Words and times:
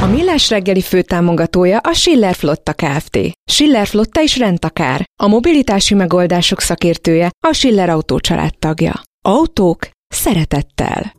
A 0.00 0.06
Millás 0.06 0.50
reggeli 0.50 0.80
főtámogatója 0.80 1.78
a 1.78 1.92
Schiller 1.92 2.34
Flotta 2.34 2.72
Kft. 2.72 3.18
Schiller 3.50 3.86
Flotta 3.86 4.22
is 4.22 4.38
rendtakár. 4.38 5.04
A 5.22 5.26
mobilitási 5.28 5.94
megoldások 5.94 6.60
szakértője 6.60 7.30
a 7.46 7.52
Schiller 7.52 7.88
Autó 7.88 8.18
tagja. 8.58 9.02
Autók 9.24 9.88
szeretettel. 10.08 11.12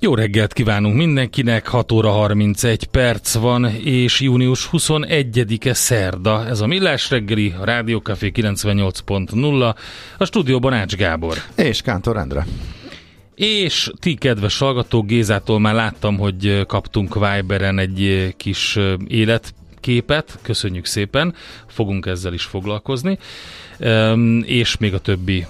Jó 0.00 0.14
reggelt 0.14 0.52
kívánunk 0.52 0.96
mindenkinek, 0.96 1.66
6 1.66 1.92
óra 1.92 2.10
31 2.10 2.84
perc 2.84 3.34
van, 3.34 3.64
és 3.84 4.20
június 4.20 4.68
21-e 4.72 5.74
szerda. 5.74 6.46
Ez 6.46 6.60
a 6.60 6.66
Millás 6.66 7.10
reggeli, 7.10 7.54
a 7.60 7.64
Rádiókafé 7.64 8.32
98.0, 8.34 9.74
a 10.18 10.24
stúdióban 10.24 10.72
Ács 10.72 10.94
Gábor. 10.94 11.36
És 11.56 11.82
Kántor 11.82 12.16
Endre. 12.16 12.46
És 13.38 13.90
ti, 13.98 14.14
kedves 14.14 14.58
hallgatók, 14.58 15.06
Gézától 15.06 15.58
már 15.58 15.74
láttam, 15.74 16.18
hogy 16.18 16.66
kaptunk 16.66 17.14
Viberen 17.14 17.78
egy 17.78 18.34
kis 18.36 18.78
életképet, 19.06 20.38
köszönjük 20.42 20.84
szépen, 20.84 21.34
fogunk 21.66 22.06
ezzel 22.06 22.32
is 22.32 22.44
foglalkozni, 22.44 23.18
és 24.42 24.76
még 24.76 24.94
a 24.94 24.98
többi 24.98 25.46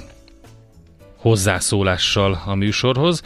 hozzászólással 1.16 2.42
a 2.46 2.54
műsorhoz. 2.54 3.22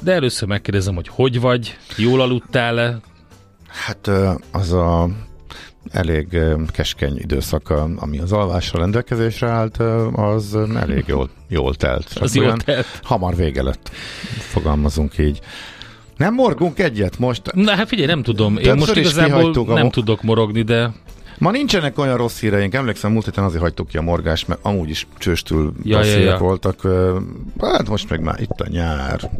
De 0.00 0.12
először 0.12 0.48
megkérdezem, 0.48 0.94
hogy 0.94 1.08
hogy 1.08 1.40
vagy, 1.40 1.76
jól 1.96 2.20
aludtál-e? 2.20 2.98
Hát 3.66 4.10
az 4.52 4.72
a 4.72 5.08
elég 5.92 6.38
keskeny 6.66 7.18
időszak, 7.18 7.70
ami 7.96 8.18
az 8.18 8.32
alvásra 8.32 8.78
rendelkezésre 8.78 9.48
állt, 9.48 9.76
az 10.12 10.58
elég 10.76 11.04
jól, 11.06 11.28
jól 11.48 11.74
telt. 11.74 12.06
Az 12.20 12.34
jól 12.34 12.56
telt. 12.56 12.86
Hamar 13.02 13.36
vége 13.36 13.62
lett, 13.62 13.90
fogalmazunk 14.38 15.18
így. 15.18 15.40
Nem 16.16 16.34
morgunk 16.34 16.78
egyet 16.78 17.18
most? 17.18 17.54
Na 17.54 17.74
hát 17.74 17.88
figyelj, 17.88 18.06
nem 18.06 18.22
tudom. 18.22 18.56
Én 18.56 18.74
most 18.74 18.96
igazából 18.96 19.64
nem 19.66 19.86
a... 19.86 19.90
tudok 19.90 20.22
morogni, 20.22 20.62
de... 20.62 20.92
Ma 21.38 21.50
nincsenek 21.50 21.98
olyan 21.98 22.16
rossz 22.16 22.40
híreink. 22.40 22.74
Emlékszem, 22.74 23.12
múlt 23.12 23.24
héten 23.24 23.44
azért 23.44 23.62
hagytuk 23.62 23.88
ki 23.88 23.96
a 23.96 24.02
morgást, 24.02 24.48
mert 24.48 24.60
amúgy 24.62 24.90
is 24.90 25.06
csőstül 25.18 25.72
ja, 25.82 26.04
ja, 26.04 26.18
ja. 26.18 26.38
voltak. 26.38 26.80
Hát 27.60 27.88
most 27.88 28.10
meg 28.10 28.20
már 28.20 28.40
itt 28.40 28.60
a 28.60 28.68
nyár 28.68 29.30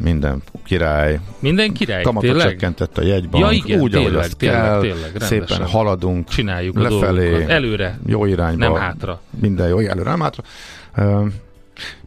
minden 0.00 0.42
király. 0.64 1.20
Minden 1.38 1.72
király, 1.72 2.02
Kamatot 2.02 2.30
tényleg? 2.30 2.48
csökkentett 2.48 2.98
a 2.98 3.02
jegybank, 3.02 3.44
ja, 3.44 3.50
igen, 3.50 3.80
úgy, 3.80 3.90
tényleg, 3.90 4.12
ahogy 4.12 4.24
azt 4.24 4.36
tényleg, 4.36 4.60
kell, 4.60 4.80
tényleg, 4.80 5.10
szépen 5.16 5.66
haladunk, 5.66 6.28
csináljuk 6.28 6.76
lefelé, 6.76 7.26
a 7.26 7.30
dolgokat. 7.30 7.50
előre, 7.50 7.98
jó 8.06 8.24
irányba, 8.24 8.68
nem 8.68 8.74
hátra. 8.74 9.20
Minden 9.40 9.68
jó, 9.68 9.78
előre, 9.78 10.10
nem 10.10 10.20
hátra. 10.20 10.42
Uh, 10.96 11.26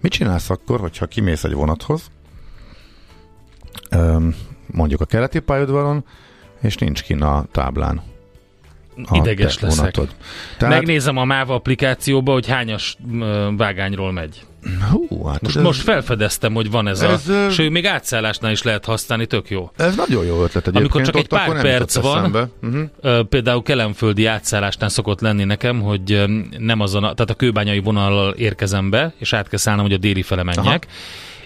mit 0.01 0.11
csinálsz 0.11 0.49
akkor, 0.49 0.79
hogyha 0.79 1.05
kimész 1.05 1.43
egy 1.43 1.53
vonathoz, 1.53 2.11
um, 3.95 4.35
mondjuk 4.65 5.01
a 5.01 5.05
keleti 5.05 5.39
pályaudvaron, 5.39 6.05
és 6.61 6.75
nincs 6.75 7.03
kin 7.03 7.21
a 7.21 7.45
táblán? 7.51 8.01
Ideges 9.11 9.59
leszek. 9.59 9.91
Tehát... 10.57 10.75
Megnézem 10.75 11.17
a 11.17 11.25
MÁV 11.25 11.49
applikációba, 11.49 12.31
hogy 12.31 12.47
hányas 12.47 12.97
vágányról 13.57 14.11
megy. 14.11 14.45
Hú, 14.90 15.25
hát 15.25 15.41
most, 15.41 15.56
ez... 15.56 15.63
most 15.63 15.81
felfedeztem, 15.81 16.53
hogy 16.53 16.72
van 16.72 16.88
ez, 16.88 17.01
ez 17.01 17.28
a... 17.28 17.50
Sőt, 17.50 17.69
még 17.69 17.85
átszállásnál 17.85 18.51
is 18.51 18.63
lehet 18.63 18.85
használni, 18.85 19.25
tök 19.25 19.50
jó. 19.50 19.72
Ez 19.78 19.96
nagyon 19.96 20.25
jó 20.25 20.34
ötlet 20.44 20.68
egyébként. 20.68 20.75
Amikor 20.78 21.01
csak 21.01 21.16
egy 21.16 21.28
pár 21.28 21.62
perc 21.62 21.96
van, 21.96 22.50
uh-huh. 22.62 23.28
például 23.28 23.63
kelemföldi 23.63 24.25
átszállásnál 24.25 24.90
szokott 24.90 25.22
lenni 25.22 25.44
nekem, 25.44 25.81
hogy 25.81 26.24
nem 26.57 26.79
azon, 26.79 27.03
a, 27.03 27.13
tehát 27.13 27.29
a 27.29 27.34
kőbányai 27.34 27.79
vonallal 27.79 28.34
érkezem 28.34 28.90
be, 28.90 29.13
és 29.18 29.34
át 29.34 29.47
kell 29.47 29.59
szállnom, 29.59 29.85
hogy 29.85 29.94
a 29.94 29.97
déli 29.97 30.22
fele 30.22 30.44
menjek, 30.44 30.66
Aha. 30.66 30.94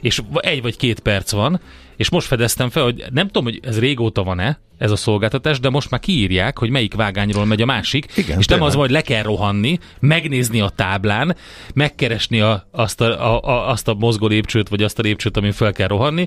És 0.02 0.22
egy 0.36 0.62
vagy 0.62 0.78
két 0.78 1.00
perc 1.00 1.32
van, 1.32 1.60
és 1.96 2.10
most 2.10 2.28
fedeztem 2.28 2.70
fel, 2.70 2.84
hogy 2.84 3.04
nem 3.14 3.26
tudom, 3.26 3.44
hogy 3.44 3.60
ez 3.64 3.80
régóta 3.80 4.24
van-e, 4.24 4.60
ez 4.78 4.92
a 4.92 4.96
szolgáltatás, 4.96 5.60
de 5.60 5.70
most 5.70 5.90
már 5.90 6.00
kiírják, 6.00 6.58
hogy 6.58 6.70
melyik 6.70 6.94
vágányról 6.94 7.46
megy 7.46 7.62
a 7.62 7.66
másik, 7.66 8.08
Igen, 8.16 8.40
és 8.40 8.46
nem 8.46 8.62
az, 8.62 8.74
hogy 8.74 8.90
le 8.90 9.02
kell 9.02 9.24
rohanni, 9.24 9.80
megnézni 10.00 10.62
a 10.62 10.70
táblán, 10.70 11.36
megkeresni 11.74 12.40
a, 12.40 12.68
azt, 12.72 13.02
a, 13.02 13.44
a, 13.44 13.70
azt 13.70 13.88
a 13.88 13.94
mozgó 13.94 14.28
lépcsőt, 14.28 14.70
vagy 14.70 14.84
azt 14.84 15.00
a 15.00 15.02
lépcsőt, 15.02 15.38
amin 15.38 15.52
fel 15.52 15.72
kell 15.72 15.88
rohanni, 15.88 16.26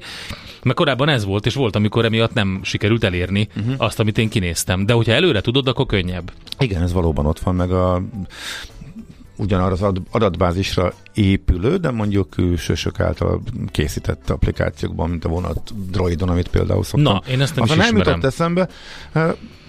mert 0.63 0.77
korábban 0.77 1.09
ez 1.09 1.25
volt, 1.25 1.47
és 1.47 1.55
volt, 1.55 1.77
amikor 1.77 2.05
emiatt 2.05 2.35
nem 2.35 2.61
sikerült 2.63 3.05
elérni 3.05 3.49
uh-huh. 3.57 3.75
azt, 3.79 4.01
amit 4.01 4.19
én 4.19 4.29
kinéztem. 4.29 4.87
De 4.87 4.93
hogyha 4.93 5.13
előre 5.13 5.41
tudod, 5.41 5.69
akkor 5.69 5.87
könnyebb. 5.87 6.33
Igen, 6.59 6.83
ez 6.83 6.93
valóban 6.93 7.27
ott 7.27 7.39
van, 7.39 7.55
meg 7.55 7.71
a 7.73 8.03
ugyanarra 9.41 9.73
az 9.73 10.03
adatbázisra 10.11 10.93
épülő, 11.15 11.77
de 11.77 11.91
mondjuk 11.91 12.31
külsősök 12.31 13.01
által 13.01 13.43
készített 13.71 14.31
applikációkban, 14.31 15.11
mint 15.11 15.25
a 15.25 15.29
vonat 15.29 15.91
Droidon, 15.91 16.29
amit 16.29 16.49
például 16.49 16.85
szoktam. 16.85 17.13
Na, 17.13 17.23
én 17.31 17.41
ezt 17.41 17.55
nem 17.55 17.63
Aztán 17.63 17.79
is 17.79 17.85
nem 17.85 17.97
jutott 17.97 18.25
eszembe. 18.25 18.69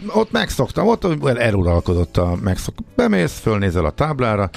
Ott 0.08 0.32
megszoktam, 0.32 0.88
ott 0.88 1.26
eluralkodott 1.38 2.18
a 2.18 2.36
megszok. 2.44 2.76
Bemész, 2.96 3.40
fölnézel 3.40 3.86
a 3.86 3.92
táblára, 3.92 4.50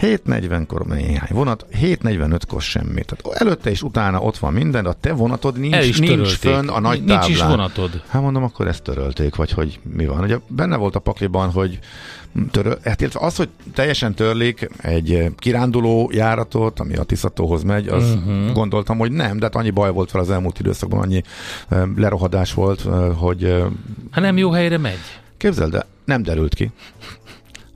7.40-kor 0.00 0.86
néhány 0.86 1.28
vonat, 1.30 1.66
7.45-kor 1.80 2.62
semmi. 2.62 3.04
Tehát 3.04 3.40
előtte 3.40 3.70
és 3.70 3.82
utána 3.82 4.20
ott 4.20 4.38
van 4.38 4.52
minden, 4.52 4.82
de 4.82 4.88
a 4.88 4.96
te 5.00 5.12
vonatod 5.12 5.58
nincs, 5.58 6.00
nincs 6.00 6.36
fönn 6.36 6.68
a 6.68 6.80
nagy 6.80 6.98
nincs 6.98 7.10
táblán. 7.10 7.28
Nincs 7.28 7.40
is 7.40 7.46
vonatod. 7.46 8.02
Hát 8.08 8.22
mondom, 8.22 8.42
akkor 8.42 8.66
ezt 8.66 8.82
törölték, 8.82 9.36
vagy 9.36 9.50
hogy 9.50 9.80
mi 9.82 10.06
van. 10.06 10.22
Ugye 10.22 10.38
benne 10.46 10.76
volt 10.76 10.96
a 10.96 10.98
pakliban, 10.98 11.50
hogy 11.50 11.78
töröl, 12.50 12.78
hát 12.84 13.02
az, 13.02 13.36
hogy 13.36 13.48
teljesen 13.74 14.14
törlik 14.14 14.68
egy 14.76 15.32
kiránduló 15.36 16.10
járatot, 16.12 16.80
ami 16.80 16.94
a 16.94 17.02
Tiszatóhoz 17.02 17.62
megy, 17.62 17.88
az 17.88 18.10
uh-huh. 18.14 18.52
gondoltam, 18.52 18.98
hogy 18.98 19.12
nem, 19.12 19.38
de 19.38 19.44
hát 19.44 19.54
annyi 19.54 19.70
baj 19.70 19.92
volt 19.92 20.10
fel 20.10 20.20
az 20.20 20.30
elmúlt 20.30 20.58
időszakban, 20.58 21.00
annyi 21.00 21.22
lerohadás 21.96 22.54
volt, 22.54 22.80
hogy... 23.16 23.62
Ha 24.10 24.20
nem 24.20 24.36
jó 24.36 24.50
helyre 24.50 24.78
megy. 24.78 24.98
Képzeld, 25.36 25.72
de 25.72 25.86
nem 26.04 26.22
derült 26.22 26.54
ki. 26.54 26.70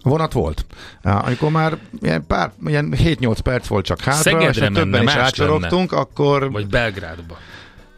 Vonat 0.08 0.32
volt. 0.32 0.66
Amikor 1.02 1.50
már 1.50 1.78
ilyen, 2.00 2.26
pár, 2.26 2.52
ilyen 2.66 2.94
7-8 2.96 3.38
perc 3.42 3.66
volt 3.66 3.84
csak 3.84 4.00
hátra, 4.00 4.22
Szegedre 4.22 4.66
és 4.66 4.72
többen 4.74 5.02
is 5.02 5.14
átsorogtunk, 5.14 5.92
akkor... 5.92 6.52
Vagy 6.52 6.66
Belgrádba. 6.66 7.36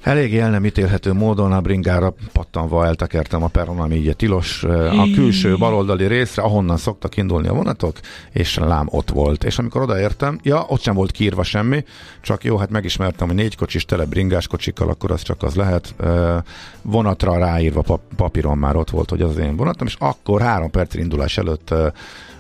Elég 0.02 0.36
el 0.36 0.50
nem 0.50 0.64
ítélhető 0.64 1.12
módon 1.12 1.52
a 1.52 1.60
bringára 1.60 2.14
pattanva 2.32 2.86
eltekertem 2.86 3.42
a 3.42 3.48
peron, 3.48 3.80
ami 3.80 3.94
így 3.94 4.16
tilos 4.16 4.64
a 4.64 5.10
külső 5.14 5.56
baloldali 5.56 6.06
részre, 6.06 6.42
ahonnan 6.42 6.76
szoktak 6.76 7.16
indulni 7.16 7.48
a 7.48 7.52
vonatok, 7.54 7.96
és 8.32 8.56
lám 8.56 8.86
ott 8.90 9.10
volt. 9.10 9.44
És 9.44 9.58
amikor 9.58 9.82
odaértem, 9.82 10.38
ja, 10.42 10.64
ott 10.68 10.80
sem 10.80 10.94
volt 10.94 11.10
kiírva 11.10 11.42
semmi, 11.42 11.84
csak 12.20 12.44
jó, 12.44 12.56
hát 12.56 12.70
megismertem, 12.70 13.26
hogy 13.26 13.36
négy 13.36 13.56
kocsis 13.56 13.84
tele 13.84 14.04
bringás 14.04 14.46
kocsikkal, 14.46 14.88
akkor 14.88 15.10
az 15.10 15.22
csak 15.22 15.42
az 15.42 15.54
lehet. 15.54 15.94
Vonatra 16.82 17.38
ráírva 17.38 18.00
papíron 18.16 18.58
már 18.58 18.76
ott 18.76 18.90
volt, 18.90 19.10
hogy 19.10 19.22
az 19.22 19.30
az 19.30 19.38
én 19.38 19.56
vonatom, 19.56 19.86
és 19.86 19.96
akkor 19.98 20.40
három 20.40 20.70
perc 20.70 20.94
indulás 20.94 21.38
előtt 21.38 21.74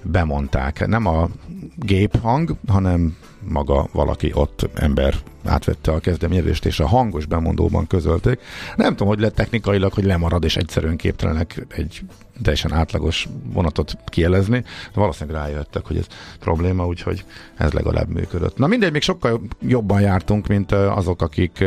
bemondták. 0.02 0.86
Nem 0.86 1.06
a 1.06 1.28
gép 1.76 2.20
hang, 2.20 2.54
hanem 2.68 3.16
maga 3.40 3.88
valaki 3.92 4.30
ott 4.34 4.68
ember 4.74 5.14
átvette 5.44 5.92
a 5.92 5.98
kezdeményezést, 5.98 6.66
és 6.66 6.80
a 6.80 6.86
hangos 6.86 7.26
bemondóban 7.26 7.86
közölték. 7.86 8.40
Nem 8.76 8.90
tudom, 8.90 9.08
hogy 9.08 9.20
lett 9.20 9.34
technikailag, 9.34 9.92
hogy 9.92 10.04
lemarad, 10.04 10.44
és 10.44 10.56
egyszerűen 10.56 10.96
képtelenek 10.96 11.66
egy 11.68 12.02
teljesen 12.42 12.72
átlagos 12.72 13.28
vonatot 13.52 13.96
kielezni. 14.04 14.64
Valószínűleg 14.94 15.42
rájöttek, 15.42 15.86
hogy 15.86 15.96
ez 15.96 16.06
probléma, 16.40 16.86
úgyhogy 16.86 17.24
ez 17.56 17.72
legalább 17.72 18.08
működött. 18.08 18.56
Na 18.56 18.66
mindegy, 18.66 18.92
még 18.92 19.02
sokkal 19.02 19.40
jobban 19.60 20.00
jártunk, 20.00 20.46
mint 20.46 20.72
azok, 20.72 21.22
akik 21.22 21.64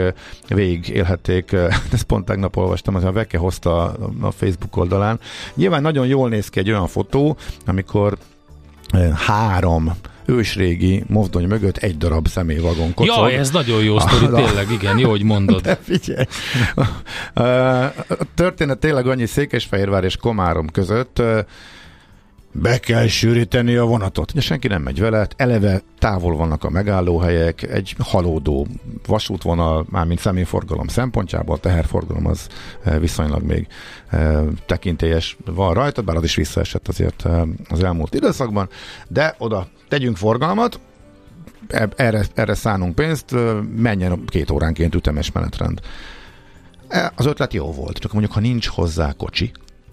végig 0.47 0.89
élhették. 0.89 1.51
Ezt 1.93 2.03
pont 2.03 2.25
tegnap 2.25 2.57
olvastam, 2.57 2.95
az 2.95 3.03
a 3.03 3.11
Veke 3.11 3.37
hozta 3.37 3.83
a 4.21 4.31
Facebook 4.31 4.77
oldalán. 4.77 5.19
Nyilván 5.53 5.81
nagyon 5.81 6.07
jól 6.07 6.29
néz 6.29 6.49
ki 6.49 6.59
egy 6.59 6.69
olyan 6.69 6.87
fotó, 6.87 7.37
amikor 7.65 8.17
három 9.13 9.91
ősrégi 10.31 11.03
mozdony 11.07 11.47
mögött 11.47 11.77
egy 11.77 11.97
darab 11.97 12.27
személyvagon 12.27 12.93
kocog. 12.93 13.15
Jaj, 13.15 13.35
ez 13.35 13.51
nagyon 13.51 13.83
jó 13.83 13.99
sztori, 13.99 14.25
tényleg, 14.43 14.71
igen, 14.71 14.97
jó, 14.97 15.09
hogy 15.09 15.23
mondod. 15.23 15.61
De 15.61 15.79
figyelj, 15.83 16.25
a 18.09 18.25
történet 18.35 18.77
tényleg 18.77 19.07
annyi 19.07 19.25
Székesfehérvár 19.25 20.03
és 20.03 20.17
Komárom 20.17 20.69
között, 20.69 21.21
be 22.53 22.79
kell 22.79 23.07
sűríteni 23.07 23.75
a 23.75 23.85
vonatot. 23.85 24.31
Ugye 24.31 24.41
senki 24.41 24.67
nem 24.67 24.81
megy 24.81 24.99
vele, 24.99 25.27
eleve 25.35 25.81
távol 25.99 26.35
vannak 26.35 26.63
a 26.63 26.69
megállóhelyek, 26.69 27.61
egy 27.61 27.95
halódó 27.99 28.67
vasútvonal, 29.07 29.85
mármint 29.89 30.19
személyforgalom 30.19 30.87
szempontjából, 30.87 31.59
teherforgalom 31.59 32.27
az 32.27 32.47
viszonylag 32.99 33.43
még 33.43 33.67
tekintélyes 34.65 35.37
van 35.45 35.73
rajta, 35.73 36.01
bár 36.01 36.15
az 36.15 36.23
is 36.23 36.35
visszaesett 36.35 36.87
azért 36.87 37.27
az 37.69 37.83
elmúlt 37.83 38.13
időszakban, 38.13 38.69
de 39.07 39.35
oda 39.37 39.67
tegyünk 39.87 40.17
forgalmat, 40.17 40.79
erre, 41.95 42.25
erre 42.33 42.53
szánunk 42.53 42.95
pénzt, 42.95 43.35
menjen 43.75 44.25
két 44.25 44.51
óránként 44.51 44.95
ütemes 44.95 45.31
menetrend. 45.31 45.79
Az 47.15 47.25
ötlet 47.25 47.53
jó 47.53 47.71
volt, 47.71 47.97
csak 47.97 48.11
mondjuk, 48.11 48.33
ha 48.33 48.39
nincs 48.39 48.67
hozzá 48.67 49.11
kocsi, 49.11 49.51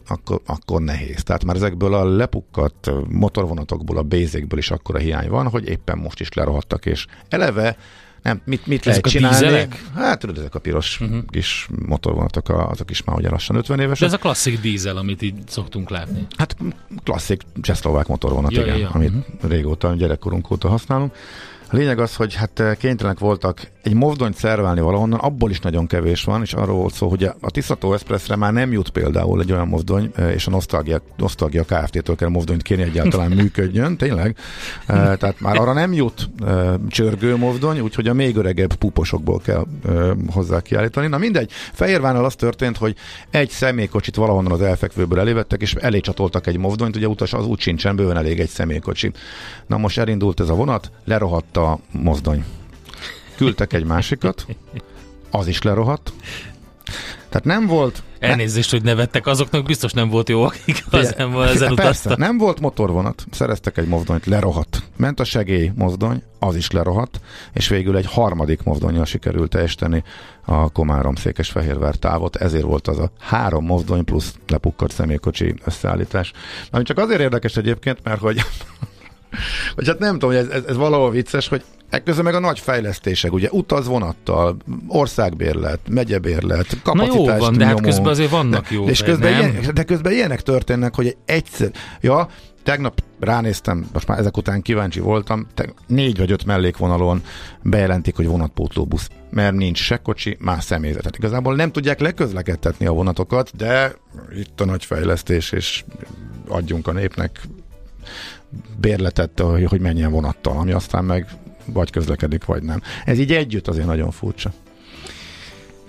akkor, 0.08 0.40
akkor 0.46 0.80
nehéz. 0.80 1.22
Tehát 1.22 1.44
már 1.44 1.56
ezekből 1.56 1.94
a 1.94 2.04
lepukkadt 2.04 2.90
motorvonatokból, 3.08 3.96
a 3.96 4.02
bézékből 4.02 4.58
is 4.58 4.70
akkora 4.70 4.98
hiány 4.98 5.28
van, 5.28 5.48
hogy 5.48 5.68
éppen 5.68 5.98
most 5.98 6.20
is 6.20 6.32
lerohadtak, 6.32 6.86
és 6.86 7.06
eleve 7.28 7.76
nem, 8.22 8.40
mit, 8.44 8.66
mit 8.66 8.84
lehet 8.84 9.06
a 9.06 9.08
csinálni? 9.08 9.36
dízelek? 9.36 9.84
Hát 9.94 10.18
tudod, 10.18 10.38
ezek 10.38 10.54
a 10.54 10.58
piros 10.58 11.00
uh-huh. 11.00 11.18
kis 11.26 11.68
motorvonatok, 11.86 12.48
azok 12.48 12.90
is 12.90 13.04
már 13.04 13.16
ugye 13.16 13.30
lassan 13.30 13.56
50 13.56 13.80
évesek. 13.80 13.98
De 13.98 14.06
ez 14.06 14.12
a 14.12 14.18
klasszik 14.18 14.60
dízel, 14.60 14.96
amit 14.96 15.22
így 15.22 15.34
szoktunk 15.46 15.90
látni. 15.90 16.26
Hát 16.36 16.56
klasszik 17.04 17.42
csehszlovák 17.60 18.06
motorvonat, 18.06 18.52
ja, 18.52 18.62
igen, 18.62 18.74
ja, 18.74 18.80
ja. 18.80 18.90
amit 18.90 19.08
uh-huh. 19.08 19.50
régóta, 19.50 19.94
gyerekkorunk 19.94 20.50
óta 20.50 20.68
használunk. 20.68 21.14
A 21.70 21.76
lényeg 21.76 21.98
az, 21.98 22.14
hogy 22.14 22.34
hát 22.34 22.60
eh, 22.60 22.74
kénytelenek 22.74 23.18
voltak 23.18 23.70
egy 23.82 23.94
mozdony 23.94 24.32
szerválni 24.32 24.80
valahonnan, 24.80 25.18
abból 25.18 25.50
is 25.50 25.60
nagyon 25.60 25.86
kevés 25.86 26.24
van, 26.24 26.42
és 26.42 26.52
arról 26.52 26.76
volt 26.76 26.94
szó, 26.94 27.08
hogy 27.08 27.24
a 27.40 27.50
Tiszató 27.50 27.92
Expressre 27.92 28.36
már 28.36 28.52
nem 28.52 28.72
jut 28.72 28.90
például 28.90 29.40
egy 29.40 29.52
olyan 29.52 29.68
mozdony, 29.68 30.10
eh, 30.14 30.32
és 30.32 30.46
a 30.46 30.50
Nostalgia, 30.50 31.00
Nostalgia 31.16 31.64
Kft-től 31.64 32.16
kell 32.16 32.28
mozdonyt 32.28 32.62
kérni 32.62 32.82
egyáltalán 32.82 33.30
működjön, 33.40 33.96
tényleg. 33.96 34.36
Eh, 34.86 35.16
tehát 35.16 35.40
már 35.40 35.56
arra 35.56 35.72
nem 35.72 35.92
jut 35.92 36.30
csörgő 36.88 37.36
mozdony, 37.36 37.80
úgyhogy 37.80 38.08
a 38.08 38.12
még 38.12 38.36
öregebb 38.36 38.74
puposokból 38.74 39.38
kell 39.38 39.66
hozzá 40.32 40.60
kiállítani. 40.60 41.06
Na 41.06 41.18
mindegy, 41.18 41.50
Fehérvánál 41.72 42.24
az 42.24 42.34
történt, 42.34 42.76
hogy 42.76 42.94
egy 43.30 43.50
személykocsit 43.50 44.16
valahonnan 44.16 44.52
az 44.52 44.62
elfekvőből 44.62 45.20
elévettek, 45.20 45.60
és 45.60 45.74
elé 45.74 46.00
csatoltak 46.00 46.46
egy 46.46 46.56
mozdonyt, 46.56 46.96
ugye 46.96 47.08
utas 47.08 47.32
az 47.32 47.46
úgy 47.46 47.60
sincsen, 47.60 47.96
bőven 47.96 48.16
elég 48.16 48.40
egy 48.40 48.48
személykocsi. 48.48 49.12
Na 49.66 49.76
most 49.76 49.98
elindult 49.98 50.40
ez 50.40 50.48
a 50.48 50.54
vonat, 50.54 50.90
lerohadt 51.04 51.57
a 51.58 51.78
mozdony. 51.90 52.44
Küldtek 53.36 53.72
egy 53.72 53.84
másikat, 53.84 54.46
az 55.30 55.46
is 55.46 55.62
lerohadt. 55.62 56.12
Tehát 57.28 57.44
nem 57.44 57.66
volt... 57.66 58.02
Elnézést, 58.18 58.70
hogy 58.70 58.82
nevettek, 58.82 59.26
azoknak 59.26 59.64
biztos 59.64 59.92
nem 59.92 60.08
volt 60.08 60.28
jó, 60.28 60.42
akik 60.42 60.84
az 60.90 61.14
ezen 61.16 61.74
Persze, 61.74 62.14
nem 62.16 62.38
volt 62.38 62.60
motorvonat, 62.60 63.24
szereztek 63.30 63.78
egy 63.78 63.88
mozdonyt, 63.88 64.26
lerohadt. 64.26 64.82
Ment 64.96 65.20
a 65.20 65.24
segély 65.24 65.72
mozdony, 65.74 66.22
az 66.38 66.56
is 66.56 66.70
lerohadt, 66.70 67.20
és 67.52 67.68
végül 67.68 67.96
egy 67.96 68.06
harmadik 68.06 68.62
mozdonyjal 68.62 69.04
sikerült 69.04 69.50
teljesíteni 69.50 70.04
a 70.44 70.70
Komárom 70.70 71.14
Székesfehérvár 71.14 71.94
távot, 71.94 72.36
ezért 72.36 72.64
volt 72.64 72.88
az 72.88 72.98
a 72.98 73.10
három 73.18 73.64
mozdony 73.64 74.04
plusz 74.04 74.34
lepukkadt 74.46 74.92
személykocsi 74.92 75.54
összeállítás. 75.64 76.32
Ami 76.70 76.82
csak 76.82 76.98
azért 76.98 77.20
érdekes 77.20 77.56
egyébként, 77.56 77.98
mert 78.02 78.20
hogy 78.20 78.44
vagy 79.76 79.86
hát 79.86 79.98
nem 79.98 80.12
tudom, 80.12 80.30
hogy 80.30 80.38
ez, 80.38 80.48
ez, 80.48 80.62
ez 80.68 80.76
valahol 80.76 81.10
vicces, 81.10 81.48
hogy 81.48 81.62
Ekközben 81.90 82.24
meg 82.24 82.34
a 82.34 82.38
nagy 82.38 82.58
fejlesztések, 82.58 83.32
ugye 83.32 83.48
utazvonattal, 83.50 84.56
országbérlet, 84.88 85.80
megyebérlet, 85.90 86.82
kapacitás 86.82 87.16
Na 87.16 87.32
jó 87.32 87.38
van, 87.38 87.56
de 87.56 87.66
hát 87.66 87.80
közben 87.80 88.06
azért 88.06 88.30
vannak 88.30 88.70
jó. 88.70 88.88
És 88.88 89.02
közben 89.02 89.32
ilyen, 89.32 89.74
de 89.74 89.82
közben 89.82 90.12
ilyenek 90.12 90.42
történnek, 90.42 90.94
hogy 90.94 91.16
egyszer, 91.24 91.70
ja, 92.00 92.28
tegnap 92.62 93.02
ránéztem, 93.20 93.88
most 93.92 94.06
már 94.06 94.18
ezek 94.18 94.36
után 94.36 94.62
kíváncsi 94.62 95.00
voltam, 95.00 95.46
négy 95.86 96.18
vagy 96.18 96.32
öt 96.32 96.44
mellékvonalon 96.44 97.22
bejelentik, 97.62 98.16
hogy 98.16 98.26
vonatpótló 98.26 98.84
busz, 98.84 99.08
mert 99.30 99.54
nincs 99.54 99.78
se 99.78 99.96
kocsi, 99.96 100.36
más 100.40 100.64
személyzetet. 100.64 101.16
Igazából 101.16 101.54
nem 101.54 101.72
tudják 101.72 102.00
leközlekedtetni 102.00 102.86
a 102.86 102.92
vonatokat, 102.92 103.56
de 103.56 103.94
itt 104.36 104.60
a 104.60 104.64
nagy 104.64 104.84
fejlesztés, 104.84 105.52
és 105.52 105.84
adjunk 106.48 106.86
a 106.86 106.92
népnek 106.92 107.40
bérletet, 108.80 109.42
hogy 109.66 109.80
menjen 109.80 110.10
vonattal, 110.10 110.56
ami 110.58 110.72
aztán 110.72 111.04
meg 111.04 111.26
vagy 111.64 111.90
közlekedik, 111.90 112.44
vagy 112.44 112.62
nem. 112.62 112.82
Ez 113.04 113.18
így 113.18 113.32
együtt 113.32 113.68
azért 113.68 113.86
nagyon 113.86 114.10
furcsa. 114.10 114.50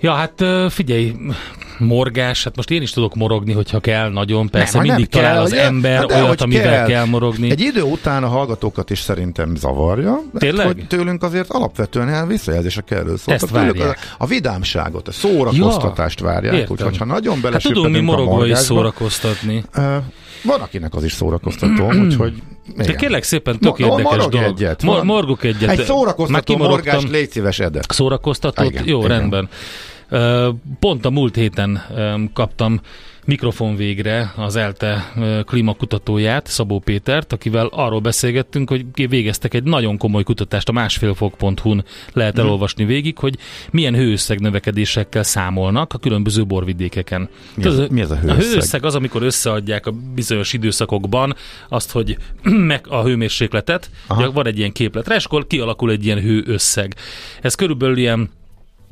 Ja, 0.00 0.12
hát 0.12 0.44
figyelj, 0.72 1.14
morgás, 1.78 2.44
hát 2.44 2.56
most 2.56 2.70
én 2.70 2.82
is 2.82 2.90
tudok 2.90 3.14
morogni, 3.14 3.52
hogyha 3.52 3.80
kell, 3.80 4.10
nagyon 4.10 4.48
persze, 4.48 4.78
nem, 4.78 4.86
mindig 4.86 5.08
nem 5.10 5.22
talál 5.22 5.34
kell, 5.34 5.42
az 5.42 5.52
ember 5.52 5.96
hát 5.96 6.06
de, 6.06 6.22
olyat, 6.22 6.40
amivel 6.40 6.72
kell. 6.72 6.86
kell 6.86 7.04
morogni. 7.04 7.50
Egy 7.50 7.60
idő 7.60 7.82
után 7.82 8.24
a 8.24 8.28
hallgatókat 8.28 8.90
is 8.90 9.00
szerintem 9.00 9.54
zavarja, 9.56 10.22
Tényleg? 10.38 10.66
hogy 10.66 10.86
tőlünk 10.86 11.22
azért 11.22 11.50
alapvetően 11.50 12.28
visszajelzések 12.28 12.90
erről 12.90 13.16
szóltak. 13.16 13.78
A, 13.80 13.96
a 14.18 14.26
vidámság,ot 14.26 15.08
a 15.08 15.12
szórakoztatást 15.12 16.20
ja, 16.20 16.26
várják, 16.26 16.70
úgyhogy 16.70 16.96
ha 16.96 17.04
nagyon 17.04 17.38
hát 17.42 17.62
tudunk 17.62 17.94
mi 17.94 18.00
morogva 18.00 18.46
is 18.46 18.58
szórakoztatni. 18.58 19.64
Uh, 19.76 19.96
van, 20.42 20.60
akinek 20.60 20.94
az 20.94 21.04
is 21.04 21.12
szórakoztató, 21.12 21.92
úgyhogy 22.04 22.32
igen. 22.72 22.86
De 22.86 22.94
kérlek 22.94 23.22
szépen, 23.22 23.58
tök 23.58 23.78
Mo- 23.78 23.98
érdekes 23.98 24.26
dolog. 24.26 24.34
Egyet. 24.34 24.82
Mor- 24.82 25.04
morgok 25.04 25.44
egyet. 25.44 25.70
Egy 25.70 25.84
szórakoztató 25.84 26.56
morgást 26.56 27.08
légy 27.08 27.30
szíves, 27.30 27.58
Ede. 27.58 27.80
Szórakoztatót? 27.88 28.70
Igen, 28.70 28.86
Jó, 28.86 28.98
igen. 28.98 29.08
rendben. 29.08 29.48
Pont 30.80 31.04
a 31.04 31.10
múlt 31.10 31.34
héten 31.34 31.82
kaptam 32.32 32.80
mikrofon 33.30 33.76
végre 33.76 34.32
az 34.36 34.56
ELTE 34.56 35.12
klímakutatóját, 35.46 36.46
Szabó 36.46 36.78
Pétert, 36.78 37.32
akivel 37.32 37.66
arról 37.66 38.00
beszélgettünk, 38.00 38.68
hogy 38.68 39.08
végeztek 39.08 39.54
egy 39.54 39.62
nagyon 39.62 39.96
komoly 39.96 40.22
kutatást, 40.22 40.68
a 40.68 40.72
másfélfok.hu-n 40.72 41.84
lehet 42.12 42.36
mhm. 42.36 42.44
elolvasni 42.44 42.84
végig, 42.84 43.18
hogy 43.18 43.36
milyen 43.70 43.94
hőösszeg 43.94 44.40
növekedésekkel 44.40 45.22
számolnak 45.22 45.92
a 45.92 45.98
különböző 45.98 46.46
borvidékeken. 46.46 47.28
Mi 47.54 47.64
ez, 47.64 47.78
mi 47.90 48.00
ez 48.00 48.10
a 48.10 48.16
hőösszeg? 48.16 48.38
A 48.38 48.50
hőösszeg 48.50 48.84
az, 48.84 48.94
amikor 48.94 49.22
összeadják 49.22 49.86
a 49.86 49.92
bizonyos 50.14 50.52
időszakokban 50.52 51.34
azt, 51.68 51.92
hogy 51.92 52.16
meg 52.72 52.86
a 52.88 53.02
hőmérsékletet, 53.02 53.90
van 54.08 54.46
egy 54.46 54.58
ilyen 54.58 54.72
képletre, 54.72 55.14
és 55.14 55.24
akkor 55.24 55.46
kialakul 55.46 55.90
egy 55.90 56.04
ilyen 56.04 56.20
hőösszeg. 56.20 56.94
Ez 57.40 57.54
körülbelül 57.54 57.96
ilyen 57.96 58.30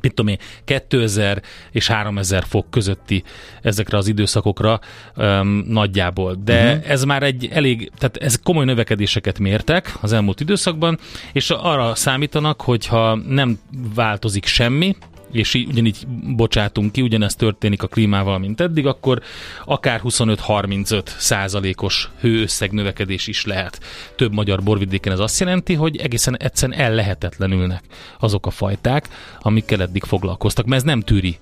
mit 0.01 0.13
tudom 0.13 0.31
én, 0.31 0.37
2000 0.65 1.41
és 1.71 1.87
3000 1.87 2.43
fok 2.47 2.69
közötti 2.69 3.23
ezekre 3.61 3.97
az 3.97 4.07
időszakokra 4.07 4.79
um, 5.15 5.47
nagyjából. 5.67 6.37
De 6.43 6.73
uh-huh. 6.73 6.91
ez 6.91 7.03
már 7.03 7.23
egy 7.23 7.49
elég, 7.51 7.91
tehát 7.97 8.17
ez 8.17 8.39
komoly 8.43 8.65
növekedéseket 8.65 9.39
mértek 9.39 9.93
az 10.01 10.13
elmúlt 10.13 10.39
időszakban, 10.39 10.99
és 11.33 11.49
arra 11.49 11.95
számítanak, 11.95 12.61
hogyha 12.61 13.15
nem 13.15 13.59
változik 13.95 14.45
semmi, 14.45 14.95
és 15.31 15.53
így, 15.53 15.67
ugyanígy 15.67 16.07
bocsátunk 16.35 16.91
ki, 16.91 17.01
ugyanezt 17.01 17.37
történik 17.37 17.83
a 17.83 17.87
klímával, 17.87 18.39
mint 18.39 18.61
eddig, 18.61 18.85
akkor 18.85 19.21
akár 19.65 20.01
25-35 20.03 21.05
százalékos 21.05 22.09
hőösszeg 22.19 22.71
növekedés 22.71 23.27
is 23.27 23.45
lehet. 23.45 23.79
Több 24.15 24.33
magyar 24.33 24.63
borvidéken 24.63 25.13
ez 25.13 25.19
azt 25.19 25.39
jelenti, 25.39 25.73
hogy 25.73 25.97
egészen 25.97 26.37
egyszerűen 26.37 26.79
ellehetetlenülnek 26.79 27.83
azok 28.19 28.45
a 28.45 28.51
fajták, 28.51 29.07
amikkel 29.41 29.81
eddig 29.81 30.03
foglalkoztak, 30.03 30.65
mert 30.65 30.81
ez 30.81 30.87
nem 30.87 31.01
tűri 31.01 31.37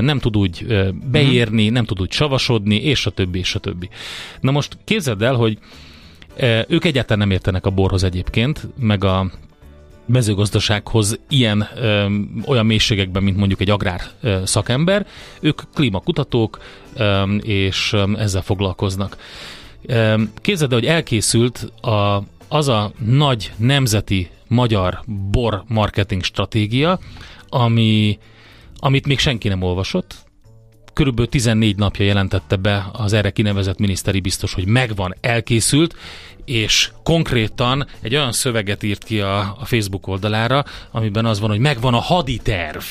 nem 0.00 0.18
tud 0.18 0.36
úgy 0.36 0.66
beérni, 1.10 1.68
nem 1.68 1.84
tud 1.84 2.00
úgy 2.00 2.10
savasodni, 2.10 2.76
és 2.76 3.06
a 3.06 3.10
többi, 3.10 3.38
és 3.38 3.54
a 3.54 3.58
többi. 3.58 3.88
Na 4.40 4.50
most 4.50 4.76
képzeld 4.84 5.22
el, 5.22 5.34
hogy 5.34 5.58
ők 6.68 6.84
egyáltalán 6.84 7.18
nem 7.18 7.30
értenek 7.30 7.66
a 7.66 7.70
borhoz 7.70 8.04
egyébként, 8.04 8.68
meg 8.78 9.04
a 9.04 9.30
mezőgazdasághoz 10.10 11.18
ilyen 11.28 11.68
ö, 11.76 12.06
olyan 12.46 12.66
mélységekben, 12.66 13.22
mint 13.22 13.36
mondjuk 13.36 13.60
egy 13.60 13.70
agrár 13.70 14.00
ö, 14.20 14.40
szakember. 14.44 15.06
Ők 15.40 15.60
klímakutatók, 15.74 16.58
ö, 16.94 17.34
és 17.34 17.92
ö, 17.92 18.04
ezzel 18.16 18.42
foglalkoznak. 18.42 19.16
Ö, 19.86 20.22
képzeld, 20.36 20.72
hogy 20.72 20.86
elkészült 20.86 21.58
a, 21.80 22.22
az 22.48 22.68
a 22.68 22.92
nagy 23.04 23.52
nemzeti 23.56 24.30
magyar 24.48 25.00
bor 25.30 25.64
marketing 25.68 26.22
stratégia, 26.22 26.98
ami, 27.48 28.18
amit 28.76 29.06
még 29.06 29.18
senki 29.18 29.48
nem 29.48 29.62
olvasott, 29.62 30.29
körülbelül 31.00 31.30
14 31.30 31.76
napja 31.76 32.04
jelentette 32.04 32.56
be 32.56 32.86
az 32.92 33.12
erre 33.12 33.30
kinevezett 33.30 33.78
miniszteri 33.78 34.20
biztos, 34.20 34.54
hogy 34.54 34.66
megvan, 34.66 35.14
elkészült, 35.20 35.96
és 36.44 36.90
konkrétan 37.02 37.86
egy 38.00 38.14
olyan 38.14 38.32
szöveget 38.32 38.82
írt 38.82 39.04
ki 39.04 39.20
a, 39.20 39.38
a 39.38 39.64
Facebook 39.64 40.06
oldalára, 40.06 40.64
amiben 40.90 41.26
az 41.26 41.40
van, 41.40 41.50
hogy 41.50 41.58
megvan 41.58 41.94
a 41.94 41.98
haditerv 41.98 42.82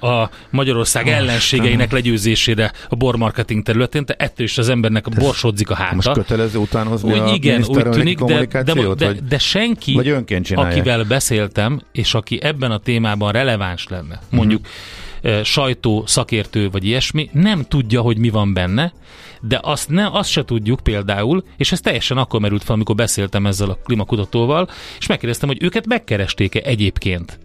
a 0.00 0.28
Magyarország 0.50 1.06
oh, 1.06 1.12
ellenségeinek 1.12 1.92
legyőzésére 1.92 2.72
a 2.88 2.94
bormarketing 2.94 3.62
területén, 3.62 4.04
te 4.04 4.14
ettől 4.18 4.46
is 4.46 4.58
az 4.58 4.68
embernek 4.68 5.08
borsodzik 5.08 5.70
a 5.70 5.74
háta. 5.74 5.94
Most 5.94 6.12
kötelező 6.12 6.58
utánhozni 6.58 7.12
úgy, 7.12 7.18
a 7.18 7.32
Igen, 7.32 7.64
úgy 7.68 7.88
tűnik, 7.88 8.18
de, 8.18 8.46
de, 8.46 8.62
de, 8.62 8.94
de, 8.94 9.12
de 9.28 9.38
senki, 9.38 9.94
vagy 9.94 10.14
akivel 10.54 11.04
beszéltem, 11.04 11.80
és 11.92 12.14
aki 12.14 12.42
ebben 12.42 12.70
a 12.70 12.78
témában 12.78 13.32
releváns 13.32 13.86
lenne, 13.88 14.20
mondjuk 14.30 14.60
uh-huh 14.60 15.06
sajtó, 15.44 16.02
szakértő 16.06 16.70
vagy 16.70 16.84
ilyesmi, 16.84 17.30
nem 17.32 17.64
tudja, 17.68 18.00
hogy 18.00 18.18
mi 18.18 18.30
van 18.30 18.52
benne, 18.52 18.92
de 19.40 19.60
azt, 19.62 19.88
ne, 19.88 20.06
azt 20.06 20.30
se 20.30 20.44
tudjuk 20.44 20.80
például, 20.80 21.44
és 21.56 21.72
ez 21.72 21.80
teljesen 21.80 22.16
akkor 22.16 22.40
merült 22.40 22.64
fel, 22.64 22.74
amikor 22.74 22.94
beszéltem 22.94 23.46
ezzel 23.46 23.70
a 23.70 23.78
klimakutatóval, 23.84 24.68
és 24.98 25.06
megkérdeztem, 25.06 25.48
hogy 25.48 25.62
őket 25.62 25.86
megkeresték-e 25.86 26.60
egyébként 26.64 27.38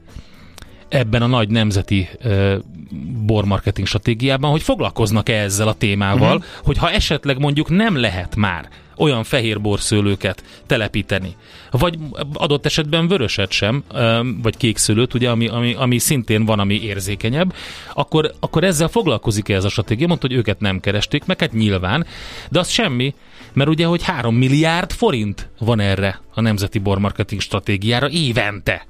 ebben 0.89 1.21
a 1.21 1.27
nagy 1.27 1.49
nemzeti 1.49 2.09
uh, 2.23 2.55
bormarketing 3.25 3.87
stratégiában, 3.87 4.51
hogy 4.51 4.61
foglalkoznak-e 4.61 5.33
ezzel 5.33 5.67
a 5.67 5.73
témával, 5.73 6.35
uh-huh. 6.35 6.51
hogy 6.63 6.77
ha 6.77 6.91
esetleg 6.91 7.39
mondjuk 7.39 7.69
nem 7.69 7.99
lehet 7.99 8.35
már 8.35 8.69
olyan 8.97 9.23
fehér 9.23 9.61
borszőlőket 9.61 10.43
telepíteni. 10.65 11.35
Vagy 11.71 11.97
adott 12.33 12.65
esetben 12.65 13.07
vöröset 13.07 13.51
sem, 13.51 13.83
vagy 14.41 14.57
kék 14.57 14.77
szőlőt, 14.77 15.13
ugye, 15.13 15.29
ami, 15.29 15.47
ami, 15.47 15.73
ami 15.73 15.97
szintén 15.97 16.45
van, 16.45 16.59
ami 16.59 16.81
érzékenyebb, 16.81 17.53
akkor, 17.93 18.33
akkor 18.39 18.63
ezzel 18.63 18.87
foglalkozik 18.87 19.49
-e 19.49 19.55
ez 19.55 19.63
a 19.63 19.69
stratégia? 19.69 20.07
Mondta, 20.07 20.27
hogy 20.27 20.35
őket 20.35 20.59
nem 20.59 20.79
keresték, 20.79 21.25
meg 21.25 21.39
hát 21.39 21.53
nyilván, 21.53 22.05
de 22.49 22.59
az 22.59 22.69
semmi, 22.69 23.13
mert 23.53 23.69
ugye, 23.69 23.85
hogy 23.85 24.03
3 24.03 24.35
milliárd 24.35 24.91
forint 24.91 25.49
van 25.59 25.79
erre 25.79 26.21
a 26.33 26.41
Nemzeti 26.41 26.79
Bormarketing 26.79 27.41
stratégiára 27.41 28.09
évente. 28.09 28.85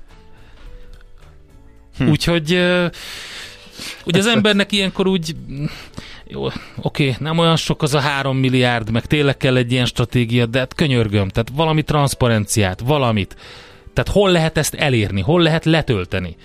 Hm. 1.98 2.10
Úgyhogy 2.10 2.60
ugye 4.06 4.20
az 4.20 4.28
embernek 4.28 4.72
ilyenkor 4.72 5.08
úgy 5.08 5.36
jó, 6.28 6.48
oké, 6.82 7.16
nem 7.20 7.38
olyan 7.38 7.56
sok 7.56 7.82
az 7.82 7.94
a 7.94 8.00
három 8.00 8.38
milliárd, 8.38 8.92
meg 8.92 9.06
tényleg 9.06 9.38
kell 9.38 9.56
egy 9.56 9.72
ilyen 9.72 9.86
stratégia, 9.86 10.46
de 10.46 10.60
hát 10.60 10.74
könyörgöm, 10.74 11.28
tehát 11.28 11.50
valami 11.54 11.82
transzparenciát, 11.82 12.80
valamit. 12.80 13.36
Tehát 13.94 14.12
hol 14.12 14.32
lehet 14.32 14.58
ezt 14.58 14.74
elérni, 14.74 15.22
hol 15.22 15.42
lehet 15.42 15.66
letölteni? 15.66 16.36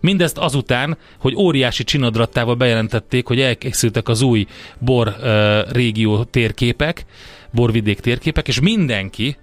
Mindezt 0.00 0.38
azután, 0.38 0.98
hogy 1.18 1.34
óriási 1.34 1.84
csinadrattával 1.84 2.54
bejelentették, 2.54 3.26
hogy 3.26 3.40
elkészültek 3.40 4.08
az 4.08 4.22
új 4.22 4.46
bor 4.78 5.08
uh, 5.08 5.72
régió 5.72 6.24
térképek, 6.24 7.04
borvidék 7.50 8.00
térképek, 8.00 8.48
és 8.48 8.60
mindenki, 8.60 9.36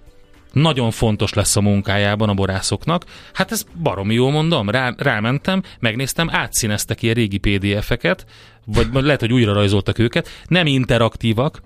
nagyon 0.52 0.90
fontos 0.90 1.32
lesz 1.32 1.56
a 1.56 1.60
munkájában 1.60 2.28
a 2.28 2.34
borászoknak. 2.34 3.04
Hát 3.32 3.52
ez 3.52 3.64
baromi 3.82 4.14
jó 4.14 4.30
mondom, 4.30 4.70
Rá, 4.70 4.94
rámentem, 4.96 5.62
megnéztem, 5.78 6.28
átszíneztek 6.30 7.02
ilyen 7.02 7.14
régi 7.14 7.38
PDF-eket, 7.38 8.26
vagy 8.64 8.88
lehet, 8.92 9.20
hogy 9.20 9.32
újra 9.32 9.52
rajzoltak 9.52 9.98
őket, 9.98 10.28
nem 10.46 10.66
interaktívak, 10.66 11.62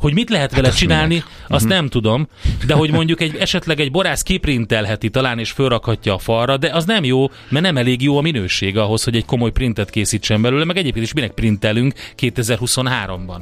hogy 0.00 0.14
mit 0.14 0.30
lehet 0.30 0.54
vele 0.54 0.68
hát 0.68 0.76
csinálni, 0.76 1.14
minek? 1.14 1.26
azt 1.48 1.64
uh-huh. 1.64 1.78
nem 1.78 1.88
tudom, 1.88 2.28
de 2.66 2.74
hogy 2.74 2.90
mondjuk 2.90 3.20
egy, 3.20 3.36
esetleg 3.36 3.80
egy 3.80 3.90
borász 3.90 4.22
kiprintelheti 4.22 5.10
talán 5.10 5.38
és 5.38 5.50
fölrakhatja 5.50 6.14
a 6.14 6.18
falra, 6.18 6.56
de 6.56 6.70
az 6.74 6.84
nem 6.84 7.04
jó, 7.04 7.30
mert 7.48 7.64
nem 7.64 7.76
elég 7.76 8.02
jó 8.02 8.16
a 8.16 8.20
minőség 8.20 8.78
ahhoz, 8.78 9.04
hogy 9.04 9.16
egy 9.16 9.24
komoly 9.24 9.50
printet 9.50 9.90
készítsen 9.90 10.42
belőle, 10.42 10.64
meg 10.64 10.76
egyébként 10.76 11.04
is 11.04 11.12
minek 11.12 11.30
printelünk 11.30 11.94
2023-ban 12.18 13.40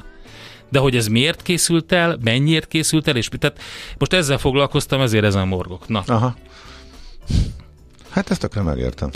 de 0.69 0.79
hogy 0.79 0.97
ez 0.97 1.07
miért 1.07 1.43
készült 1.43 1.93
el, 1.93 2.19
mennyiért 2.21 2.69
készült 2.69 3.09
el, 3.09 3.17
és 3.17 3.29
tehát 3.39 3.61
most 3.99 4.13
ezzel 4.13 4.39
foglalkoztam, 4.39 5.01
ezért 5.01 5.25
ezen 5.25 5.49
morgok. 5.49 5.89
Na. 5.89 6.03
Aha. 6.07 6.37
Hát 8.11 8.31
ezt 8.31 8.41
tökre 8.41 8.63
megértem. 8.63 9.11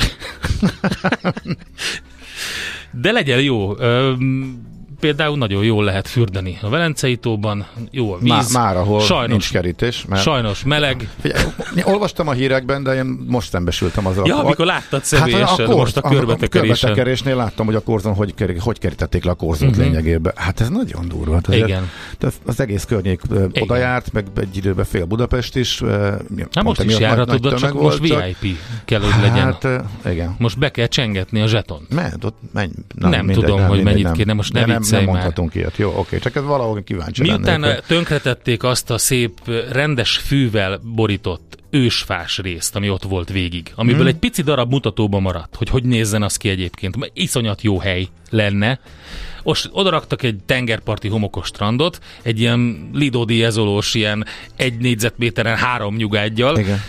de 3.03 3.13
legyen 3.13 3.41
jó. 3.41 3.79
Üm, 3.81 4.72
például 5.03 5.37
nagyon 5.37 5.65
jól 5.65 5.85
lehet 5.85 6.09
fürdeni 6.09 6.59
a 6.61 6.69
Velencei 6.69 7.17
tóban, 7.17 7.67
jó 7.91 8.13
a 8.13 8.19
víz. 8.19 8.31
Már, 8.31 8.45
már 8.53 8.77
ahol 8.77 9.01
sajnos, 9.01 9.29
nincs 9.29 9.51
kerítés. 9.51 10.05
Mert... 10.09 10.23
Sajnos 10.23 10.65
meleg. 10.65 11.09
Figyelj, 11.21 11.45
olvastam 11.85 12.29
a 12.29 12.33
hírekben, 12.33 12.83
de 12.83 12.95
én 12.95 13.25
most 13.27 13.49
szembesültem 13.49 14.07
azzal. 14.07 14.27
Ja, 14.27 14.39
amikor 14.39 14.67
láttad 14.67 15.05
személyesen, 15.05 15.47
hát 15.47 15.59
a, 15.59 15.65
korz, 15.65 15.77
most 15.79 15.97
a 15.97 16.01
körbetekerésen. 16.01 16.75
A 16.75 16.79
körbetekerésnél 16.79 17.37
láttam, 17.37 17.67
hogy 17.67 17.75
a 17.75 17.81
korzon 17.81 18.15
hogy, 18.15 18.35
ker, 18.35 18.55
hogy 18.59 18.79
kerítették 18.79 19.25
le 19.25 19.31
a 19.31 19.35
korzót 19.35 19.69
uh-huh. 19.69 19.85
lényegében. 19.85 20.33
Hát 20.37 20.61
ez 20.61 20.69
nagyon 20.69 21.09
durva. 21.09 21.35
Hát 21.35 21.49
Igen. 21.49 21.91
Az, 22.21 22.35
az 22.47 22.61
egész 22.61 22.85
környék 22.85 23.21
Igen. 23.31 23.51
oda 23.61 23.77
járt, 23.77 24.13
meg 24.13 24.27
egy 24.37 24.57
időben 24.57 24.85
fél 24.85 25.05
Budapest 25.05 25.57
is. 25.57 25.83
Hát 26.53 26.63
most 26.63 26.83
is 26.83 26.99
járhatod, 26.99 27.55
csak 27.55 27.73
most 27.73 27.99
VIP 27.99 28.57
kell, 28.85 29.01
hogy 29.01 29.23
legyen. 29.23 29.45
Hát, 29.45 29.69
igen. 30.11 30.35
Most 30.39 30.59
be 30.59 30.71
kell 30.71 30.87
csengetni 30.87 31.41
a 31.41 31.47
zsetont. 31.47 31.95
Mert 31.95 32.25
ott 32.25 32.39
menj, 32.53 32.71
nem, 32.95 33.11
nem 33.11 33.25
mindegy, 33.25 33.45
tudom, 33.45 33.61
nem, 33.61 33.69
hogy 33.69 33.83
mennyit 33.83 34.13
kéne, 34.13 34.33
most 34.33 34.53
ne 34.53 34.65
nem 34.65 34.83
mondhatunk 35.01 35.55
ilyet. 35.55 35.77
Jó, 35.77 35.95
oké, 35.97 36.19
csak 36.19 36.37
ez 36.37 36.43
valahol 36.43 36.83
kíváncsi 36.83 37.23
Miután 37.23 37.61
lennék. 37.61 37.81
tönkretették 37.81 38.63
azt 38.63 38.91
a 38.91 38.99
szép, 38.99 39.33
rendes 39.71 40.17
fűvel 40.17 40.81
borított 40.95 41.59
ősfás 41.71 42.39
részt, 42.39 42.77
ami 42.77 42.91
ott 42.91 43.03
volt 43.03 43.29
végig, 43.29 43.73
amiből 43.75 43.99
hmm. 43.99 44.09
egy 44.09 44.17
pici 44.17 44.43
darab 44.43 44.71
mutatóba 44.71 45.21
maradt, 45.21 45.57
hogy 45.57 45.69
hogy 45.69 45.85
nézzen 45.85 46.23
az 46.23 46.37
ki 46.37 46.49
egyébként. 46.49 47.11
Iszonyat 47.13 47.63
jó 47.63 47.79
hely 47.79 48.07
lenne. 48.31 48.81
Most 49.43 49.69
odaraktak 49.73 50.23
egy 50.23 50.39
tengerparti 50.47 51.09
homokos 51.09 51.47
strandot, 51.47 51.99
egy 52.23 52.41
ilyen 52.41 52.91
lidódi 52.93 53.45
ezolós, 53.45 53.95
ilyen 53.95 54.27
egy 54.57 54.79
négyzetméteren 54.79 55.57
három 55.57 55.97
nyugágyjal. 55.97 56.59
Igen. 56.59 56.81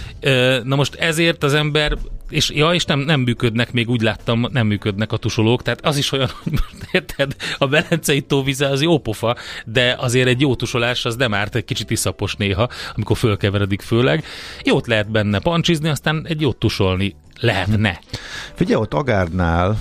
Na 0.64 0.76
most 0.76 0.96
ezért 0.96 1.44
az 1.44 1.54
ember 1.54 1.98
és 2.34 2.50
ja, 2.50 2.74
és 2.74 2.86
nem, 2.86 3.00
nem 3.00 3.20
működnek, 3.20 3.74
még 3.74 3.90
úgy 3.90 4.02
láttam, 4.02 4.48
nem 4.52 4.68
működnek 4.68 5.12
a 5.12 5.18
tusolók, 5.18 5.62
tehát 5.62 5.86
az 5.86 5.98
is 5.98 6.12
olyan, 6.12 6.30
hogy 6.44 6.54
érted, 6.92 7.36
a 7.58 7.68
Belencei 7.68 8.22
tóvize 8.22 8.68
az 8.68 8.82
jó 8.82 9.00
pofa, 9.00 9.36
de 9.66 9.96
azért 10.00 10.28
egy 10.28 10.42
jó 10.42 10.56
tusolás 10.56 11.06
az 11.06 11.16
nem 11.16 11.34
árt, 11.34 11.56
egy 11.56 11.66
kicsit 11.66 11.92
iszapos 11.92 12.36
néha, 12.36 12.70
amikor 12.96 13.18
fölkeveredik 13.18 13.82
főleg. 13.82 14.24
Jót 14.64 14.88
lehet 14.88 15.12
benne 15.12 15.40
pancsizni, 15.40 15.90
aztán 15.90 16.26
egy 16.28 16.42
jót 16.42 16.58
tusolni 16.58 17.16
lehetne. 17.44 18.00
Figyelj, 18.54 18.82
ott 18.82 18.94
Agárdnál 18.94 19.78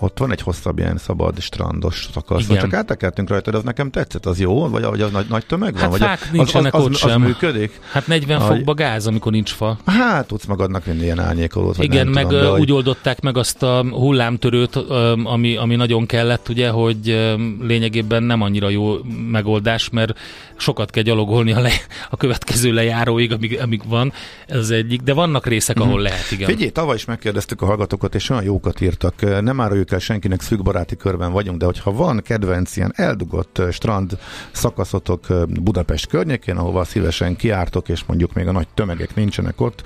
ott 0.00 0.18
van 0.18 0.32
egy 0.32 0.40
hosszabb 0.40 0.78
ilyen 0.78 0.98
szabad 0.98 1.40
strandos 1.40 2.08
szakasz. 2.12 2.48
Igen. 2.48 2.60
Csak 2.60 2.72
áttekertünk 2.72 3.28
rajta, 3.28 3.50
de 3.50 3.56
az 3.56 3.62
nekem 3.62 3.90
tetszett, 3.90 4.26
az 4.26 4.40
jó? 4.40 4.68
Vagy, 4.68 4.82
vagy 4.82 5.00
az 5.00 5.10
nagy, 5.10 5.26
nagy 5.28 5.46
tömeg 5.46 5.72
van? 5.72 5.82
Hát 5.82 5.90
vagy 5.90 6.00
fák 6.00 6.20
az, 6.22 6.28
nincsenek 6.32 6.74
az, 6.74 6.80
az, 6.80 6.86
ott 6.86 6.92
az, 6.92 6.98
sem. 6.98 7.22
Az 7.22 7.26
működik? 7.26 7.80
Hát 7.92 8.06
40 8.06 8.40
Aj. 8.40 8.46
fokba 8.46 8.74
gáz, 8.74 9.06
amikor 9.06 9.32
nincs 9.32 9.50
fa. 9.50 9.78
Hát 9.86 10.26
tudsz 10.26 10.44
magadnak 10.44 10.84
vinni 10.84 11.02
ilyen 11.02 11.20
árnyékolót. 11.20 11.78
Igen, 11.78 12.06
meg 12.06 12.26
tudom, 12.26 12.40
de, 12.40 12.50
úgy 12.50 12.58
hogy... 12.58 12.72
oldották 12.72 13.20
meg 13.20 13.36
azt 13.36 13.62
a 13.62 13.84
hullámtörőt, 13.90 14.76
ami, 15.24 15.56
ami 15.56 15.76
nagyon 15.76 16.06
kellett, 16.06 16.48
ugye, 16.48 16.68
hogy 16.68 17.32
lényegében 17.60 18.22
nem 18.22 18.42
annyira 18.42 18.68
jó 18.68 18.96
megoldás, 19.30 19.88
mert 19.90 20.18
sokat 20.56 20.90
kell 20.90 21.02
gyalogolni 21.02 21.52
a, 21.52 21.60
le, 21.60 21.72
a 22.10 22.16
következő 22.16 22.72
lejáróig, 22.72 23.32
amíg, 23.32 23.58
amíg 23.60 23.80
van, 23.88 24.12
ez 24.46 24.70
egyik, 24.70 25.00
de 25.00 25.14
vannak 25.14 25.46
részek, 25.46 25.80
ahol 25.80 25.92
mm-hmm. 25.92 26.02
lehet, 26.02 26.30
igen. 26.30 26.48
Figyelj, 26.48 26.69
tavaly 26.70 26.94
is 26.94 27.04
megkérdeztük 27.04 27.62
a 27.62 27.66
hallgatókat, 27.66 28.14
és 28.14 28.30
olyan 28.30 28.42
jókat 28.42 28.80
írtak. 28.80 29.42
Nem 29.42 29.60
áruljuk 29.60 29.92
el 29.92 29.98
senkinek, 29.98 30.40
szűkbaráti 30.40 30.96
körben 30.96 31.32
vagyunk, 31.32 31.58
de 31.58 31.64
hogyha 31.64 31.92
van 31.92 32.20
kedvenc 32.22 32.76
ilyen 32.76 32.92
eldugott 32.96 33.62
strand 33.70 34.18
szakaszotok 34.52 35.26
Budapest 35.46 36.06
környékén, 36.06 36.56
ahova 36.56 36.84
szívesen 36.84 37.36
kiártok, 37.36 37.88
és 37.88 38.04
mondjuk 38.04 38.32
még 38.32 38.46
a 38.46 38.52
nagy 38.52 38.68
tömegek 38.74 39.14
nincsenek 39.14 39.60
ott, 39.60 39.82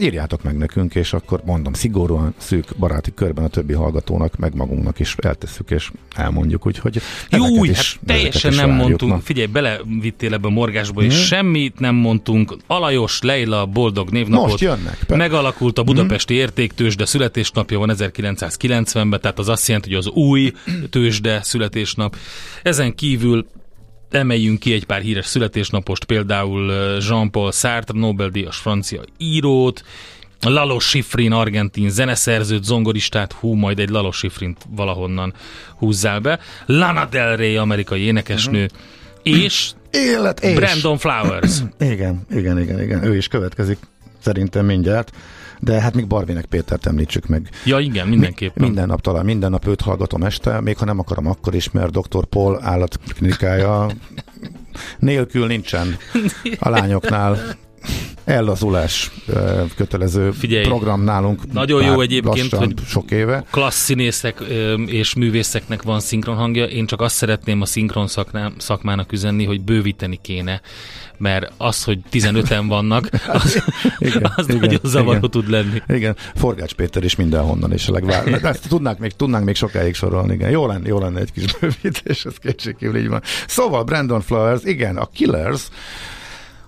írjátok 0.00 0.42
meg 0.42 0.56
nekünk, 0.56 0.94
és 0.94 1.12
akkor 1.12 1.40
mondom, 1.44 1.72
szigorúan, 1.72 2.34
szűk 2.36 2.66
baráti 2.78 3.14
körben 3.14 3.44
a 3.44 3.48
többi 3.48 3.72
hallgatónak, 3.72 4.36
meg 4.36 4.54
magunknak 4.54 4.98
is 4.98 5.14
eltesszük, 5.18 5.70
és 5.70 5.90
elmondjuk, 6.14 6.66
úgyhogy 6.66 7.00
Jó, 7.30 7.64
is, 7.64 7.92
hát 7.94 8.06
teljesen 8.06 8.54
nem 8.54 8.70
mondtunk, 8.70 9.12
na. 9.12 9.20
figyelj, 9.20 9.46
belevittél 9.46 10.32
ebbe 10.32 10.46
a 10.46 10.50
morgásba, 10.50 11.02
és 11.02 11.14
hmm. 11.14 11.24
semmit 11.24 11.78
nem 11.78 11.94
mondtunk. 11.94 12.56
Alajos 12.66 13.22
Leila 13.22 13.66
boldog 13.66 14.10
névnapot. 14.10 14.48
Most 14.48 14.60
jönnek. 14.60 14.98
Be. 15.08 15.16
Megalakult 15.16 15.78
a 15.78 15.82
budapesti 15.82 16.32
hmm. 16.32 16.42
értéktős, 16.42 16.96
de 16.96 17.04
születésnapja 17.04 17.78
van 17.78 17.90
1990-ben, 17.92 19.20
tehát 19.20 19.38
az 19.38 19.48
azt 19.48 19.66
jelenti, 19.66 19.88
hogy 19.88 19.98
az 19.98 20.08
új 20.08 20.52
tőzsde 20.90 21.42
születésnap. 21.42 22.16
Ezen 22.62 22.94
kívül 22.94 23.46
emeljünk 24.10 24.58
ki 24.58 24.72
egy 24.72 24.84
pár 24.84 25.00
híres 25.00 25.26
születésnapost, 25.26 26.04
például 26.04 26.72
Jean-Paul 27.08 27.52
Sartre, 27.52 27.98
Nobel-díjas 27.98 28.56
francia 28.56 29.02
írót, 29.18 29.84
Lalo 30.40 30.78
Schifrin, 30.78 31.32
argentin 31.32 31.90
zeneszerzőt, 31.90 32.64
zongoristát, 32.64 33.32
hú, 33.32 33.52
majd 33.52 33.78
egy 33.78 33.88
Lalo 33.88 34.12
Schifrint 34.12 34.66
valahonnan 34.68 35.34
húzzál 35.76 36.20
be, 36.20 36.38
Lana 36.66 37.04
Del 37.04 37.36
Rey, 37.36 37.56
amerikai 37.56 38.00
énekesnő, 38.00 38.62
uh-huh. 38.64 39.42
és 39.42 39.70
Élet, 39.90 40.40
és 40.40 40.54
Brandon 40.54 40.98
Flowers. 40.98 41.58
igen, 41.78 42.26
igen, 42.30 42.60
igen, 42.60 42.82
igen, 42.82 43.04
ő 43.04 43.16
is 43.16 43.28
következik 43.28 43.78
szerintem 44.18 44.64
mindjárt 44.64 45.12
de 45.60 45.80
hát 45.80 45.94
még 45.94 46.06
Barvinek 46.06 46.44
Pétert 46.44 46.86
említsük 46.86 47.26
meg. 47.26 47.50
Ja 47.64 47.78
igen, 47.78 48.08
mindenképpen. 48.08 48.54
Mi, 48.56 48.66
minden 48.66 48.86
nap 48.86 49.00
talán, 49.00 49.24
minden 49.24 49.50
nap 49.50 49.66
őt 49.66 49.80
hallgatom 49.80 50.22
este, 50.22 50.60
még 50.60 50.76
ha 50.76 50.84
nem 50.84 50.98
akarom 50.98 51.26
akkor 51.26 51.54
is, 51.54 51.70
mert 51.70 51.98
Dr. 51.98 52.24
Paul 52.24 52.58
állatklinikája 52.62 53.90
nélkül 54.98 55.46
nincsen 55.46 55.96
a 56.58 56.68
lányoknál 56.68 57.56
ellazulás 58.24 59.10
kötelező 59.76 60.30
Figyelj, 60.30 60.64
program 60.64 61.02
nálunk. 61.02 61.52
Nagyon 61.52 61.84
jó 61.84 62.00
egyébként, 62.00 62.54
hogy 62.54 62.74
sok 62.86 63.10
éve. 63.10 63.44
klassz 63.50 63.84
színészek 63.84 64.40
és 64.86 65.14
művészeknek 65.14 65.82
van 65.82 66.00
szinkron 66.00 66.36
hangja. 66.36 66.64
Én 66.64 66.86
csak 66.86 67.00
azt 67.00 67.14
szeretném 67.14 67.60
a 67.60 67.66
szinkron 67.66 68.06
szakmának 68.58 69.12
üzenni, 69.12 69.44
hogy 69.44 69.60
bővíteni 69.60 70.18
kéne 70.22 70.60
mert 71.18 71.52
az, 71.56 71.84
hogy 71.84 71.98
15-en 72.12 72.64
vannak, 72.68 73.08
az, 73.28 73.62
igen, 73.98 74.32
az 74.36 74.48
igen, 74.48 74.60
nagyon 74.60 74.80
zavaró 74.82 75.16
igen, 75.16 75.30
tud 75.30 75.50
lenni. 75.50 75.82
Igen, 75.88 76.16
Forgács 76.34 76.72
Péter 76.72 77.04
is 77.04 77.16
mindenhonnan 77.16 77.72
is 77.72 77.88
a 77.88 77.92
legvár. 77.92 78.26
Ezt 78.42 78.68
tudnánk 78.68 78.98
még, 78.98 79.12
tudnánk 79.12 79.44
még 79.44 79.54
sokáig 79.54 79.94
sorolni, 79.94 80.34
igen. 80.34 80.50
Jó 80.50 80.66
lenne, 80.66 80.88
jó 80.88 80.98
lenne 80.98 81.20
egy 81.20 81.32
kis 81.32 81.44
bővítés, 81.58 82.24
ez 82.24 82.36
kétségkívül 82.36 82.96
így 82.96 83.08
van. 83.08 83.22
Szóval 83.46 83.84
Brandon 83.84 84.20
Flowers, 84.20 84.64
igen, 84.64 84.96
a 84.96 85.06
Killers, 85.06 85.68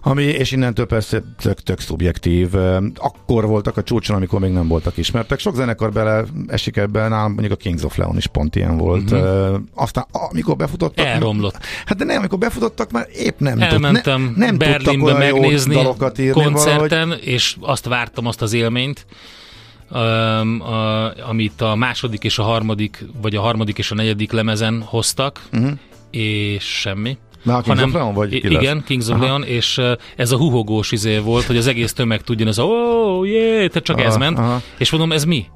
ami, 0.03 0.23
és 0.23 0.53
innentől 0.53 0.87
persze 0.87 1.23
tök, 1.39 1.61
tök 1.61 1.81
szubjektív. 1.81 2.55
Akkor 2.95 3.47
voltak 3.47 3.77
a 3.77 3.83
csúcson, 3.83 4.17
amikor 4.17 4.41
még 4.41 4.53
nem 4.53 4.69
voltak 4.69 4.97
ismertek. 4.97 5.39
Sok 5.39 5.55
zenekar 5.55 5.93
bele 5.93 6.25
esik 6.47 6.77
ebben, 6.77 7.11
nálam 7.11 7.33
mondjuk 7.33 7.53
a 7.53 7.57
Kings 7.57 7.83
of 7.83 7.97
Leon 7.97 8.17
is 8.17 8.27
pont 8.27 8.57
ilyen 8.57 8.77
volt. 8.77 9.11
Uh-huh. 9.11 9.61
Aztán 9.75 10.07
amikor 10.11 10.57
befutottak... 10.57 11.07
Elromlott. 11.07 11.59
Hát 11.87 11.99
de 11.99 12.05
nem, 12.05 12.19
amikor 12.19 12.39
befutottak, 12.39 12.91
már 12.91 13.07
épp 13.15 13.39
nem 13.39 13.61
Elmentem 13.61 14.25
tud, 14.25 14.37
ne, 14.37 14.47
nem 14.47 14.59
Berlinbe 14.59 15.13
megnézni 15.13 15.75
dalokat 15.75 16.19
írni 16.19 16.43
koncerten, 16.43 17.09
valahogy. 17.09 17.27
és 17.27 17.57
azt 17.61 17.87
vártam, 17.87 18.27
azt 18.27 18.43
az 18.43 18.53
élményt, 18.53 19.07
um, 19.91 20.61
a, 20.61 21.29
amit 21.29 21.61
a 21.61 21.75
második 21.75 22.25
és 22.25 22.39
a 22.39 22.43
harmadik, 22.43 23.05
vagy 23.21 23.35
a 23.35 23.41
harmadik 23.41 23.79
és 23.79 23.91
a 23.91 23.95
negyedik 23.95 24.33
lemezen 24.33 24.83
hoztak, 24.83 25.41
uh-huh. 25.53 25.71
és 26.11 26.65
semmi. 26.65 27.19
Na, 27.43 27.61
Kings 27.63 27.67
hanem, 27.67 27.89
of 27.89 27.95
Leon, 27.95 28.15
vagy 28.15 28.33
Igen, 28.33 28.85
Kings 28.85 29.09
of 29.09 29.15
Aha. 29.15 29.25
Leon, 29.25 29.45
és 29.45 29.81
ez 30.17 30.33
a 30.33 30.37
huhogós 30.37 30.93
izé 30.93 31.19
volt, 31.19 31.45
hogy 31.45 31.57
az 31.57 31.67
egész 31.67 31.93
tömeg 31.93 32.23
tudjon, 32.23 32.49
ez 32.49 32.59
a 32.59 32.63
oh, 32.63 33.29
yeah, 33.29 33.69
tehát 33.69 33.83
csak 33.83 33.97
aha, 33.97 34.07
ez 34.07 34.17
ment, 34.17 34.39
aha. 34.39 34.61
és 34.79 34.91
mondom, 34.91 35.13
ez 35.13 35.25
mi? 35.25 35.47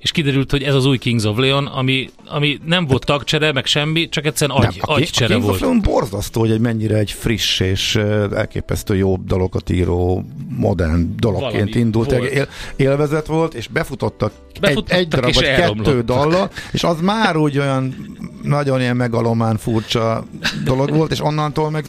És 0.00 0.10
kiderült, 0.10 0.50
hogy 0.50 0.62
ez 0.62 0.74
az 0.74 0.86
új 0.86 0.98
Kings 0.98 1.24
of 1.24 1.38
Leon, 1.38 1.66
ami, 1.66 2.10
ami 2.26 2.58
nem 2.64 2.86
volt 2.86 3.04
tagcsere, 3.04 3.52
meg 3.52 3.66
semmi, 3.66 4.08
csak 4.08 4.26
egyszerűen 4.26 4.58
agy, 4.58 4.64
nem, 4.64 4.74
a, 4.80 4.92
agycsere 4.92 5.34
a 5.34 5.38
Kings 5.38 5.44
volt. 5.44 5.56
of 5.56 5.60
Leon 5.60 5.80
borzasztó, 5.80 6.40
hogy 6.40 6.50
egy 6.50 6.60
mennyire 6.60 6.96
egy 6.96 7.10
friss 7.10 7.60
és 7.60 7.96
elképesztő 8.34 8.96
jó 8.96 9.16
dalokat 9.16 9.70
író, 9.70 10.24
modern 10.48 11.16
dologként 11.16 11.52
Valami 11.52 11.78
indult. 11.78 12.10
Volt. 12.10 12.30
Él, 12.30 12.48
élvezet 12.76 13.26
volt, 13.26 13.54
és 13.54 13.68
befutottak, 13.68 14.32
befutottak 14.60 14.96
egy, 14.96 15.00
egy 15.00 15.08
darab 15.08 15.34
vagy 15.34 15.44
kettő 15.44 16.02
dallal, 16.02 16.50
és 16.72 16.84
az 16.84 17.00
már 17.00 17.36
úgy 17.36 17.58
olyan 17.58 17.94
nagyon 18.42 18.80
ilyen 18.80 18.96
megalomán 18.96 19.56
furcsa 19.56 20.24
dolog 20.64 20.90
volt, 20.90 21.10
és 21.10 21.20
onnantól 21.20 21.70
meg 21.70 21.84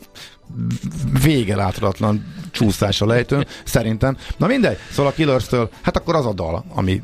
vége 1.23 1.55
láthatatlan 1.55 2.33
csúszás 2.51 3.01
a 3.01 3.05
lejtőn, 3.05 3.47
szerintem. 3.63 4.17
Na 4.37 4.47
mindegy, 4.47 4.77
szóval 4.91 5.11
a 5.11 5.15
Killers-től, 5.15 5.69
hát 5.81 5.97
akkor 5.97 6.15
az 6.15 6.25
a 6.25 6.33
dal, 6.33 6.65
ami 6.69 7.01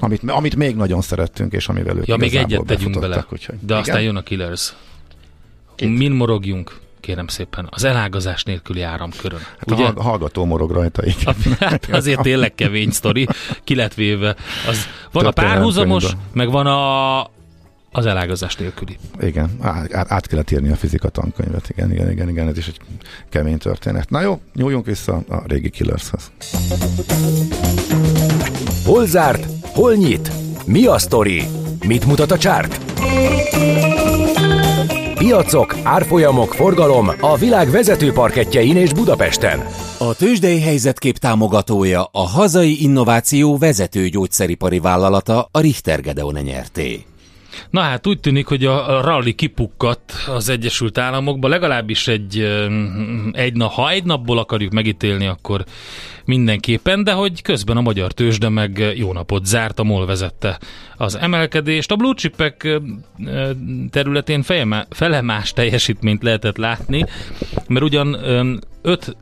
amit, 0.00 0.22
amit 0.30 0.56
még 0.56 0.76
nagyon 0.76 1.00
szerettünk, 1.00 1.52
és 1.52 1.68
amivel 1.68 1.96
ők 1.96 2.06
Ja, 2.06 2.16
még 2.16 2.34
egyet 2.34 2.64
tegyünk 2.64 3.00
bele, 3.00 3.26
úgyhogy. 3.32 3.54
de 3.54 3.64
igen? 3.64 3.78
aztán 3.78 4.02
jön 4.02 4.16
a 4.16 4.22
Killers. 4.22 4.74
Két. 5.74 5.96
Min 5.96 6.12
morogjunk? 6.12 6.80
kérem 7.00 7.26
szépen, 7.26 7.66
az 7.70 7.84
elágazás 7.84 8.42
nélküli 8.42 8.82
áramkörön. 8.82 9.40
Hát 9.58 9.70
ugye? 9.70 9.86
a 9.86 10.02
hallgató 10.02 10.44
morog 10.44 10.70
rajta, 10.70 11.04
igen. 11.04 11.34
Hát 11.58 11.88
azért 12.00 12.20
tényleg 12.20 12.54
kevény 12.54 12.90
sztori, 12.90 13.26
ki 13.64 13.74
lett 13.74 13.94
véve. 13.94 14.36
Az, 14.68 14.86
van 15.12 15.26
a 15.26 15.30
párhuzamos, 15.30 16.16
meg 16.32 16.50
van 16.50 16.66
a, 16.66 17.22
az 17.92 18.06
elágazás 18.06 18.56
nélküli. 18.56 18.96
Igen, 19.20 19.50
át, 19.60 20.12
át 20.12 20.26
kellett 20.26 20.50
írni 20.50 20.70
a 20.70 20.76
fizika 20.76 21.08
tankönyvet, 21.08 21.68
igen, 21.68 21.92
igen, 21.92 22.10
igen, 22.10 22.28
igen, 22.28 22.48
ez 22.48 22.58
is 22.58 22.66
egy 22.66 22.80
kemény 23.28 23.58
történet. 23.58 24.10
Na 24.10 24.20
jó, 24.20 24.40
nyúljunk 24.54 24.86
vissza 24.86 25.22
a 25.28 25.42
régi 25.46 25.70
Killershez. 25.70 26.30
Hol 28.84 29.06
zárt? 29.06 29.46
Hol 29.74 29.94
nyit? 29.94 30.30
Mi 30.64 30.86
a 30.86 30.98
sztori? 30.98 31.42
Mit 31.86 32.06
mutat 32.06 32.30
a 32.30 32.38
csárt? 32.38 32.80
Piacok, 35.14 35.76
árfolyamok, 35.82 36.54
forgalom 36.54 37.10
a 37.20 37.36
világ 37.36 37.70
vezető 37.70 38.12
parketjein 38.12 38.76
és 38.76 38.92
Budapesten. 38.92 39.66
A 39.98 40.14
tőzsdei 40.14 40.60
helyzetkép 40.60 41.16
támogatója 41.16 42.08
a 42.12 42.26
hazai 42.26 42.82
innováció 42.82 43.56
vezető 43.56 44.08
gyógyszeripari 44.08 44.78
vállalata 44.78 45.48
a 45.50 45.60
Richter 45.60 46.00
Gedeon 46.00 46.38
nyerté. 46.42 47.04
Na 47.70 47.80
hát 47.80 48.06
úgy 48.06 48.20
tűnik, 48.20 48.46
hogy 48.46 48.64
a 48.64 49.00
rally 49.00 49.34
kipukkadt 49.34 50.12
az 50.26 50.48
Egyesült 50.48 50.98
Államokba, 50.98 51.48
legalábbis 51.48 52.08
egy, 52.08 52.38
egy 53.32 53.54
nap, 53.54 53.72
ha 53.72 53.90
egy 53.90 54.04
napból 54.04 54.38
akarjuk 54.38 54.72
megítélni, 54.72 55.26
akkor 55.26 55.64
mindenképpen, 56.24 57.04
de 57.04 57.12
hogy 57.12 57.42
közben 57.42 57.76
a 57.76 57.80
magyar 57.80 58.12
tőzsde 58.12 58.48
meg 58.48 58.92
jó 58.96 59.12
napot 59.12 59.44
zárt, 59.46 59.78
a 59.78 59.84
MOL 59.84 60.06
vezette 60.06 60.58
az 60.96 61.16
emelkedést. 61.16 61.90
A 61.90 61.96
blue 61.96 62.14
chipek 62.14 62.80
területén 63.90 64.42
fele 64.90 65.20
más 65.20 65.52
teljesítményt 65.52 66.22
lehetett 66.22 66.56
látni, 66.56 67.04
mert 67.68 67.84
ugyan 67.84 68.16
5, 68.82 69.16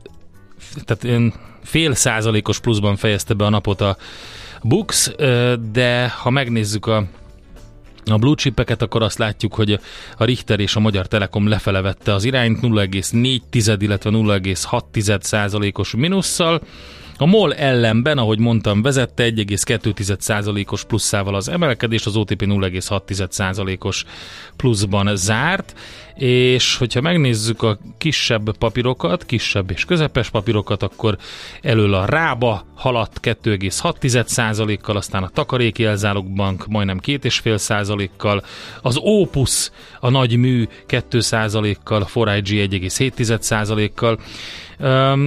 tehát 0.85 1.33
fél 1.63 1.93
százalékos 1.93 2.59
pluszban 2.59 2.95
fejezte 2.95 3.33
be 3.33 3.45
a 3.45 3.49
napot 3.49 3.81
a 3.81 3.97
Bux, 4.63 5.11
de 5.71 6.09
ha 6.09 6.29
megnézzük 6.29 6.85
a 6.85 7.03
a 8.13 8.17
blue 8.17 8.35
chipeket, 8.35 8.81
akkor 8.81 9.03
azt 9.03 9.17
látjuk, 9.17 9.53
hogy 9.53 9.79
a 10.17 10.23
Richter 10.23 10.59
és 10.59 10.75
a 10.75 10.79
Magyar 10.79 11.07
Telekom 11.07 11.47
lefele 11.47 11.81
vette 11.81 12.13
az 12.13 12.23
irányt 12.23 12.59
0,4, 12.61 13.77
illetve 13.79 14.09
0,6 14.13 15.21
százalékos 15.21 15.95
minusszal. 15.95 16.61
A 17.19 17.25
MOL 17.25 17.53
ellenben, 17.53 18.17
ahogy 18.17 18.39
mondtam, 18.39 18.81
vezette 18.81 19.29
1,2%-os 19.29 20.83
pluszával 20.83 21.35
az 21.35 21.49
emelkedés, 21.49 22.05
az 22.05 22.15
OTP 22.15 22.43
0,6%-os 22.45 24.05
pluszban 24.55 25.15
zárt, 25.15 25.75
és 26.17 26.75
hogyha 26.77 27.01
megnézzük 27.01 27.63
a 27.63 27.77
kisebb 27.97 28.57
papírokat, 28.57 29.25
kisebb 29.25 29.71
és 29.71 29.85
közepes 29.85 30.29
papírokat, 30.29 30.83
akkor 30.83 31.17
elől 31.61 31.93
a 31.93 32.05
Rába 32.05 32.65
haladt 32.75 33.19
2,6%-kal, 33.21 34.97
aztán 34.97 35.23
a 35.23 35.29
Takaréki 35.29 35.85
Elzálogbank 35.85 36.67
majdnem 36.67 36.99
2,5%-kal, 37.05 38.43
az 38.81 38.97
Opus, 39.01 39.71
a 39.99 40.09
nagy 40.09 40.37
mű 40.37 40.67
2%-kal, 40.87 42.01
a 42.01 42.05
4IG 42.05 42.91
1,7%-kal, 42.97 44.19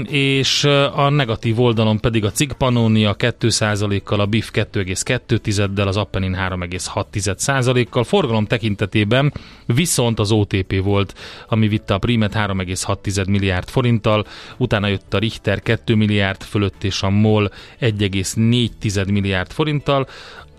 és 0.09 0.65
a 0.95 1.09
negatív 1.09 1.61
oldalon 1.61 2.01
pedig 2.01 2.25
a 2.25 2.31
CIG 2.31 2.53
Pannonia 2.53 3.15
2%-kal, 3.19 4.21
a 4.21 4.27
BIF 4.27 4.51
2,2-del, 4.53 5.87
az 5.87 5.97
Appenin 5.97 6.37
3,6%-kal. 6.39 8.05
Forgalom 8.05 8.47
tekintetében 8.47 9.33
viszont 9.67 10.19
az 10.19 10.33
OTP 10.33 10.83
volt, 10.83 11.15
ami 11.49 11.69
vitte 11.69 11.95
a 11.95 11.99
Primet 11.99 12.35
3,6 12.35 13.27
milliárd 13.27 13.69
forinttal, 13.69 14.27
utána 14.57 14.87
jött 14.87 15.15
a 15.15 15.19
Richter 15.19 15.63
2 15.63 15.95
milliárd 15.95 16.43
fölött 16.43 16.85
és 16.85 17.03
a 17.03 17.11
MOL 17.11 17.51
1,4 17.81 19.13
milliárd 19.13 19.53
forinttal, 19.53 20.09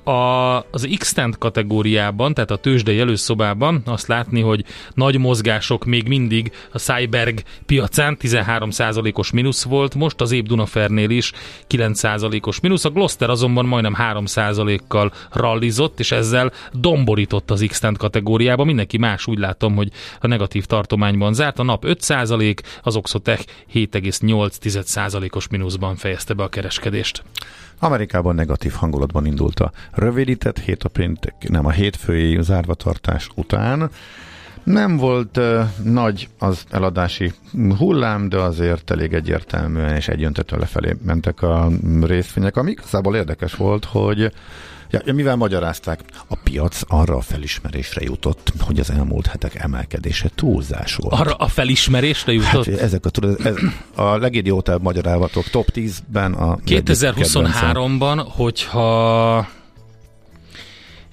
a, 0.04 0.58
az 0.72 0.88
x 0.98 1.16
kategóriában, 1.40 2.34
tehát 2.34 2.52
a 2.52 2.56
tőzsdei 2.56 3.00
előszobában 3.00 3.82
azt 3.86 4.08
látni, 4.08 4.42
hogy 4.42 4.66
nagy 4.94 5.18
mozgások 5.18 5.86
még 5.86 6.08
mindig 6.08 6.52
a 6.72 6.78
Cyberg 6.78 7.42
piacán 7.66 8.18
13%-os 8.22 9.32
mínusz 9.32 9.64
volt, 9.64 9.96
most 9.96 10.22
az 10.22 10.32
Éb 10.32 10.48
Dunafernél 10.48 11.10
is 11.10 11.32
9%-os 11.70 12.60
mínusz, 12.60 12.86
a 12.86 12.90
Gloster 12.90 13.30
azonban 13.30 13.66
majdnem 13.66 13.96
3%-kal 13.98 15.12
rallizott, 15.32 16.00
és 16.00 16.12
ezzel 16.12 16.52
domborított 16.72 17.52
az 17.52 17.66
x 17.68 17.80
kategóriába. 17.98 18.64
Mindenki 18.64 18.98
más 18.98 19.28
úgy 19.28 19.38
látom, 19.38 19.76
hogy 19.76 19.92
a 20.20 20.28
negatív 20.28 20.66
tartományban 20.66 21.34
zárt, 21.34 21.60
a 21.60 21.64
nap 21.64 21.84
5%, 21.88 22.58
az 22.84 22.96
Oxotech 22.96 23.46
7,8%-os 23.74 25.48
mínuszban 25.48 25.96
fejezte 25.96 26.34
be 26.34 26.44
a 26.44 26.48
kereskedést. 26.48 27.24
Amerikában 27.84 28.36
negatív 28.36 28.74
hangulatban 28.74 29.26
indult 29.26 29.60
a 29.60 29.72
rövidített 29.92 30.60
hét 30.60 30.84
a 30.84 30.90
péntek, 30.90 31.50
nem 31.50 31.66
a 31.66 31.72
hétfői 31.72 32.42
zárvatartás 32.42 33.30
után. 33.36 33.90
Nem 34.64 34.98
volt 34.98 35.38
uh, 35.38 35.62
nagy 35.84 36.30
az 36.40 36.64
eladási 36.70 37.34
hullám, 37.78 38.30
de 38.30 38.38
azért 38.38 38.92
elég 38.92 39.14
egyértelműen 39.14 39.96
és 39.96 40.08
egyöntetően 40.08 40.62
lefelé 40.62 40.96
mentek 41.06 41.42
a 41.42 41.70
részvények, 42.02 42.58
ami 42.58 42.72
igazából 42.72 43.16
érdekes 43.16 43.56
volt, 43.56 43.86
hogy 43.86 44.32
Ja, 44.92 45.02
ja, 45.06 45.14
mivel 45.14 45.36
magyarázták? 45.36 46.00
A 46.28 46.36
piac 46.44 46.82
arra 46.88 47.16
a 47.16 47.22
felismerésre 47.22 48.02
jutott, 48.04 48.54
hogy 48.60 48.80
az 48.80 48.92
elmúlt 48.92 49.28
hetek 49.28 49.56
emelkedése 49.56 50.30
túlzás 50.36 50.96
volt. 50.96 51.22
Arra 51.22 51.34
a 51.34 51.48
felismerésre 51.48 52.32
jutott? 52.32 52.66
Hát, 52.66 52.80
ezek 52.80 53.06
a, 53.06 53.10
tudod, 53.10 53.46
ez, 53.46 53.56
a 53.96 54.18
legidiótább 54.18 54.82
magyarázatok 54.82 55.44
top 55.44 55.68
10-ben 55.74 56.34
a 56.34 56.56
2023-ban, 56.56 58.26
hogyha 58.28 59.48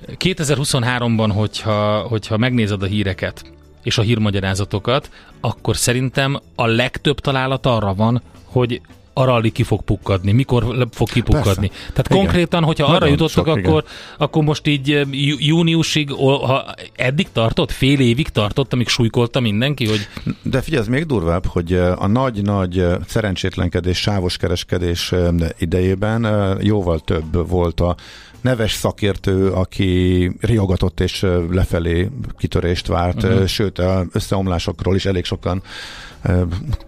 2023-ban, 0.07 1.31
hogyha, 1.35 1.99
hogyha 1.99 2.37
megnézed 2.37 2.83
a 2.83 2.87
híreket 2.87 3.53
és 3.83 3.99
a 3.99 4.03
hírmagyarázatokat, 4.03 5.11
akkor 5.41 5.77
szerintem 5.77 6.41
a 6.55 6.67
legtöbb 6.67 7.21
találat 7.21 7.67
arra 7.67 7.95
van, 7.95 8.23
hogy 8.45 8.81
a 9.19 9.25
rally 9.25 9.51
ki 9.51 9.63
fog 9.63 9.83
pukkadni, 9.83 10.33
mikor 10.33 10.89
fog 10.91 11.09
kipukkadni. 11.09 11.69
Persze. 11.69 11.91
Tehát 11.93 12.11
igen. 12.11 12.19
konkrétan, 12.19 12.65
hogyha 12.65 12.87
Nagyon 12.87 13.03
arra 13.03 13.11
jutottak, 13.11 13.47
sok, 13.47 13.57
akkor, 13.57 13.85
akkor 14.19 14.43
most 14.43 14.67
így 14.67 15.07
júniusig, 15.39 16.11
ha 16.13 16.75
eddig 16.97 17.27
tartott, 17.33 17.71
fél 17.71 18.01
évig 18.01 18.29
tartott, 18.29 18.73
amíg 18.73 18.89
súlykolta 18.89 19.41
mindenki, 19.41 19.87
hogy... 19.87 20.09
De 20.43 20.61
figyelj, 20.61 20.83
ez 20.83 20.89
még 20.89 21.07
durvább, 21.07 21.47
hogy 21.47 21.73
a 21.75 22.07
nagy-nagy 22.07 22.87
szerencsétlenkedés, 23.07 23.99
sávos 23.99 24.37
kereskedés 24.37 25.15
idejében 25.59 26.27
jóval 26.61 26.99
több 26.99 27.49
volt 27.49 27.81
a 27.81 27.97
neves 28.41 28.73
szakértő, 28.73 29.49
aki 29.49 30.31
riogatott 30.41 31.01
és 31.01 31.27
lefelé 31.51 32.09
kitörést 32.39 32.87
várt, 32.87 33.23
uh-huh. 33.23 33.47
sőt, 33.47 33.83
összeomlásokról 34.13 34.95
is 34.95 35.05
elég 35.05 35.25
sokan 35.25 35.63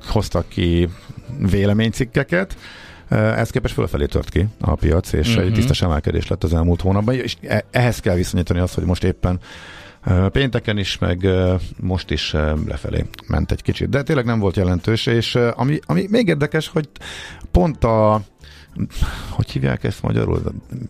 hoztak 0.06 0.48
ki 0.48 0.88
véleménycikkeket. 1.38 2.56
Ez 3.08 3.50
képes 3.50 3.72
fölfelé 3.72 4.06
tört 4.06 4.28
ki 4.28 4.46
a 4.60 4.74
piac, 4.74 5.12
és 5.12 5.28
uh-huh. 5.28 5.44
egy 5.44 5.52
tisztes 5.52 5.82
emelkedés 5.82 6.26
lett 6.26 6.44
az 6.44 6.54
elmúlt 6.54 6.80
hónapban, 6.80 7.14
és 7.14 7.36
e, 7.42 7.64
ehhez 7.70 8.00
kell 8.00 8.14
viszonyítani 8.14 8.60
azt, 8.60 8.74
hogy 8.74 8.84
most 8.84 9.04
éppen 9.04 9.40
pénteken 10.32 10.78
is, 10.78 10.98
meg 10.98 11.26
most 11.76 12.10
is 12.10 12.32
lefelé 12.66 13.04
ment 13.26 13.52
egy 13.52 13.62
kicsit. 13.62 13.88
De 13.88 14.02
tényleg 14.02 14.24
nem 14.24 14.38
volt 14.38 14.56
jelentős, 14.56 15.06
és 15.06 15.34
ami, 15.54 15.78
ami 15.86 16.06
még 16.10 16.28
érdekes, 16.28 16.68
hogy 16.68 16.88
pont 17.50 17.84
a 17.84 18.22
hogy 19.28 19.50
hívják 19.50 19.84
ezt 19.84 20.02
magyarul? 20.02 20.42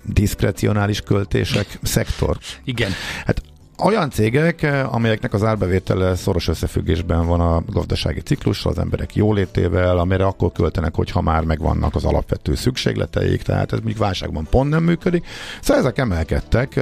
Diszkrecionális 0.05 1.01
költések 1.01 1.79
szektor. 1.83 2.39
Igen. 2.65 2.91
Hát 3.25 3.43
olyan 3.83 4.11
cégek, 4.11 4.67
amelyeknek 4.91 5.35
az 5.35 5.45
árbevétele 5.45 6.15
szoros 6.15 6.49
összefüggésben 6.49 7.27
van 7.27 7.41
a 7.41 7.63
gazdasági 7.67 8.21
ciklussal, 8.21 8.73
az 8.73 8.79
emberek 8.79 9.15
jólétével, 9.15 9.99
amire 9.99 10.25
akkor 10.25 10.53
költenek, 10.53 10.95
hogyha 10.95 11.21
már 11.21 11.45
megvannak 11.45 11.95
az 11.95 12.05
alapvető 12.05 12.55
szükségleteik, 12.55 13.43
tehát 13.43 13.73
ez 13.73 13.79
még 13.85 13.97
válságban 13.97 14.47
pont 14.51 14.71
nem 14.71 14.83
működik. 14.83 15.27
Szóval 15.61 15.83
ezek 15.83 15.99
emelkedtek, 15.99 16.81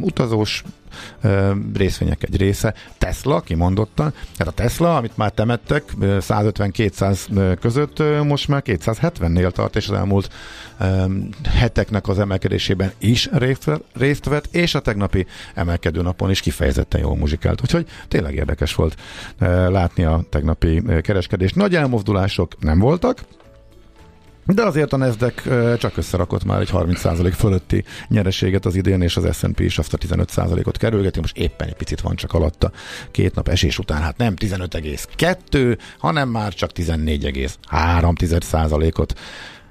utazós 0.00 0.64
részvények 1.74 2.22
egy 2.22 2.36
része. 2.36 2.74
Tesla, 2.98 3.40
kimondottan, 3.40 4.10
tehát 4.36 4.52
a 4.52 4.62
Tesla, 4.62 4.96
amit 4.96 5.16
már 5.16 5.30
temettek 5.30 5.82
150-200 6.00 7.56
között, 7.60 8.02
most 8.24 8.48
már 8.48 8.62
270-nél 8.66 9.50
tart, 9.50 9.76
és 9.76 9.88
az 9.88 9.96
elmúlt 9.96 10.32
heteknek 11.54 12.08
az 12.08 12.18
emelkedésében 12.18 12.92
is 12.98 13.28
részt, 13.92 14.24
vett, 14.24 14.48
és 14.50 14.74
a 14.74 14.80
tegnapi 14.80 15.26
emelkedő 15.54 16.02
napon 16.02 16.30
is 16.30 16.40
kifejezetten 16.40 17.00
jól 17.00 17.16
muzsikált. 17.16 17.60
Úgyhogy 17.62 17.86
tényleg 18.08 18.34
érdekes 18.34 18.74
volt 18.74 18.96
látni 19.68 20.04
a 20.04 20.24
tegnapi 20.30 20.82
kereskedést. 21.02 21.54
Nagy 21.54 21.74
elmozdulások 21.74 22.60
nem 22.60 22.78
voltak, 22.78 23.18
de 24.46 24.62
azért 24.62 24.92
a 24.92 24.96
Nasdaq 24.96 25.42
csak 25.78 25.96
összerakott 25.96 26.44
már 26.44 26.60
egy 26.60 26.70
30% 26.72 27.32
fölötti 27.36 27.84
nyereséget 28.08 28.64
az 28.64 28.74
idén, 28.74 29.02
és 29.02 29.16
az 29.16 29.36
S&P 29.36 29.60
is 29.60 29.78
azt 29.78 29.94
a 29.94 29.98
15%-ot 29.98 30.76
kerülgeti, 30.76 31.20
most 31.20 31.36
éppen 31.36 31.68
egy 31.68 31.74
picit 31.74 32.00
van 32.00 32.16
csak 32.16 32.32
alatta. 32.32 32.70
Két 33.10 33.34
nap 33.34 33.48
esés 33.48 33.78
után, 33.78 34.02
hát 34.02 34.16
nem 34.16 34.34
15,2, 34.36 35.78
hanem 35.98 36.28
már 36.28 36.54
csak 36.54 36.70
14,3%-ot 36.74 39.18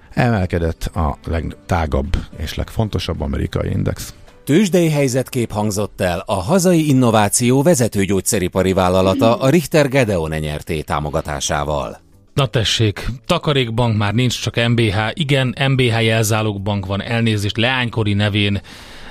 emelkedett 0.09 0.83
a 0.83 1.17
legtágabb 1.27 2.17
és 2.37 2.55
legfontosabb 2.55 3.21
amerikai 3.21 3.69
index. 3.69 4.13
Tőzsdei 4.43 4.89
helyzetkép 4.89 5.51
hangzott 5.51 6.01
el 6.01 6.23
a 6.25 6.33
hazai 6.33 6.89
innováció 6.89 7.61
vezető 7.61 8.05
gyógyszeripari 8.05 8.73
vállalata 8.73 9.39
a 9.39 9.49
Richter 9.49 9.89
Gedeon 9.89 10.29
nyerté 10.29 10.81
támogatásával. 10.81 11.99
Na 12.33 12.45
tessék, 12.45 13.05
takarékbank 13.25 13.97
már 13.97 14.13
nincs, 14.13 14.41
csak 14.41 14.67
MBH. 14.67 14.97
Igen, 15.13 15.55
MBH 15.69 16.03
jelzálogbank 16.03 16.85
van, 16.85 17.01
elnézést, 17.01 17.57
leánykori 17.57 18.13
nevén 18.13 18.61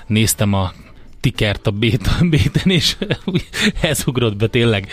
néztem 0.06 0.52
a 0.52 0.72
tikert 1.20 1.66
a 1.66 1.70
béten, 2.30 2.70
és 2.70 2.96
ez 3.80 4.02
ugrott 4.06 4.36
be 4.36 4.46
tényleg 4.46 4.88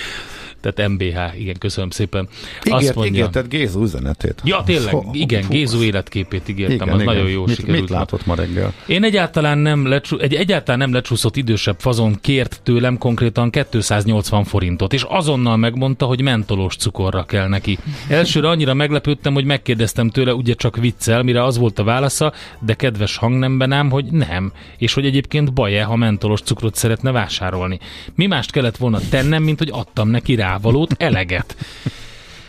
tehát 0.61 0.91
MBH, 0.91 1.39
igen, 1.39 1.55
köszönöm 1.59 1.89
szépen. 1.89 2.27
Ígért, 2.65 2.81
Azt 2.81 2.95
mondja, 2.95 3.13
ígérted 3.13 3.47
Gézu 3.47 3.81
üzenetét. 3.81 4.41
Ja, 4.43 4.63
tényleg, 4.65 4.93
oh, 4.93 5.05
igen, 5.11 5.41
fú, 5.41 5.51
Gézu 5.51 5.81
életképét 5.81 6.47
ígértem, 6.47 6.75
igen, 6.75 6.89
az 6.89 7.01
igen. 7.01 7.13
nagyon 7.13 7.29
jó 7.29 7.45
mit, 7.45 7.55
sikerült. 7.55 7.79
Mit 7.79 7.89
látott 7.89 8.25
ma 8.25 8.35
reggel? 8.35 8.73
Én 8.85 9.03
egyáltalán 9.03 9.57
nem, 9.57 9.87
lecsú, 9.87 10.17
egy 10.17 10.33
egyáltalán 10.33 10.79
nem 10.79 10.93
lecsúszott 10.93 11.35
idősebb 11.35 11.79
fazon 11.79 12.17
kért 12.21 12.59
tőlem 12.63 12.97
konkrétan 12.97 13.49
280 13.49 14.43
forintot, 14.43 14.93
és 14.93 15.05
azonnal 15.07 15.57
megmondta, 15.57 16.05
hogy 16.05 16.21
mentolos 16.21 16.75
cukorra 16.75 17.23
kell 17.23 17.47
neki. 17.47 17.77
Elsőre 18.07 18.49
annyira 18.49 18.73
meglepődtem, 18.73 19.33
hogy 19.33 19.45
megkérdeztem 19.45 20.09
tőle, 20.09 20.33
ugye 20.33 20.53
csak 20.53 20.77
viccel, 20.77 21.23
mire 21.23 21.43
az 21.43 21.57
volt 21.57 21.79
a 21.79 21.83
válasza, 21.83 22.33
de 22.59 22.73
kedves 22.73 23.17
hangnemben 23.17 23.71
ám, 23.71 23.89
hogy 23.89 24.05
nem, 24.05 24.51
és 24.77 24.93
hogy 24.93 25.05
egyébként 25.05 25.53
baj-e, 25.53 25.83
ha 25.83 25.95
mentolos 25.95 26.41
cukrot 26.41 26.75
szeretne 26.75 27.11
vásárolni. 27.11 27.79
Mi 28.15 28.25
mást 28.25 28.51
kellett 28.51 28.77
volna 28.77 28.99
tennem, 29.09 29.43
mint 29.43 29.57
hogy 29.57 29.69
adtam 29.71 30.09
neki 30.09 30.35
rá 30.35 30.46
rávalót 30.47 30.95
eleget. 30.97 31.55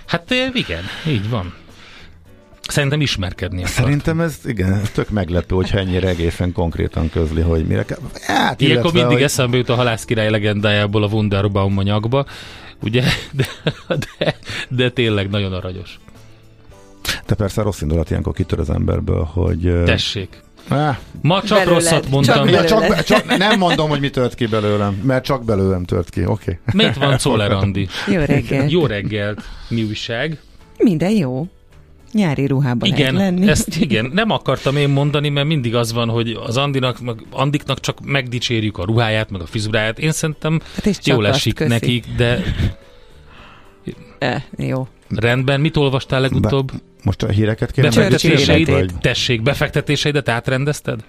Hát 0.06 0.34
igen, 0.54 0.82
így 1.06 1.28
van. 1.30 1.54
Szerintem 2.68 3.00
ismerkedni 3.00 3.58
akart. 3.58 3.74
Szerintem 3.74 4.20
ez, 4.20 4.38
igen, 4.44 4.82
tök 4.94 5.10
meglepő, 5.10 5.54
hogyha 5.54 5.78
ennyire 5.78 6.08
egészen 6.08 6.52
konkrétan 6.52 7.10
közli, 7.10 7.40
hogy 7.40 7.66
mire 7.66 7.84
kell. 7.84 7.98
Hát, 8.22 8.60
Ilyenkor 8.60 8.92
mindig 8.92 9.12
hogy... 9.12 9.22
eszembe 9.22 9.56
jut 9.56 9.68
a 9.68 9.74
halász 9.74 10.04
király 10.04 10.30
legendájából 10.30 11.02
a 11.02 11.06
Wunderbaum 11.06 11.78
anyagba, 11.78 12.26
ugye? 12.82 13.02
De, 13.32 13.46
de, 14.18 14.36
de 14.68 14.90
tényleg 14.90 15.30
nagyon 15.30 15.52
aranyos. 15.52 15.98
De 17.26 17.34
persze 17.34 17.62
rossz 17.62 17.80
indulat 17.80 18.10
ilyenkor 18.10 18.32
kitör 18.32 18.58
az 18.58 18.70
emberből, 18.70 19.22
hogy... 19.22 19.82
Tessék. 19.84 20.42
Ma 21.20 21.42
csak 21.42 21.58
belőled, 21.58 21.74
rosszat 21.74 22.10
mondtam. 22.10 22.46
Csak, 22.46 22.54
ja, 22.54 22.64
csak, 22.64 23.02
csak, 23.02 23.36
nem 23.36 23.58
mondom, 23.58 23.88
hogy 23.88 24.00
mi 24.00 24.10
tört 24.10 24.34
ki 24.34 24.46
belőlem, 24.46 25.00
mert 25.04 25.24
csak 25.24 25.44
belőlem 25.44 25.84
tört 25.84 26.10
ki, 26.10 26.24
oké. 26.26 26.60
Okay. 26.68 26.86
Mit 26.86 26.96
van 26.96 27.16
Czoller 27.16 27.52
Andi? 27.52 27.88
Jó 28.06 28.20
reggelt. 28.20 28.70
Jó 28.70 28.86
reggelt. 28.86 29.42
Mi 29.68 29.82
újság? 29.82 30.38
Minden 30.78 31.10
jó. 31.10 31.46
Nyári 32.12 32.46
ruhában 32.46 32.88
igen, 32.88 33.14
lenni. 33.14 33.48
Ezt, 33.48 33.76
igen, 33.80 34.10
nem 34.14 34.30
akartam 34.30 34.76
én 34.76 34.88
mondani, 34.88 35.28
mert 35.28 35.46
mindig 35.46 35.74
az 35.74 35.92
van, 35.92 36.08
hogy 36.08 36.38
az 36.46 36.56
Andinak, 36.56 37.00
meg 37.00 37.16
Andiknak 37.30 37.80
csak 37.80 38.00
megdicsérjük 38.04 38.78
a 38.78 38.84
ruháját, 38.84 39.30
meg 39.30 39.40
a 39.40 39.46
fizuráját. 39.46 39.98
Én 39.98 40.12
szerintem 40.12 40.60
hát 40.84 41.06
jól 41.06 41.26
esik 41.26 41.66
nekik, 41.66 42.04
de... 42.16 42.42
E, 44.18 44.44
jó. 44.56 44.86
Rendben, 45.08 45.60
mit 45.60 45.76
olvastál 45.76 46.20
legutóbb? 46.20 46.72
Be, 46.72 46.78
most 47.02 47.22
a 47.22 47.28
híreket 47.28 47.70
kérem 47.70 47.90
Befektetéseidet, 47.90 48.74
vagy? 48.74 48.90
tessék, 49.00 49.42
befektetéseidet 49.42 50.28
átrendezted? 50.28 51.00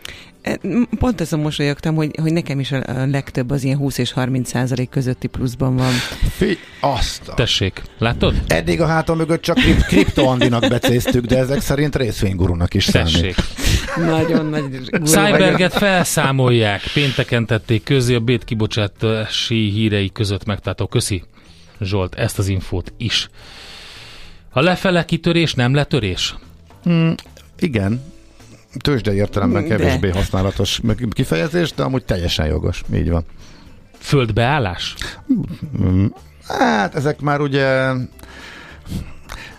E, 0.41 0.59
pont 0.99 1.21
azon 1.21 1.39
mosolyogtam, 1.39 1.95
hogy, 1.95 2.11
hogy 2.21 2.33
nekem 2.33 2.59
is 2.59 2.71
a 2.71 3.05
legtöbb 3.05 3.51
az 3.51 3.63
ilyen 3.63 3.77
20 3.77 3.97
és 3.97 4.11
30 4.11 4.49
százalék 4.49 4.89
közötti 4.89 5.27
pluszban 5.27 5.75
van. 5.75 5.91
Fi, 6.35 6.57
azt. 6.79 7.31
Tessék, 7.35 7.81
látod? 7.97 8.41
Eddig 8.47 8.81
a 8.81 8.85
hátam 8.85 9.17
mögött 9.17 9.41
csak 9.41 9.57
kriptoandinak 9.87 10.67
becéztük, 10.67 11.25
de 11.25 11.37
ezek 11.37 11.61
szerint 11.61 11.95
részvénygurunak 11.95 12.73
is 12.73 12.85
Tessék. 12.85 13.35
számít. 13.35 14.11
Nagyon 14.11 14.45
nagy 14.45 14.89
Cyberget 15.03 15.73
felszámolják. 15.73 16.81
Pénteken 16.93 17.45
tették 17.45 17.83
közé 17.83 18.15
a 18.15 18.19
bét 18.19 18.43
kibocsátási 18.43 19.69
hírei 19.69 20.11
között 20.11 20.45
megtátó. 20.45 20.87
Köszi, 20.87 21.23
Zsolt, 21.81 22.15
ezt 22.15 22.39
az 22.39 22.47
infót 22.47 22.93
is. 22.97 23.29
A 24.51 24.61
lefele 24.61 25.05
kitörés 25.05 25.53
nem 25.53 25.73
letörés? 25.73 26.35
Mm, 26.89 27.11
igen, 27.59 28.03
tőzsde 28.79 29.13
értelemben 29.13 29.67
kevésbé 29.67 30.09
használatos 30.09 30.81
kifejezés, 31.09 31.73
de 31.73 31.83
amúgy 31.83 32.05
teljesen 32.05 32.47
jogos. 32.47 32.83
Így 32.93 33.09
van. 33.09 33.25
Földbeállás? 33.97 34.95
Mm, 35.81 36.05
hát 36.47 36.95
ezek 36.95 37.21
már 37.21 37.41
ugye 37.41 37.93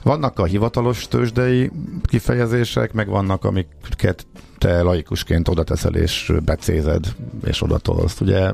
vannak 0.03 0.39
a 0.39 0.45
hivatalos 0.45 1.09
tőzsdei 1.09 1.71
kifejezések, 2.03 2.93
meg 2.93 3.09
vannak, 3.09 3.45
amiket 3.45 4.27
te 4.59 4.83
laikusként 4.83 5.49
oda 5.49 5.65
teszel 5.65 5.95
és 5.95 6.33
becézed, 6.45 7.07
és 7.45 7.63
oda 7.63 7.79
tolsz. 7.79 8.21
Ugye, 8.21 8.53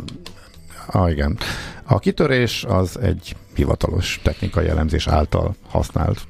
ah, 0.86 1.10
igen. 1.10 1.38
A 1.84 1.98
kitörés 1.98 2.64
az 2.64 2.98
egy 3.00 3.36
hivatalos 3.56 4.20
technikai 4.22 4.68
elemzés 4.68 5.06
által 5.06 5.54
használt. 5.68 6.20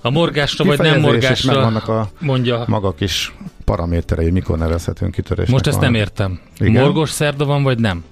A 0.00 0.10
morgásra 0.10 0.64
vagy 0.64 0.78
nem 0.78 1.00
morgásra 1.00 1.52
megvannak 1.52 1.88
a 1.88 2.10
mondja. 2.18 2.64
maga 2.66 2.94
kis 2.94 3.34
paraméterei, 3.64 4.30
mikor 4.30 4.58
nevezhetünk 4.58 5.14
kitörésnek. 5.14 5.52
Most 5.52 5.66
ezt 5.66 5.76
van. 5.76 5.84
nem 5.84 5.94
értem. 5.94 6.40
Igen? 6.58 6.82
Morgos 6.82 7.10
szerda 7.10 7.44
van, 7.44 7.62
vagy 7.62 7.78
nem? 7.78 8.04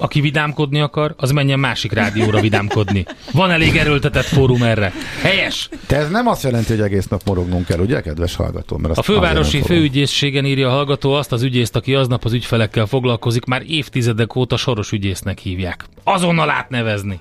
Aki 0.00 0.20
vidámkodni 0.20 0.80
akar, 0.80 1.14
az 1.16 1.30
menjen 1.30 1.58
másik 1.58 1.92
rádióra 1.92 2.40
vidámkodni. 2.40 3.04
Van 3.32 3.50
elég 3.50 3.76
erőltetett 3.76 4.24
fórum 4.24 4.62
erre. 4.62 4.92
Helyes! 5.22 5.68
De 5.88 5.96
ez 5.96 6.10
nem 6.10 6.26
azt 6.26 6.42
jelenti, 6.42 6.72
hogy 6.72 6.80
egész 6.80 7.06
nap 7.06 7.22
morognunk 7.24 7.66
kell, 7.66 7.78
ugye, 7.78 8.00
kedves 8.00 8.34
hallgató? 8.34 8.76
Mert 8.76 8.98
a 8.98 9.02
fővárosi 9.02 9.62
főügyészségen 9.62 10.44
írja 10.44 10.68
a 10.68 10.70
hallgató 10.70 11.12
azt 11.12 11.32
az 11.32 11.42
ügyészt, 11.42 11.76
aki 11.76 11.94
aznap 11.94 12.24
az 12.24 12.32
ügyfelekkel 12.32 12.86
foglalkozik, 12.86 13.44
már 13.44 13.62
évtizedek 13.66 14.36
óta 14.36 14.56
soros 14.56 14.92
ügyésznek 14.92 15.38
hívják. 15.38 15.84
Azonnal 16.04 16.50
átnevezni. 16.50 17.20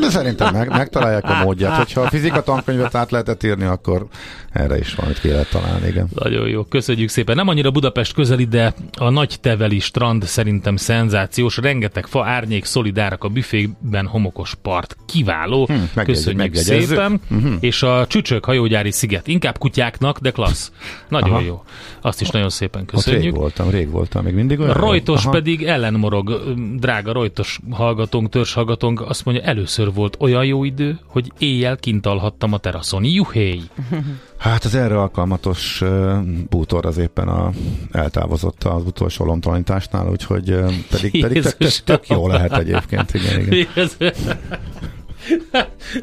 De 0.00 0.10
szerintem 0.10 0.52
meg, 0.52 0.68
megtalálják 0.68 1.24
a 1.24 1.34
módját. 1.44 1.76
Hogyha 1.76 2.00
a 2.00 2.08
fizika 2.08 2.42
tankönyvet 2.42 2.94
át 2.94 3.10
lehetett 3.10 3.42
írni, 3.42 3.64
akkor 3.64 4.06
erre 4.52 4.78
is 4.78 4.94
valamit 4.94 5.20
ki 5.20 5.28
lehet 5.28 5.50
találni, 5.50 5.86
igen. 5.86 6.08
Nagyon 6.14 6.48
jó, 6.48 6.62
köszönjük 6.64 7.08
szépen. 7.08 7.36
Nem 7.36 7.48
annyira 7.48 7.70
Budapest 7.70 8.14
közeli, 8.14 8.44
de 8.44 8.74
a 8.98 9.10
nagy 9.10 9.36
teveli 9.40 9.78
strand 9.78 10.24
szerintem 10.24 10.76
szenzációs. 10.76 11.56
Rengeteg 11.56 11.93
fa, 12.02 12.24
árnyék, 12.26 12.64
szolidárak 12.64 13.24
a 13.24 13.28
büfékben, 13.28 14.06
homokos 14.06 14.54
part. 14.62 14.96
Kiváló. 15.06 15.66
Hm, 15.66 16.00
köszönjük 16.04 16.54
szépen. 16.54 17.20
Uh-huh. 17.30 17.52
És 17.60 17.82
a 17.82 18.06
Csücsök 18.06 18.44
hajógyári 18.44 18.90
sziget. 18.90 19.28
Inkább 19.28 19.58
kutyáknak, 19.58 20.18
de 20.18 20.30
klassz. 20.30 20.72
Nagyon 21.08 21.30
Aha. 21.30 21.40
jó. 21.40 21.62
Azt 22.00 22.20
is 22.20 22.28
nagyon 22.28 22.48
szépen 22.48 22.84
köszönjük. 22.84 23.22
Ott 23.22 23.30
rég 23.30 23.40
voltam, 23.40 23.70
rég 23.70 23.90
voltam, 23.90 24.24
még 24.24 24.34
mindig 24.34 24.60
olyan 24.60 24.74
Rojtos 24.74 25.24
pedig 25.30 25.62
ellenmorog, 25.62 26.54
drága 26.76 27.12
Rojtos 27.12 27.60
hallgatónk, 27.70 28.28
törzs 28.28 28.52
hallgatónk, 28.52 29.00
azt 29.00 29.24
mondja, 29.24 29.44
először 29.44 29.92
volt 29.92 30.16
olyan 30.20 30.44
jó 30.44 30.64
idő, 30.64 30.98
hogy 31.06 31.32
éjjel 31.38 31.76
kint 31.76 32.06
alhattam 32.06 32.52
a 32.52 32.58
teraszon. 32.58 33.04
Juhéj! 33.04 33.60
Hát 34.44 34.64
az 34.64 34.74
erre 34.74 34.98
alkalmatos 34.98 35.80
uh, 35.80 36.18
bútor 36.50 36.86
az 36.86 36.98
éppen 36.98 37.28
a, 37.28 37.52
eltávozott 37.92 38.64
az 38.64 38.84
utolsó 38.86 39.24
lomtalanításnál, 39.24 40.08
úgyhogy 40.08 40.50
uh, 40.50 40.72
pedig, 40.90 41.20
pedig 41.20 41.42
tök, 41.42 41.56
tök, 41.56 41.72
tök 41.84 42.08
jó 42.08 42.28
lehet 42.28 42.52
egyébként. 42.52 43.14
Igen, 43.14 43.40
igen. 43.40 43.90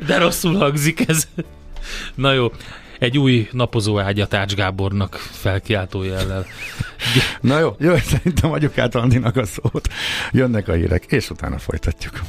De 0.08 0.18
rosszul 0.18 0.56
hangzik 0.56 1.08
ez. 1.08 1.28
Na 2.16 2.34
jó, 2.34 2.52
egy 3.02 3.18
új 3.18 3.48
napozó 3.52 4.00
ágyat 4.00 4.34
Ács 4.34 4.54
Gábornak 4.54 5.16
felkiáltó 5.16 6.04
jellel. 6.04 6.46
Na 7.42 7.60
jó, 7.60 7.76
jó, 7.80 7.96
szerintem 7.96 8.52
adjuk 8.52 8.78
át 8.78 8.96
Andinak 8.96 9.36
a 9.36 9.46
szót. 9.46 9.88
Jönnek 10.32 10.68
a 10.68 10.74
hírek, 10.74 11.06
és 11.08 11.30
utána 11.30 11.58
folytatjuk. 11.58 12.22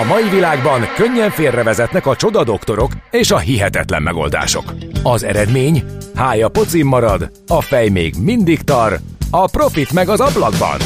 A 0.00 0.04
mai 0.04 0.28
világban 0.28 0.80
könnyen 0.94 1.30
félrevezetnek 1.30 2.06
a 2.06 2.16
csoda 2.16 2.44
doktorok 2.44 2.92
és 3.10 3.30
a 3.30 3.38
hihetetlen 3.38 4.02
megoldások. 4.02 4.74
Az 5.02 5.22
eredmény? 5.22 5.84
Hája 6.14 6.48
pocim 6.48 6.86
marad, 6.86 7.30
a 7.46 7.60
fej 7.60 7.88
még 7.88 8.14
mindig 8.18 8.62
tar, 8.62 8.98
a 9.30 9.46
profit 9.46 9.92
meg 9.92 10.08
az 10.08 10.20
ablakban. 10.20 10.78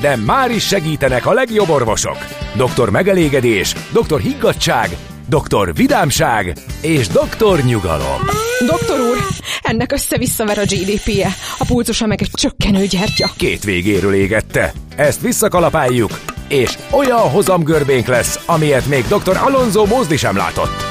De 0.00 0.16
már 0.16 0.50
is 0.50 0.66
segítenek 0.66 1.26
a 1.26 1.32
legjobb 1.32 1.68
orvosok. 1.68 2.16
Doktor 2.56 2.90
megelégedés, 2.90 3.74
doktor 3.92 4.20
higgadság, 4.20 4.88
doktor 5.28 5.74
vidámság 5.74 6.56
és 6.80 7.08
doktor 7.08 7.60
nyugalom. 7.60 8.20
Doktor 8.66 9.00
úr, 9.00 9.16
ennek 9.62 9.92
össze-visszaver 9.92 10.58
a 10.58 10.62
GDP-je, 10.62 11.28
a 11.58 11.64
pulcosa 11.64 12.06
meg 12.06 12.22
egy 12.22 12.30
csökkenő 12.32 12.86
gyertya. 12.86 13.30
Két 13.36 13.64
végéről 13.64 14.14
égette. 14.14 14.72
Ezt 14.96 15.20
visszakalapáljuk, 15.20 16.20
és 16.48 16.78
olyan 16.90 17.30
hozamgörbénk 17.30 18.06
lesz, 18.06 18.40
amilyet 18.46 18.86
még 18.86 19.04
dr. 19.06 19.36
Alonso 19.36 19.86
Mózdi 19.86 20.16
sem 20.16 20.36
látott. 20.36 20.84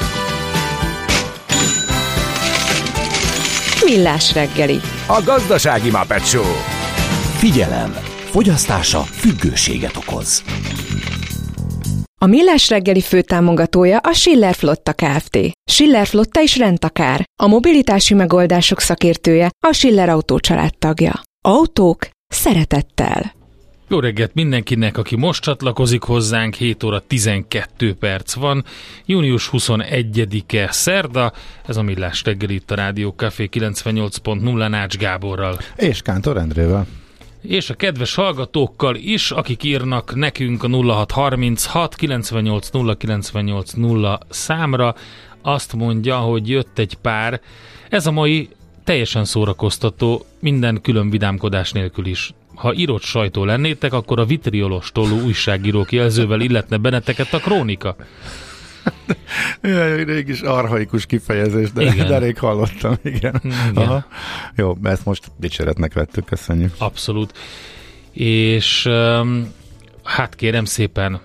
Millás 3.85 4.33
reggeli. 4.33 4.79
A 5.07 5.21
gazdasági 5.25 5.89
Muppet 5.89 6.27
Show. 6.27 6.53
Figyelem! 7.37 7.95
Fogyasztása 8.31 8.99
függőséget 8.99 9.97
okoz. 9.97 10.43
A 12.23 12.27
Millás 12.27 12.69
reggeli 12.69 13.01
főtámogatója 13.01 13.97
a 13.97 14.13
Schiller 14.13 14.55
Flotta 14.55 14.93
Kft. 14.93 15.37
Schiller 15.71 16.07
Flotta 16.07 16.41
is 16.41 16.57
rendtakár. 16.57 17.23
A 17.43 17.47
mobilitási 17.47 18.13
megoldások 18.13 18.79
szakértője 18.79 19.49
a 19.67 19.73
Schiller 19.73 20.09
Autó 20.09 20.39
tagja. 20.79 21.21
Autók 21.45 22.07
szeretettel. 22.27 23.33
Jó 23.87 23.99
reggelt 23.99 24.33
mindenkinek, 24.33 24.97
aki 24.97 25.15
most 25.15 25.41
csatlakozik 25.41 26.03
hozzánk, 26.03 26.53
7 26.53 26.83
óra 26.83 26.99
12 26.99 27.93
perc 27.93 28.33
van, 28.33 28.65
június 29.05 29.49
21-e 29.51 30.71
szerda, 30.71 31.33
ez 31.65 31.77
a 31.77 31.81
Millás 31.81 32.23
reggeli 32.23 32.53
itt 32.53 32.71
a 32.71 32.75
Rádió 32.75 33.13
Café 33.17 33.49
98.0 33.51 34.69
Nács 34.69 34.97
Gáborral. 34.97 35.57
És 35.75 36.01
Kántor 36.01 36.37
Endrével 36.37 36.87
és 37.41 37.69
a 37.69 37.73
kedves 37.73 38.15
hallgatókkal 38.15 38.95
is, 38.95 39.31
akik 39.31 39.63
írnak 39.63 40.15
nekünk 40.15 40.63
a 40.63 40.67
0636 40.67 41.95
98 41.95 42.69
098 42.97 43.71
0 43.71 44.19
számra, 44.29 44.95
azt 45.41 45.73
mondja, 45.73 46.17
hogy 46.17 46.49
jött 46.49 46.79
egy 46.79 46.97
pár. 47.01 47.41
Ez 47.89 48.07
a 48.07 48.11
mai 48.11 48.49
teljesen 48.83 49.25
szórakoztató, 49.25 50.25
minden 50.39 50.81
külön 50.81 51.09
vidámkodás 51.09 51.71
nélkül 51.71 52.05
is. 52.05 52.33
Ha 52.55 52.73
írott 52.73 53.01
sajtó 53.01 53.45
lennétek, 53.45 53.93
akkor 53.93 54.19
a 54.19 54.25
vitriolos 54.25 54.91
tollú 54.91 55.21
újságírók 55.21 55.91
jelzővel 55.91 56.41
illetne 56.41 56.77
benneteket 56.77 57.33
a 57.33 57.39
krónika. 57.39 57.95
Rég 60.05 60.27
is 60.27 60.41
arhaikus 60.41 61.05
kifejezés, 61.05 61.71
de, 61.71 61.83
igen. 61.83 62.07
de 62.07 62.17
rég 62.17 62.37
hallottam, 62.37 62.95
igen. 63.03 63.41
igen. 63.43 63.71
Aha. 63.75 64.05
Jó, 64.55 64.77
ezt 64.83 65.05
most 65.05 65.31
dicséretnek 65.37 65.93
vettük, 65.93 66.25
köszönjük. 66.25 66.73
Abszolút. 66.77 67.37
És 68.13 68.89
hát 70.03 70.35
kérem 70.35 70.65
szépen, 70.65 71.21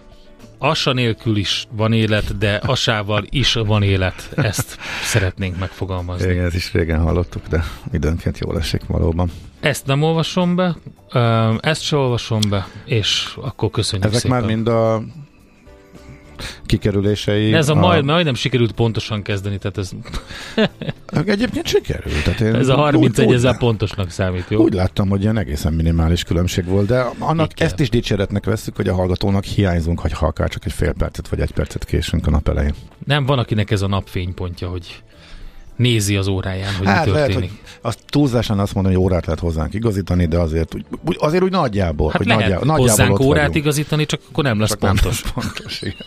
Asa 0.59 0.93
nélkül 0.93 1.37
is 1.37 1.67
van 1.71 1.93
élet, 1.93 2.39
de 2.39 2.55
Asával 2.55 3.25
is 3.31 3.53
van 3.53 3.83
élet. 3.83 4.31
Ezt 4.37 4.79
szeretnénk 5.03 5.59
megfogalmazni. 5.59 6.31
Igen, 6.31 6.45
ezt 6.45 6.55
is 6.55 6.73
régen 6.73 7.01
hallottuk, 7.01 7.47
de 7.47 7.65
időnként 7.93 8.39
jól 8.39 8.59
esik 8.59 8.87
valóban. 8.87 9.31
Ezt 9.61 9.87
nem 9.87 10.03
olvasom 10.03 10.57
be, 10.57 10.77
ezt 11.61 11.83
se 11.83 11.97
olvasom 11.97 12.41
be, 12.51 12.67
és 12.85 13.37
akkor 13.41 13.71
köszönjük 13.71 14.09
Ezek 14.09 14.21
szépen. 14.21 14.39
már 14.39 14.47
mind 14.47 14.69
a 14.69 15.03
kikerülései. 16.67 17.53
Ez 17.53 17.69
a, 17.69 17.73
a... 17.73 17.77
majd, 17.77 18.05
majd 18.05 18.25
nem 18.25 18.35
sikerült 18.35 18.73
pontosan 18.73 19.23
kezdeni, 19.23 19.59
tehát 19.59 19.79
ez... 19.79 19.91
Egyébként 21.27 21.67
sikerült. 21.67 22.25
Tehát 22.25 22.41
én 22.41 22.55
ez 22.55 22.69
a 22.69 22.77
31 22.77 23.33
ezer 23.33 23.59
pontosnak 23.59 24.11
számít, 24.11 24.47
jó? 24.49 24.63
Úgy 24.63 24.75
láttam, 24.75 25.09
hogy 25.09 25.23
ilyen 25.23 25.39
egészen 25.39 25.73
minimális 25.73 26.23
különbség 26.23 26.65
volt, 26.65 26.87
de 26.87 27.07
annak 27.19 27.53
Igen. 27.53 27.67
ezt 27.67 27.81
is 27.81 27.91
dicséretnek 27.91 28.45
veszük, 28.45 28.77
hogy 28.77 28.89
a 28.89 28.95
hallgatónak 28.95 29.45
hiányzunk, 29.45 30.01
hogy 30.01 30.13
ha 30.13 30.27
akár 30.27 30.49
csak 30.49 30.65
egy 30.65 30.73
fél 30.73 30.93
percet 30.93 31.29
vagy 31.29 31.41
egy 31.41 31.53
percet 31.53 31.85
késünk 31.85 32.27
a 32.27 32.31
nap 32.31 32.49
elején. 32.49 32.75
Nem, 33.05 33.27
van 33.27 33.39
akinek 33.39 33.71
ez 33.71 33.83
a 33.83 33.87
napfénypontja, 33.87 34.69
hogy 34.69 35.03
nézi 35.77 36.17
az 36.17 36.27
óráján, 36.27 36.75
hogy 36.75 36.87
hát 36.87 37.07
mi 37.07 37.13
történik. 37.13 37.39
Lehet, 37.39 37.51
hogy 37.51 37.79
azt 37.81 37.99
túlzásan 38.07 38.59
azt 38.59 38.75
mondani, 38.75 38.95
hogy 38.95 39.05
órát 39.05 39.27
lehet 39.27 39.41
hozzánk 39.41 39.75
igazítani, 39.75 40.27
de 40.27 40.39
azért 40.39 40.75
úgy, 40.75 41.17
azért 41.19 41.43
úgy 41.43 41.51
nagyjából. 41.51 42.11
Hát 42.11 42.17
hogy 42.17 42.27
lehet 42.27 42.43
nagyjából, 42.43 42.77
hozzánk 42.77 42.99
nagyjából 42.99 43.27
órát 43.27 43.47
vagyunk. 43.47 43.65
igazítani, 43.65 44.07
csak 44.07 44.21
akkor 44.31 44.45
nem 44.45 44.61
lesz 44.61 44.69
csak 44.69 44.79
pontos. 44.79 45.23
Nem 45.23 45.33
lesz 45.37 45.53
pontos, 45.53 45.83
igen. 45.83 46.07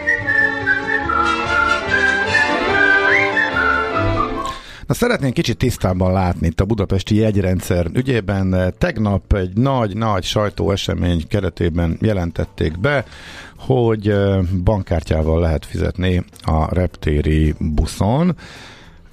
Na 4.91 4.97
szeretnénk 4.97 5.33
kicsit 5.33 5.57
tisztában 5.57 6.13
látni 6.13 6.47
itt 6.47 6.59
a 6.59 6.65
budapesti 6.65 7.15
jegyrendszer 7.15 7.87
ügyében. 7.93 8.73
Tegnap 8.77 9.33
egy 9.33 9.57
nagy-nagy 9.57 10.23
sajtóesemény 10.23 11.27
keretében 11.27 11.97
jelentették 12.01 12.79
be, 12.79 13.05
hogy 13.57 14.13
bankkártyával 14.63 15.39
lehet 15.39 15.65
fizetni 15.65 16.23
a 16.41 16.73
reptéri 16.73 17.55
buszon. 17.59 18.35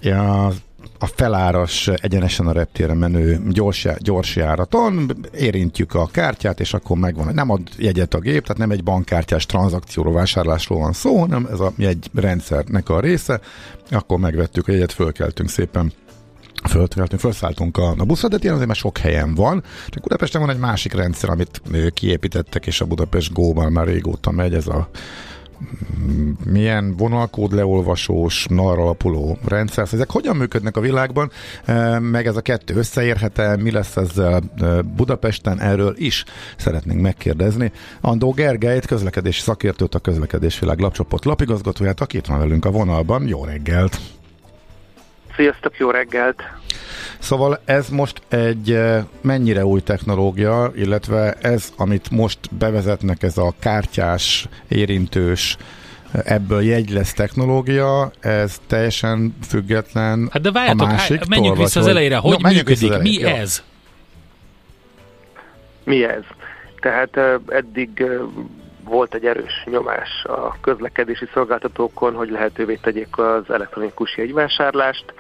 Ja, 0.00 0.52
a 0.98 1.06
feláras 1.06 1.88
egyenesen 1.88 2.46
a 2.46 2.52
reptére 2.52 2.94
menő 2.94 3.42
gyors, 3.48 3.87
gyors 3.98 4.37
járaton, 4.37 5.11
érintjük 5.34 5.94
a 5.94 6.06
kártyát, 6.06 6.61
és 6.61 6.74
akkor 6.74 6.98
megvan. 6.98 7.34
Nem 7.34 7.50
ad 7.50 7.61
jegyet 7.76 8.14
a 8.14 8.18
gép, 8.18 8.42
tehát 8.42 8.58
nem 8.58 8.70
egy 8.70 8.84
bankkártyás 8.84 9.46
tranzakcióról, 9.46 10.12
vásárlásról 10.12 10.78
van 10.78 10.92
szó, 10.92 11.18
hanem 11.18 11.48
ez 11.52 11.61
a 11.61 11.72
jegyrendszernek 11.76 12.88
a 12.88 13.00
része. 13.00 13.40
Akkor 13.90 14.18
megvettük 14.18 14.68
a 14.68 14.72
jegyet, 14.72 14.92
fölkeltünk 14.92 15.48
szépen 15.48 15.92
föltöltünk, 16.68 17.20
felszálltunk 17.20 17.76
a, 17.76 17.94
a 17.98 18.04
buszra, 18.04 18.28
de 18.28 18.37
tényleg 18.37 18.52
azért 18.52 18.68
már 18.68 18.76
sok 18.76 18.98
helyen 18.98 19.34
van. 19.34 19.62
Csak 19.88 20.02
Budapesten 20.02 20.40
van 20.40 20.50
egy 20.50 20.58
másik 20.58 20.92
rendszer, 20.92 21.30
amit 21.30 21.62
kiépítettek, 21.94 22.66
és 22.66 22.80
a 22.80 22.84
Budapest 22.84 23.32
Go-ban 23.32 23.72
már 23.72 23.87
régóta 23.87 24.30
megy, 24.30 24.54
ez 24.54 24.66
a 24.66 24.88
milyen 26.44 26.97
vonalkód 26.97 27.53
leolvasós, 27.53 28.47
NAR 28.51 28.79
alapuló 28.79 29.38
rendszer, 29.47 29.85
szóval 29.85 30.01
ezek 30.01 30.11
hogyan 30.11 30.37
működnek 30.37 30.77
a 30.77 30.81
világban, 30.81 31.31
meg 32.01 32.27
ez 32.27 32.37
a 32.37 32.40
kettő 32.40 32.75
összeérhet-e, 32.75 33.57
mi 33.57 33.71
lesz 33.71 33.97
ezzel 33.97 34.42
Budapesten, 34.97 35.61
erről 35.61 35.94
is 35.97 36.25
szeretnénk 36.57 37.01
megkérdezni. 37.01 37.73
Andó 38.01 38.31
Gergelyt, 38.31 38.87
közlekedési 38.87 39.40
szakértőt, 39.40 39.94
a 39.94 39.99
Közlekedésvilág 39.99 40.79
lapcsoport 40.79 41.25
lapigazgatóját, 41.25 42.01
aki 42.01 42.16
itt 42.16 42.27
van 42.27 42.38
velünk 42.38 42.64
a 42.64 42.71
vonalban. 42.71 43.27
Jó 43.27 43.44
reggelt! 43.44 44.17
Sziasztok, 45.38 45.79
jó 45.79 45.90
reggelt! 45.90 46.42
Szóval 47.18 47.61
ez 47.64 47.88
most 47.88 48.22
egy 48.29 48.70
eh, 48.70 49.05
mennyire 49.20 49.64
új 49.64 49.81
technológia, 49.81 50.72
illetve 50.77 51.33
ez, 51.33 51.72
amit 51.77 52.11
most 52.11 52.38
bevezetnek, 52.55 53.22
ez 53.22 53.38
a 53.38 53.55
kártyás, 53.59 54.48
érintős, 54.68 55.57
eh, 56.12 56.20
ebből 56.24 56.62
jegy 56.62 56.90
lesz 56.90 57.12
technológia, 57.12 58.11
ez 58.20 58.61
teljesen 58.66 59.37
független 59.48 60.29
Hát 60.33 60.42
de 60.42 60.51
várjátok, 60.51 60.81
a 60.81 60.90
másiktól, 60.90 61.27
menjünk 61.29 61.57
vissza 61.57 61.81
az 61.81 61.87
elejére, 61.87 62.16
hogy 62.16 62.40
no, 62.40 62.48
működik, 62.48 62.98
mi 62.98 63.12
Jó. 63.12 63.29
ez? 63.29 63.62
Mi 65.85 66.05
ez? 66.05 66.24
Tehát 66.81 67.16
uh, 67.16 67.35
eddig 67.48 68.05
volt 68.88 69.14
egy 69.14 69.27
erős 69.27 69.64
nyomás 69.64 70.24
a 70.24 70.61
közlekedési 70.61 71.27
szolgáltatókon, 71.33 72.14
hogy 72.14 72.31
lehetővé 72.31 72.74
tegyék 72.74 73.18
az 73.18 73.51
elektronikus 73.51 74.16
jegyvásárlást, 74.16 75.14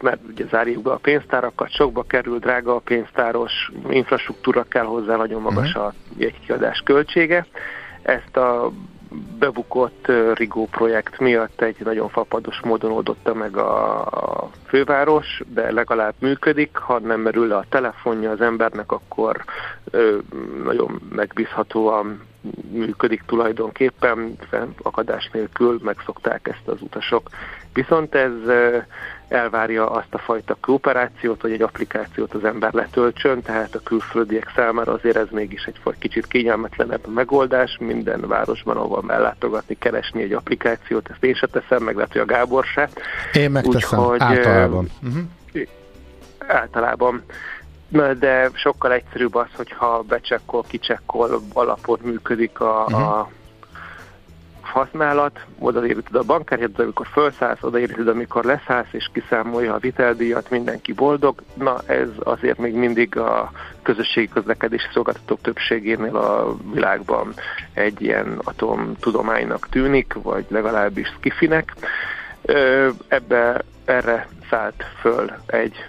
mert 0.00 0.20
ugye 0.28 0.44
zárjuk 0.50 0.82
be 0.82 0.90
a 0.90 0.96
pénztárakat, 0.96 1.70
sokba 1.70 2.02
kerül, 2.02 2.38
drága 2.38 2.74
a 2.74 2.78
pénztáros, 2.78 3.72
infrastruktúra 3.88 4.62
kell 4.62 4.84
hozzá, 4.84 5.16
nagyon 5.16 5.40
magas 5.40 5.68
uh-huh. 5.68 5.84
a 5.84 5.92
jegykiadás 6.16 6.80
költsége. 6.84 7.46
Ezt 8.02 8.36
a 8.36 8.72
bebukott 9.38 10.12
Rigó 10.34 10.66
projekt 10.70 11.18
miatt 11.18 11.60
egy 11.60 11.76
nagyon 11.84 12.08
fapados 12.08 12.60
módon 12.60 12.92
oldotta 12.92 13.34
meg 13.34 13.56
a, 13.56 14.50
főváros, 14.66 15.40
de 15.46 15.72
legalább 15.72 16.14
működik, 16.18 16.76
ha 16.76 16.98
nem 16.98 17.20
merül 17.20 17.46
le 17.46 17.56
a 17.56 17.64
telefonja 17.68 18.30
az 18.30 18.40
embernek, 18.40 18.92
akkor 18.92 19.44
nagyon 20.64 21.00
megbízhatóan 21.10 22.20
működik 22.70 23.22
tulajdonképpen, 23.26 24.36
akadás 24.82 25.30
nélkül 25.32 25.80
megszokták 25.82 26.48
ezt 26.48 26.68
az 26.68 26.80
utasok. 26.80 27.28
Viszont 27.72 28.14
ez 28.14 28.32
elvárja 29.28 29.90
azt 29.90 30.14
a 30.14 30.18
fajta 30.18 30.56
kooperációt, 30.60 31.40
hogy 31.40 31.52
egy 31.52 31.62
applikációt 31.62 32.34
az 32.34 32.44
ember 32.44 32.72
letöltsön, 32.72 33.42
tehát 33.42 33.74
a 33.74 33.80
külföldiek 33.82 34.52
számára 34.56 34.92
azért 34.92 35.16
ez 35.16 35.26
mégis 35.30 35.64
egy 35.64 35.98
kicsit 35.98 36.26
kényelmetlenebb 36.26 37.06
megoldás, 37.14 37.76
minden 37.80 38.28
városban, 38.28 38.76
ahol 38.76 39.04
ellátogatni, 39.08 39.76
keresni 39.78 40.22
egy 40.22 40.32
applikációt, 40.32 41.10
ezt 41.10 41.24
én 41.24 41.34
se 41.34 41.46
teszem, 41.46 41.82
meg 41.82 41.94
lehet, 41.94 42.12
hogy 42.12 42.20
a 42.20 42.24
Gábor 42.24 42.64
se. 42.64 42.88
Én 43.32 43.50
megteszem, 43.50 43.98
Úgyhogy, 43.98 44.20
általában. 44.20 44.90
Uh-huh. 45.02 45.22
Általában 46.46 47.24
de 48.18 48.50
sokkal 48.54 48.92
egyszerűbb 48.92 49.34
az, 49.34 49.46
hogyha 49.56 50.02
becsekkol, 50.08 50.64
kicsekkol 50.68 51.40
alapon 51.52 51.98
működik 52.02 52.60
a, 52.60 52.84
uh-huh. 52.88 53.18
a 53.18 53.30
használat, 54.74 55.40
odaéríted 55.58 56.14
a 56.14 56.22
bankkártyát, 56.22 56.78
amikor 56.78 57.06
felszállsz, 57.06 57.62
odaéríted, 57.62 58.08
amikor 58.08 58.44
leszállsz, 58.44 58.92
és 58.92 59.08
kiszámolja 59.12 59.74
a 59.74 59.78
viteldíjat, 59.78 60.50
mindenki 60.50 60.92
boldog. 60.92 61.42
Na, 61.54 61.78
ez 61.86 62.08
azért 62.18 62.58
még 62.58 62.74
mindig 62.74 63.16
a 63.16 63.52
közösségi 63.82 64.28
közlekedési 64.28 64.86
szolgáltatók 64.92 65.40
többségénél 65.40 66.16
a 66.16 66.56
világban 66.72 67.34
egy 67.72 68.02
ilyen 68.02 68.40
atomtudománynak 68.44 69.68
tűnik, 69.68 70.12
vagy 70.22 70.44
legalábbis 70.48 71.08
skifinek. 71.18 71.74
Ebbe 73.08 73.62
erre 73.84 74.28
szállt 74.50 74.84
föl 75.00 75.32
egy 75.46 75.88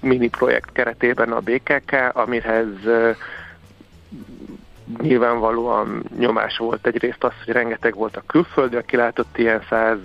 mini 0.00 0.28
projekt 0.28 0.72
keretében 0.72 1.32
a 1.32 1.40
BKK, 1.40 2.10
amihez 2.12 2.66
nyilvánvalóan 5.02 6.04
nyomás 6.18 6.56
volt 6.56 6.86
egyrészt 6.86 7.24
az, 7.24 7.32
hogy 7.44 7.54
rengeteg 7.54 7.94
volt 7.94 8.16
a 8.16 8.22
külföldi, 8.26 8.76
aki 8.76 8.96
látott 8.96 9.38
ilyen 9.38 9.62
száz 9.68 9.98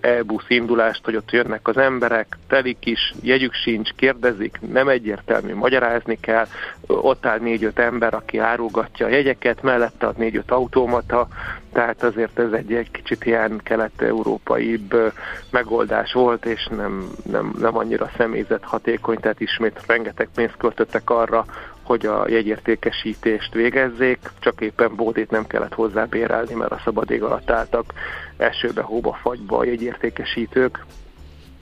e-busz 0.00 0.44
indulást, 0.48 1.04
hogy 1.04 1.16
ott 1.16 1.30
jönnek 1.30 1.68
az 1.68 1.76
emberek, 1.76 2.38
telik 2.48 2.86
is, 2.86 3.14
jegyük 3.22 3.54
sincs, 3.54 3.90
kérdezik, 3.90 4.58
nem 4.72 4.88
egyértelmű, 4.88 5.54
magyarázni 5.54 6.18
kell, 6.20 6.46
ott 6.86 7.26
áll 7.26 7.38
négy-öt 7.38 7.78
ember, 7.78 8.14
aki 8.14 8.38
árulgatja 8.38 9.06
a 9.06 9.08
jegyeket, 9.08 9.62
mellette 9.62 10.06
ad 10.06 10.16
négy-öt 10.16 10.50
automata, 10.50 11.28
tehát 11.72 12.02
azért 12.02 12.38
ez 12.38 12.52
egy, 12.52 12.72
egy 12.72 12.90
kicsit 12.90 13.24
ilyen 13.24 13.60
kelet-európaibb 13.62 15.12
megoldás 15.50 16.12
volt, 16.12 16.46
és 16.46 16.66
nem, 16.76 17.10
nem, 17.30 17.54
nem 17.58 17.76
annyira 17.76 18.10
személyzet 18.16 18.64
hatékony, 18.64 19.18
tehát 19.18 19.40
ismét 19.40 19.80
rengeteg 19.86 20.28
pénzt 20.34 20.56
költöttek 20.56 21.10
arra, 21.10 21.44
hogy 21.82 22.06
a 22.06 22.28
jegyértékesítést 22.28 23.54
végezzék, 23.54 24.18
csak 24.38 24.60
éppen 24.60 24.94
bódét 24.94 25.30
nem 25.30 25.46
kellett 25.46 25.74
hozzá 25.74 26.04
bérelni, 26.04 26.54
mert 26.54 26.72
a 26.72 26.80
szabad 26.84 27.10
ég 27.10 27.22
alatt 27.22 27.50
álltak 27.50 27.92
esőbe, 28.36 28.82
hóba, 28.82 29.18
fagyba 29.22 29.58
a 29.58 29.64
jegyértékesítők. 29.64 30.84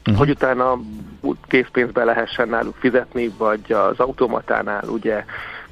Uh-huh. 0.01 0.17
Hogy 0.19 0.31
utána 0.31 0.79
készpénzbe 1.47 2.05
lehessen 2.05 2.49
náluk 2.49 2.77
fizetni, 2.77 3.29
vagy 3.39 3.73
az 3.73 4.01
automatánál 4.01 4.89
ugye 4.89 5.25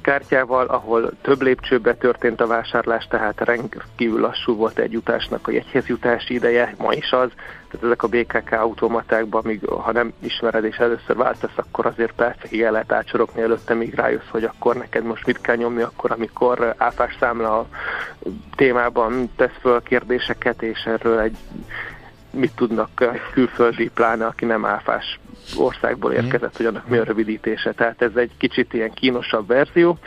kártyával, 0.09 0.65
ahol 0.65 1.11
több 1.21 1.41
lépcsőbe 1.41 1.95
történt 1.95 2.41
a 2.41 2.47
vásárlás, 2.47 3.07
tehát 3.09 3.41
rendkívül 3.41 4.19
lassú 4.19 4.55
volt 4.55 4.79
egy 4.79 4.95
utásnak 4.95 5.47
a 5.47 5.51
jegyhez 5.51 5.87
jutási 5.87 6.33
ideje, 6.33 6.75
ma 6.77 6.93
is 6.93 7.11
az, 7.11 7.29
tehát 7.71 7.85
ezek 7.85 8.03
a 8.03 8.07
BKK 8.07 8.51
automatákban, 8.51 9.41
míg 9.45 9.65
ha 9.65 9.91
nem 9.91 10.13
ismered 10.19 10.63
és 10.63 10.77
először 10.77 11.15
váltasz, 11.15 11.57
akkor 11.57 11.85
azért 11.85 12.11
percekig 12.11 12.61
el 12.61 12.71
lehet 12.71 12.91
átsorogni 12.91 13.41
előtte, 13.41 13.73
míg 13.73 13.93
rájössz, 13.93 14.29
hogy 14.29 14.43
akkor 14.43 14.75
neked 14.75 15.03
most 15.03 15.25
mit 15.25 15.41
kell 15.41 15.55
nyomni, 15.55 15.81
akkor 15.81 16.11
amikor 16.11 16.73
áfás 16.77 17.15
számla 17.19 17.67
témában 18.55 19.29
tesz 19.35 19.57
föl 19.61 19.81
kérdéseket, 19.83 20.61
és 20.61 20.79
erről 20.85 21.19
egy 21.19 21.37
mit 22.31 22.55
tudnak 22.55 22.89
külföldi, 23.31 23.89
pláne 23.89 24.25
aki 24.25 24.45
nem 24.45 24.65
áfás 24.65 25.19
országból 25.57 26.11
érkezett, 26.11 26.57
hogy 26.57 26.65
annak 26.65 26.87
mi 26.87 26.97
a 26.97 27.03
rövidítése. 27.03 27.71
Tehát 27.71 28.01
ez 28.01 28.15
egy 28.15 28.31
kicsit 28.37 28.73
ilyen 28.73 28.93
kínosabb 28.93 29.47
verzió. 29.47 29.97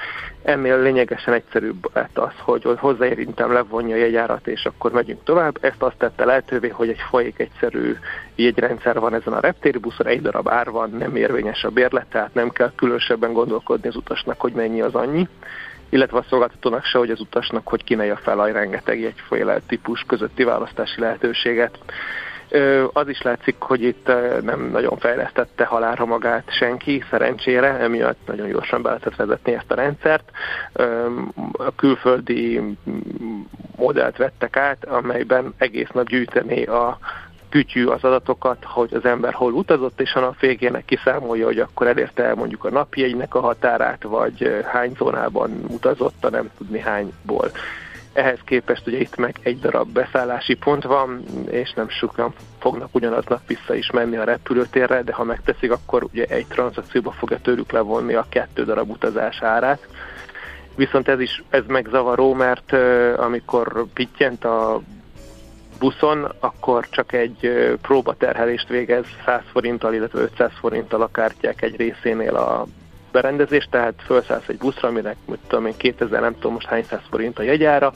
Ennél 0.42 0.83
lényegesen 0.83 1.35
egyszerűbb 1.35 1.88
lett 1.94 2.18
az, 2.18 2.33
hogy 2.38 2.66
hozzáérintem 2.76 3.52
levonja 3.52 3.94
a 3.94 3.98
jegyárat, 3.98 4.46
és 4.46 4.64
akkor 4.64 4.92
megyünk 4.92 5.24
tovább. 5.24 5.59
Ezt 5.61 5.83
azt 5.83 5.96
tette 5.98 6.24
lehetővé, 6.24 6.68
hogy 6.68 6.88
egy 6.88 7.00
folyik 7.11 7.38
egyszerű 7.38 7.96
jegyrendszer 8.35 9.00
van 9.00 9.14
ezen 9.14 9.33
a 9.33 9.40
reptéri 9.40 9.78
buszon, 9.78 10.07
egy 10.07 10.22
darab 10.22 10.48
ár 10.48 10.70
van, 10.70 10.90
nem 10.90 11.16
érvényes 11.16 11.64
a 11.64 11.70
bérlet, 11.70 12.07
tehát 12.07 12.35
nem 12.35 12.50
kell 12.50 12.72
különösebben 12.76 13.33
gondolkodni 13.33 13.88
az 13.88 13.96
utasnak, 13.96 14.40
hogy 14.40 14.52
mennyi 14.52 14.81
az 14.81 14.94
annyi 14.94 15.28
illetve 15.92 16.18
a 16.18 16.24
szolgáltatónak 16.28 16.85
se, 16.85 16.98
hogy 16.98 17.11
az 17.11 17.20
utasnak, 17.20 17.68
hogy 17.68 17.85
kínálja 17.85 18.16
fel 18.16 18.40
a 18.40 18.52
rengeteg 18.52 19.00
jegyféle 19.00 19.61
típus 19.66 20.05
közötti 20.07 20.44
választási 20.44 21.00
lehetőséget 21.00 21.78
Az 22.92 23.08
is 23.08 23.22
látszik, 23.22 23.56
hogy 23.58 23.82
itt 23.82 24.06
nem 24.42 24.68
nagyon 24.72 24.98
fejlesztette 24.98 25.64
halálra 25.64 26.04
magát 26.04 26.44
senki, 26.50 27.04
szerencsére, 27.10 27.78
emiatt 27.78 28.18
nagyon 28.26 28.48
gyorsan 28.48 28.82
be 28.82 28.88
lehetett 28.88 29.16
vezetni 29.16 29.52
ezt 29.52 29.70
a 29.70 29.74
rendszert. 29.74 30.30
A 31.52 31.74
külföldi 31.76 32.60
modellt 33.76 34.16
vettek 34.16 34.56
át, 34.56 34.84
amelyben 34.84 35.54
egész 35.56 35.88
nap 35.92 36.06
gyűjteni 36.06 36.64
a 36.64 36.98
kütyű 37.48 37.86
az 37.86 38.04
adatokat, 38.04 38.64
hogy 38.64 38.94
az 38.94 39.04
ember 39.04 39.32
hol 39.32 39.52
utazott, 39.52 40.00
és 40.00 40.12
a 40.12 40.20
nap 40.20 40.40
végének 40.40 40.84
kiszámolja, 40.84 41.46
hogy 41.46 41.58
akkor 41.58 41.86
elérte 41.86 42.22
el 42.22 42.34
mondjuk 42.34 42.64
a 42.64 42.70
napjegynek 42.70 43.34
a 43.34 43.40
határát, 43.40 44.02
vagy 44.02 44.64
hány 44.64 44.94
zónában 44.98 45.64
utazott, 45.68 46.24
a 46.24 46.30
nem 46.30 46.50
tudni 46.56 46.78
hányból. 46.78 47.50
Ehhez 48.12 48.38
képest 48.44 48.87
ugye 48.87 48.98
itt 48.98 49.16
meg 49.16 49.37
egy 49.42 49.61
darab 49.61 49.88
beszállási 49.88 50.55
pont 50.55 50.85
van, 50.85 51.25
és 51.51 51.72
nem 51.72 51.88
sokan 51.88 52.33
fognak 52.59 52.94
ugyanaznap 52.94 53.46
vissza 53.46 53.75
is 53.75 53.90
menni 53.90 54.16
a 54.16 54.25
repülőtérre, 54.25 55.03
de 55.03 55.12
ha 55.12 55.25
megteszik, 55.25 55.72
akkor 55.72 56.05
ugye 56.05 56.25
egy 56.25 56.46
tranzakcióba 56.46 57.11
fogja 57.11 57.38
tőlük 57.38 57.73
levonni 57.73 58.15
a 58.15 58.27
kettő 58.29 58.65
darab 58.65 58.90
utazás 58.90 59.42
árát. 59.42 59.87
Viszont 60.77 61.08
ez 61.08 61.21
is 61.21 61.42
ez 61.50 61.63
megzavaró, 61.67 62.35
mert 62.35 62.73
amikor 63.17 63.87
pittyent 63.94 64.44
a 64.44 64.81
buszon, 65.79 66.33
akkor 66.40 66.88
csak 66.88 67.13
egy 67.13 67.77
próbaterhelést 67.83 68.69
végez 68.69 69.04
100 69.25 69.40
forinttal, 69.52 69.94
illetve 69.94 70.21
500 70.21 70.50
forinttal 70.60 71.02
a 71.02 71.10
kártyák 71.13 71.63
egy 71.63 71.77
részénél 71.77 72.37
a 72.37 72.67
berendezés, 73.13 73.69
tehát 73.71 73.94
felszállsz 74.06 74.48
egy 74.48 74.58
buszra, 74.58 74.88
aminek 74.88 75.17
mit 75.27 75.38
tudom 75.48 75.67
én, 75.67 75.77
2000, 75.77 76.21
nem 76.21 76.35
tudom 76.35 76.52
most 76.52 76.67
hány 76.67 76.85
száz 76.85 77.00
forint 77.10 77.38
a 77.38 77.42
jegyára, 77.42 77.92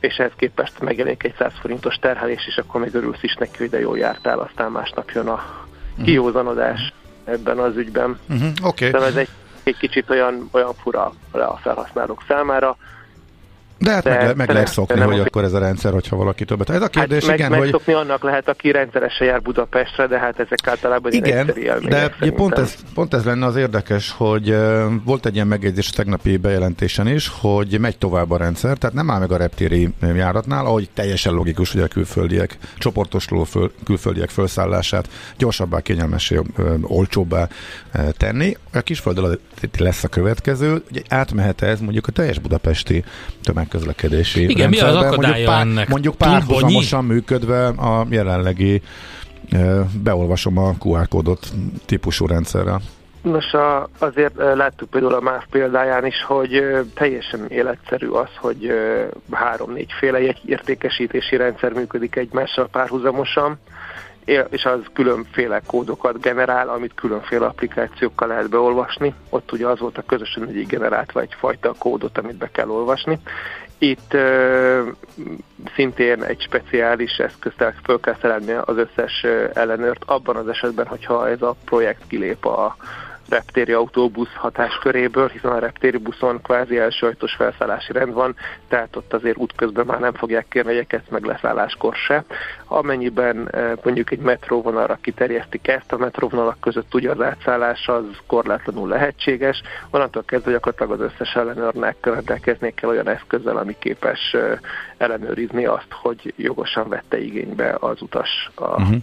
és 0.00 0.16
ehhez 0.16 0.32
képest 0.36 0.80
megjelenik 0.80 1.22
egy 1.22 1.34
100 1.38 1.52
forintos 1.60 1.94
terhelés, 1.94 2.46
és 2.46 2.56
akkor 2.56 2.80
még 2.80 2.94
örülsz 2.94 3.22
is 3.22 3.34
neki, 3.34 3.58
hogy 3.58 3.70
de 3.70 3.80
jól 3.80 3.98
jártál, 3.98 4.38
aztán 4.38 4.70
másnap 4.70 5.10
jön 5.10 5.28
a 5.28 5.42
mhm. 5.96 6.04
kiózanodás 6.04 6.92
ebben 7.24 7.58
az 7.58 7.76
ügyben. 7.76 8.18
Uh-huh. 8.28 8.48
Okay. 8.62 8.90
De 8.90 8.98
ez 8.98 9.16
egy, 9.16 9.28
egy 9.62 9.76
kicsit 9.76 10.10
olyan, 10.10 10.48
olyan 10.52 10.74
fura 10.74 11.12
a 11.30 11.56
felhasználók 11.56 12.24
számára. 12.28 12.76
De 13.82 13.90
hát 13.90 14.02
de 14.02 14.24
meg, 14.24 14.36
meg 14.36 14.50
lehet 14.50 14.68
szokni, 14.68 15.00
hogy 15.00 15.20
akkor 15.20 15.44
ez 15.44 15.52
a 15.52 15.58
rendszer, 15.58 15.92
hogyha 15.92 16.16
valaki 16.16 16.44
többet. 16.44 16.70
Ez 16.70 16.82
a 16.82 16.88
kérdés, 16.88 17.24
hát 17.24 17.34
igen, 17.34 17.50
meg, 17.50 17.58
hogy... 17.58 17.70
Megszokni 17.70 17.92
annak 17.92 18.22
lehet, 18.22 18.48
aki 18.48 18.70
rendszeresen 18.70 19.26
jár 19.26 19.42
Budapestre, 19.42 20.06
de 20.06 20.18
hát 20.18 20.38
ezek 20.38 20.66
általában 20.66 21.12
igen, 21.12 21.46
de 21.88 22.14
ugye 22.20 22.32
pont 22.32 22.58
ez, 22.58 22.74
pont 22.94 23.14
ez 23.14 23.24
lenne 23.24 23.46
az 23.46 23.56
érdekes, 23.56 24.14
hogy 24.16 24.56
volt 25.04 25.26
egy 25.26 25.34
ilyen 25.34 25.46
megjegyzés 25.46 25.88
a 25.92 25.96
tegnapi 25.96 26.36
bejelentésen 26.36 27.06
is, 27.06 27.32
hogy 27.40 27.80
megy 27.80 27.98
tovább 27.98 28.30
a 28.30 28.36
rendszer, 28.36 28.76
tehát 28.76 28.96
nem 28.96 29.10
áll 29.10 29.18
meg 29.18 29.32
a 29.32 29.36
reptéri 29.36 29.88
járatnál, 30.14 30.66
ahogy 30.66 30.88
teljesen 30.94 31.34
logikus, 31.34 31.72
hogy 31.72 31.82
a 31.82 31.88
külföldiek, 31.88 32.58
csoportosuló 32.78 33.44
föl, 33.44 33.72
külföldiek 33.84 34.28
felszállását 34.28 35.08
gyorsabbá, 35.38 35.80
kényelmesé, 35.80 36.40
olcsóbbá 36.82 37.48
tenni. 38.16 38.56
A 38.72 38.80
kisföld 38.80 39.38
lesz 39.78 40.04
a 40.04 40.08
következő, 40.08 40.70
hogy 40.70 41.02
átmehet 41.08 41.62
ez 41.62 41.80
mondjuk 41.80 42.06
a 42.06 42.12
teljes 42.12 42.38
budapesti 42.38 43.04
tömeg 43.42 43.68
közlekedési 43.72 44.50
Igen, 44.50 44.68
mi 44.68 44.80
az 44.80 44.94
akadálya 44.94 45.16
mondjuk 45.16 45.44
pár, 45.46 45.60
ennek? 45.60 45.88
Mondjuk 45.88 46.14
párhuzamosan 46.14 47.04
működve 47.04 47.66
a 47.66 48.06
jelenlegi 48.10 48.82
beolvasom 50.02 50.58
a 50.58 50.74
QR 50.78 51.08
kódot 51.08 51.46
típusú 51.86 52.26
rendszerrel. 52.26 52.80
Nos, 53.22 53.52
a, 53.52 53.88
azért 53.98 54.34
láttuk 54.36 54.90
például 54.90 55.14
a 55.14 55.20
MÁV 55.20 55.42
példáján 55.50 56.06
is, 56.06 56.24
hogy 56.26 56.62
teljesen 56.94 57.46
életszerű 57.48 58.08
az, 58.08 58.28
hogy 58.36 58.72
három-négy 59.30 59.92
féle 59.98 60.18
értékesítési 60.44 61.36
rendszer 61.36 61.72
működik 61.72 62.16
egymással 62.16 62.68
párhuzamosan, 62.68 63.58
és 64.24 64.64
az 64.64 64.80
különféle 64.92 65.60
kódokat 65.66 66.20
generál, 66.20 66.68
amit 66.68 66.94
különféle 66.94 67.46
applikációkkal 67.46 68.28
lehet 68.28 68.48
beolvasni. 68.48 69.14
Ott 69.30 69.52
ugye 69.52 69.66
az 69.66 69.78
volt 69.78 69.98
a 69.98 70.02
közösen 70.02 70.48
egyik 70.48 70.68
generáltva 70.68 71.20
egyfajta 71.20 71.74
kódot, 71.78 72.18
amit 72.18 72.36
be 72.36 72.50
kell 72.52 72.68
olvasni. 72.68 73.18
Itt 73.78 74.14
ö, 74.14 74.82
szintén 75.74 76.22
egy 76.22 76.40
speciális 76.40 77.16
eszköztel 77.16 77.74
föl 77.84 78.00
kell 78.00 78.16
szerelni 78.20 78.52
az 78.52 78.76
összes 78.76 79.26
ellenőrt 79.52 80.02
abban 80.06 80.36
az 80.36 80.48
esetben, 80.48 80.86
hogyha 80.86 81.28
ez 81.28 81.42
a 81.42 81.56
projekt 81.64 82.02
kilép 82.06 82.46
a 82.46 82.76
reptéri 83.32 83.72
autóbusz 83.72 84.34
hatásköréből, 84.34 85.28
hiszen 85.28 85.50
a 85.50 85.58
reptéri 85.58 85.96
buszon 85.96 86.42
kvázi 86.42 86.78
elsőajtos 86.78 87.34
felszállási 87.34 87.92
rend 87.92 88.12
van, 88.12 88.36
tehát 88.68 88.96
ott 88.96 89.12
azért 89.12 89.36
útközben 89.36 89.86
már 89.86 90.00
nem 90.00 90.12
fogják 90.12 90.48
kérni 90.48 90.72
jegyeket, 90.72 91.10
meg 91.10 91.24
leszálláskor 91.24 91.94
se. 91.94 92.24
Amennyiben 92.66 93.48
eh, 93.50 93.72
mondjuk 93.84 94.10
egy 94.10 94.18
metróvonalra 94.18 94.98
kiterjesztik 95.00 95.68
ezt, 95.68 95.92
a 95.92 95.96
metróvonalak 95.96 96.60
között 96.60 96.94
ugye 96.94 97.10
az 97.10 97.20
átszállás 97.20 97.88
az 97.88 98.04
korlátlanul 98.26 98.88
lehetséges, 98.88 99.62
onnantól 99.90 100.22
kezdve 100.24 100.50
gyakorlatilag 100.50 101.00
az 101.00 101.10
összes 101.12 101.34
ellenőrnek 101.34 101.96
rendelkeznie 102.00 102.70
kell 102.70 102.90
olyan 102.90 103.08
eszközzel, 103.08 103.56
ami 103.56 103.76
képes 103.78 104.34
eh, 104.34 104.58
ellenőrizni 104.96 105.64
azt, 105.64 105.92
hogy 105.92 106.34
jogosan 106.36 106.88
vette 106.88 107.20
igénybe 107.20 107.76
az 107.80 108.02
utas 108.02 108.50
a 108.54 108.80
uh-huh 108.80 109.00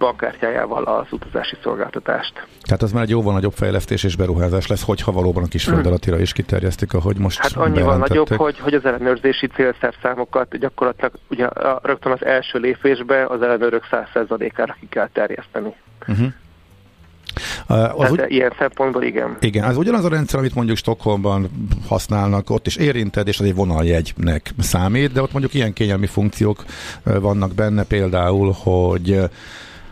bankkártyájával 0.00 0.84
az 0.84 1.06
utazási 1.10 1.56
szolgáltatást. 1.62 2.46
Tehát 2.62 2.82
az 2.82 2.92
már 2.92 3.02
egy 3.02 3.10
jóval 3.10 3.32
nagyobb 3.32 3.52
fejlesztés 3.52 4.04
és 4.04 4.16
beruházás 4.16 4.66
lesz, 4.66 4.84
hogyha 4.84 5.12
valóban 5.12 5.42
a 5.42 5.46
kis 5.46 5.64
földalatira 5.64 6.18
is 6.18 6.32
kiterjesztik, 6.32 6.94
ahogy 6.94 7.18
most 7.18 7.38
Hát 7.38 7.52
annyival 7.52 7.96
nagyobb, 7.96 8.28
hogy, 8.28 8.58
hogy 8.58 8.74
az 8.74 8.84
ellenőrzési 8.84 9.46
célszerszámokat 9.46 10.58
gyakorlatilag 10.58 11.12
ugye 11.30 11.48
rögtön 11.82 12.12
az 12.12 12.24
első 12.24 12.58
lépésbe 12.58 13.26
az 13.26 13.42
ellenőrök 13.42 13.84
100%-ára 13.90 14.76
ki 14.80 14.86
kell 14.88 15.08
terjeszteni. 15.12 15.74
Uh-huh. 16.08 16.26
Uh, 17.68 18.00
az 18.00 18.10
ugy... 18.10 18.24
ilyen 18.28 18.52
szempontból 18.58 19.02
igen. 19.02 19.36
Igen, 19.40 19.64
az 19.64 19.76
ugyanaz 19.76 20.04
a 20.04 20.08
rendszer, 20.08 20.38
amit 20.38 20.54
mondjuk 20.54 20.76
Stockholmban 20.76 21.50
használnak, 21.88 22.50
ott 22.50 22.66
is 22.66 22.76
érinted, 22.76 23.28
és 23.28 23.40
az 23.40 23.46
egy 23.46 23.54
vonaljegynek 23.54 24.50
számít, 24.58 25.12
de 25.12 25.22
ott 25.22 25.32
mondjuk 25.32 25.54
ilyen 25.54 25.72
kényelmi 25.72 26.06
funkciók 26.06 26.64
vannak 27.04 27.54
benne, 27.54 27.84
például, 27.84 28.54
hogy 28.62 29.20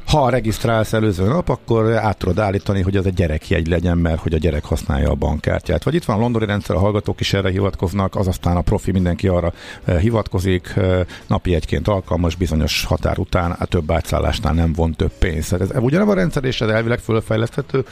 ha 0.08 0.30
regisztrálsz 0.30 0.92
előző 0.92 1.26
nap, 1.26 1.48
akkor 1.48 1.92
át 1.92 2.18
tudod 2.18 2.38
állítani, 2.38 2.82
hogy 2.82 2.96
az 2.96 3.06
egy 3.06 3.14
gyerekjegy 3.14 3.66
legyen, 3.66 3.98
mert 3.98 4.20
hogy 4.20 4.34
a 4.34 4.38
gyerek 4.38 4.64
használja 4.64 5.10
a 5.10 5.14
bankkártyát. 5.14 5.82
Vagy 5.84 5.94
itt 5.94 6.04
van 6.04 6.16
a 6.16 6.20
londoni 6.20 6.46
rendszer, 6.46 6.76
a 6.76 6.78
hallgatók 6.78 7.20
is 7.20 7.32
erre 7.32 7.50
hivatkoznak, 7.50 8.14
az 8.16 8.26
aztán 8.26 8.56
a 8.56 8.60
profi 8.60 8.92
mindenki 8.92 9.28
arra 9.28 9.52
eh, 9.84 10.00
hivatkozik, 10.00 10.72
eh, 10.76 11.00
napi 11.26 11.54
egyként 11.54 11.88
alkalmas, 11.88 12.34
bizonyos 12.34 12.84
határ 12.84 13.18
után, 13.18 13.50
a 13.50 13.64
több 13.64 13.90
átszállásnál 13.90 14.52
nem 14.52 14.72
von 14.72 14.92
több 14.92 15.12
pénzt. 15.18 15.52
Ez 15.52 15.70
ugyanaz 15.74 16.08
a 16.08 16.14
rendszer, 16.14 16.44
és 16.44 16.60
ez 16.60 16.68
elvileg 16.68 16.98
fölfejleszthető 16.98 17.84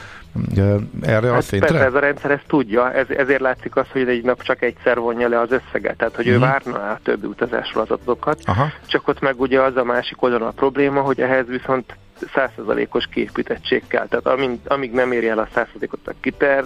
eh, 0.57 0.75
erre 1.01 1.29
hát 1.29 1.39
a 1.39 1.41
szintre? 1.41 1.69
Persze, 1.69 1.85
ez 1.85 1.95
a 1.95 2.01
rendszer 2.01 2.31
ezt 2.31 2.47
tudja, 2.47 2.93
ez, 2.93 3.07
ezért 3.09 3.41
látszik 3.41 3.77
az, 3.77 3.87
hogy 3.93 4.09
egy 4.09 4.25
nap 4.25 4.43
csak 4.43 4.63
egyszer 4.63 4.99
vonja 4.99 5.29
le 5.29 5.41
az 5.41 5.51
összeget, 5.51 5.97
tehát 5.97 6.17
hogy 6.17 6.29
uh-huh. 6.29 6.43
ő 6.43 6.47
mhm. 6.47 6.73
várna 6.73 6.91
a 6.91 6.99
többi 7.03 7.27
utazásról 7.27 7.83
az 7.83 7.91
adatokat, 7.91 8.39
Aha. 8.45 8.67
csak 8.87 9.09
ott 9.09 9.21
meg 9.21 9.41
ugye 9.41 9.61
az 9.61 9.77
a 9.77 9.85
másik 9.85 10.23
oldalon 10.23 10.49
a 10.49 10.51
probléma, 10.51 11.01
hogy 11.01 11.21
ehhez 11.21 11.47
viszont 11.47 11.97
százszerzalékos 12.35 13.05
képítettség 13.07 13.87
kell. 13.87 14.07
Tehát 14.07 14.27
amíg, 14.27 14.59
amíg 14.65 14.93
nem 14.93 15.13
érje 15.13 15.31
el 15.31 15.39
a 15.39 15.49
százszerzalékot 15.55 16.09
a 16.09 16.13
kiter, 16.21 16.65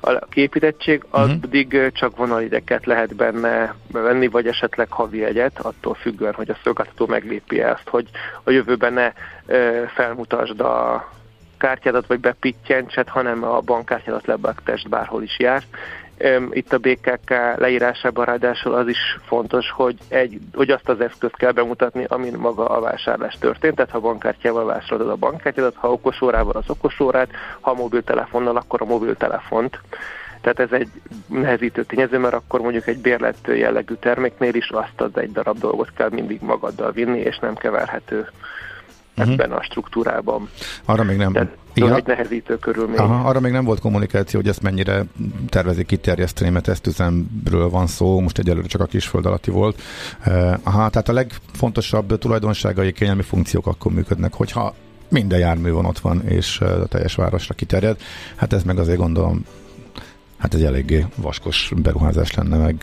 a 0.00 0.26
képítettség, 0.28 1.04
mhm. 1.10 1.20
addig 1.20 1.72
uh-huh. 1.72 1.92
csak 1.92 2.16
vonalideket 2.16 2.86
lehet 2.86 3.14
benne 3.14 3.74
venni, 3.92 4.28
vagy 4.28 4.46
esetleg 4.46 4.90
havi 4.90 5.24
egyet, 5.24 5.58
attól 5.58 5.94
függően, 5.94 6.34
hogy 6.34 6.50
a 6.50 6.58
szolgáltató 6.62 7.06
meglépi 7.06 7.60
ezt, 7.60 7.88
hogy 7.88 8.08
a 8.44 8.50
jövőben 8.50 8.92
ne 8.92 9.12
felmutasd 9.86 10.60
a 10.60 11.08
kártyádat, 11.58 12.06
vagy 12.06 12.20
bepittyentsed, 12.20 13.08
hanem 13.08 13.44
a 13.44 13.60
bankkártyádat 13.60 14.26
lebaktest 14.26 14.88
bárhol 14.88 15.22
is 15.22 15.38
jár, 15.38 15.62
itt 16.50 16.72
a 16.72 16.78
BKK 16.78 17.30
leírásában 17.56 18.24
ráadásul 18.24 18.74
az 18.74 18.88
is 18.88 19.18
fontos, 19.26 19.70
hogy, 19.70 19.96
egy, 20.08 20.38
hogy 20.54 20.70
azt 20.70 20.88
az 20.88 21.00
eszközt 21.00 21.36
kell 21.36 21.52
bemutatni, 21.52 22.04
amin 22.08 22.34
maga 22.38 22.66
a 22.66 22.80
vásárlás 22.80 23.36
történt. 23.40 23.74
Tehát 23.74 23.90
ha 23.90 24.00
bankkártyával 24.00 24.64
vásárolod 24.64 25.12
a 25.12 25.16
bankkártyádat, 25.16 25.74
ha 25.76 25.92
okosórával 25.92 26.56
az 26.56 26.70
okosórát, 26.70 27.28
ha 27.60 27.74
mobiltelefonnal, 27.74 28.56
akkor 28.56 28.82
a 28.82 28.84
mobiltelefont. 28.84 29.80
Tehát 30.40 30.72
ez 30.72 30.80
egy 30.80 30.88
nehezítő 31.26 31.84
tényező, 31.84 32.18
mert 32.18 32.34
akkor 32.34 32.60
mondjuk 32.60 32.86
egy 32.86 32.98
bérlető 32.98 33.56
jellegű 33.56 33.94
terméknél 33.94 34.54
is 34.54 34.70
azt 34.70 35.00
az 35.00 35.10
egy 35.14 35.32
darab 35.32 35.58
dolgot 35.58 35.92
kell 35.96 36.08
mindig 36.10 36.40
magaddal 36.40 36.92
vinni, 36.92 37.18
és 37.18 37.38
nem 37.38 37.54
keverhető 37.54 38.28
uh-huh. 39.16 39.32
ebben 39.32 39.52
a 39.52 39.62
struktúrában. 39.62 40.48
Arra 40.84 41.04
még 41.04 41.16
nem. 41.16 41.32
Tehát 41.32 41.56
igen. 41.74 41.94
egy 41.94 42.06
nehezítő 42.06 42.58
körülmény. 42.58 42.98
Aha, 42.98 43.28
arra 43.28 43.40
még 43.40 43.52
nem 43.52 43.64
volt 43.64 43.80
kommunikáció, 43.80 44.40
hogy 44.40 44.48
ezt 44.48 44.62
mennyire 44.62 45.04
tervezik 45.48 45.86
kiterjeszteni, 45.86 46.50
mert 46.50 46.64
tesztüzemről 46.64 47.68
van 47.68 47.86
szó, 47.86 48.20
most 48.20 48.38
egyelőre 48.38 48.66
csak 48.66 48.80
a 48.80 48.84
kisföld 48.84 49.26
alatti 49.26 49.50
volt. 49.50 49.82
Aha, 50.62 50.88
tehát 50.88 51.08
a 51.08 51.12
legfontosabb 51.12 52.18
tulajdonságai, 52.18 52.92
kényelmi 52.92 53.22
funkciók 53.22 53.66
akkor 53.66 53.92
működnek, 53.92 54.34
hogyha 54.34 54.74
minden 55.08 55.38
jármű 55.38 55.70
van 55.70 55.84
ott 55.84 55.98
van, 55.98 56.22
és 56.28 56.60
a 56.60 56.86
teljes 56.86 57.14
városra 57.14 57.54
kiterjed. 57.54 58.00
Hát 58.36 58.52
ez 58.52 58.62
meg 58.62 58.78
azért 58.78 58.98
gondolom 58.98 59.44
Hát 60.38 60.54
egy 60.54 60.64
eléggé 60.64 61.04
vaskos 61.16 61.72
beruházás 61.76 62.34
lenne 62.34 62.56
meg. 62.56 62.82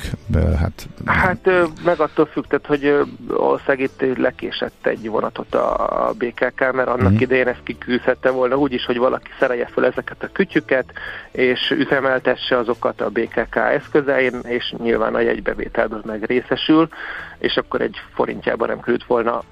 Hát, 0.57 0.87
hát 1.05 1.49
meg 1.85 1.99
attól 1.99 2.25
függ, 2.25 2.43
tehát, 2.47 2.65
hogy 2.65 2.95
ország 3.29 3.79
itt 3.79 4.17
lekésett 4.17 4.85
egy 4.85 5.09
vonatot 5.09 5.55
a 5.55 6.13
BKK, 6.17 6.59
mert 6.59 6.87
annak 6.87 6.99
uh-huh. 6.99 7.21
idején 7.21 7.47
ezt 7.47 7.63
kiküzdhette 7.63 8.29
volna 8.29 8.55
úgy 8.55 8.73
is, 8.73 8.85
hogy 8.85 8.97
valaki 8.97 9.29
szerelje 9.39 9.69
fel 9.73 9.85
ezeket 9.85 10.23
a 10.23 10.29
kütyüket, 10.31 10.93
és 11.31 11.69
üzemeltesse 11.69 12.57
azokat 12.57 13.01
a 13.01 13.09
BKK 13.09 13.55
eszközein, 13.55 14.39
és 14.43 14.73
nyilván 14.77 15.15
a 15.15 15.19
jegybevételből 15.19 16.01
meg 16.05 16.23
részesül, 16.23 16.89
és 17.37 17.57
akkor 17.57 17.81
egy 17.81 17.95
forintjában 18.13 18.67
nem 18.67 18.79
került 18.79 19.05
volna 19.05 19.43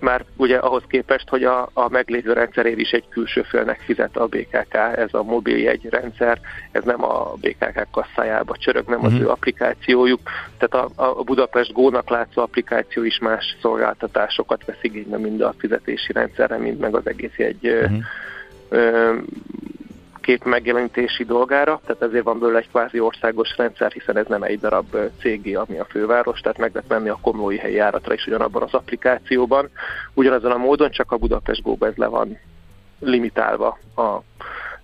már 0.00 0.24
ugye 0.36 0.56
ahhoz 0.56 0.82
képest, 0.88 1.28
hogy 1.28 1.44
a, 1.44 1.70
a 1.72 1.88
meglévő 1.88 2.32
rendszerér 2.32 2.78
is 2.78 2.90
egy 2.90 3.04
külső 3.08 3.42
félnek 3.42 3.80
fizet 3.80 4.16
a 4.16 4.26
BKK, 4.26 4.74
ez 4.74 5.14
a 5.14 5.22
mobil 5.22 5.78
rendszer, 5.90 6.40
ez 6.70 6.84
nem 6.84 7.04
a 7.04 7.32
BKK 7.40 7.86
kasszájába 7.90 8.56
csörög, 8.56 8.86
nem 8.86 8.98
uh-huh. 8.98 9.12
az 9.12 9.18
mhm. 9.18 9.22
ő 9.22 9.28
applikációjuk, 9.28 10.20
tehát 10.58 10.86
a, 10.96 11.18
a 11.18 11.22
Budapest 11.22 11.72
Gónak 11.72 12.10
látszó 12.10 12.42
applikáció 12.42 13.02
is 13.02 13.18
más 13.18 13.56
szolgáltatásokat 13.60 14.64
vesz 14.64 14.82
igénybe 14.82 15.18
mind 15.18 15.40
a 15.40 15.54
fizetési 15.58 16.12
rendszerre, 16.12 16.56
mind 16.56 16.78
meg 16.78 16.94
az 16.94 17.06
egész 17.06 17.36
egy 17.36 17.68
uh-huh. 17.68 17.98
ö, 18.68 19.14
kép 20.28 20.44
megjelenítési 20.44 21.24
dolgára, 21.24 21.80
tehát 21.86 22.02
ezért 22.02 22.24
van 22.24 22.38
belőle 22.38 22.58
egy 22.58 22.68
kvázi 22.68 23.00
országos 23.00 23.56
rendszer, 23.56 23.92
hiszen 23.92 24.16
ez 24.16 24.26
nem 24.26 24.42
egy 24.42 24.60
darab 24.60 24.96
cégi, 25.20 25.54
ami 25.54 25.78
a 25.78 25.84
főváros, 25.84 26.40
tehát 26.40 26.58
meg 26.58 26.70
lehet 26.74 26.88
menni 26.88 27.08
a 27.08 27.18
komlói 27.22 27.56
helyi 27.56 27.74
járatra 27.74 28.14
is 28.14 28.26
ugyanabban 28.26 28.62
az 28.62 28.74
applikációban. 28.74 29.70
Ugyanazon 30.14 30.50
a 30.50 30.56
módon 30.56 30.90
csak 30.90 31.12
a 31.12 31.16
Budapest 31.16 31.62
Go 31.62 31.76
ez 31.80 31.94
le 31.96 32.06
van 32.06 32.38
limitálva 33.00 33.78
a 33.96 34.18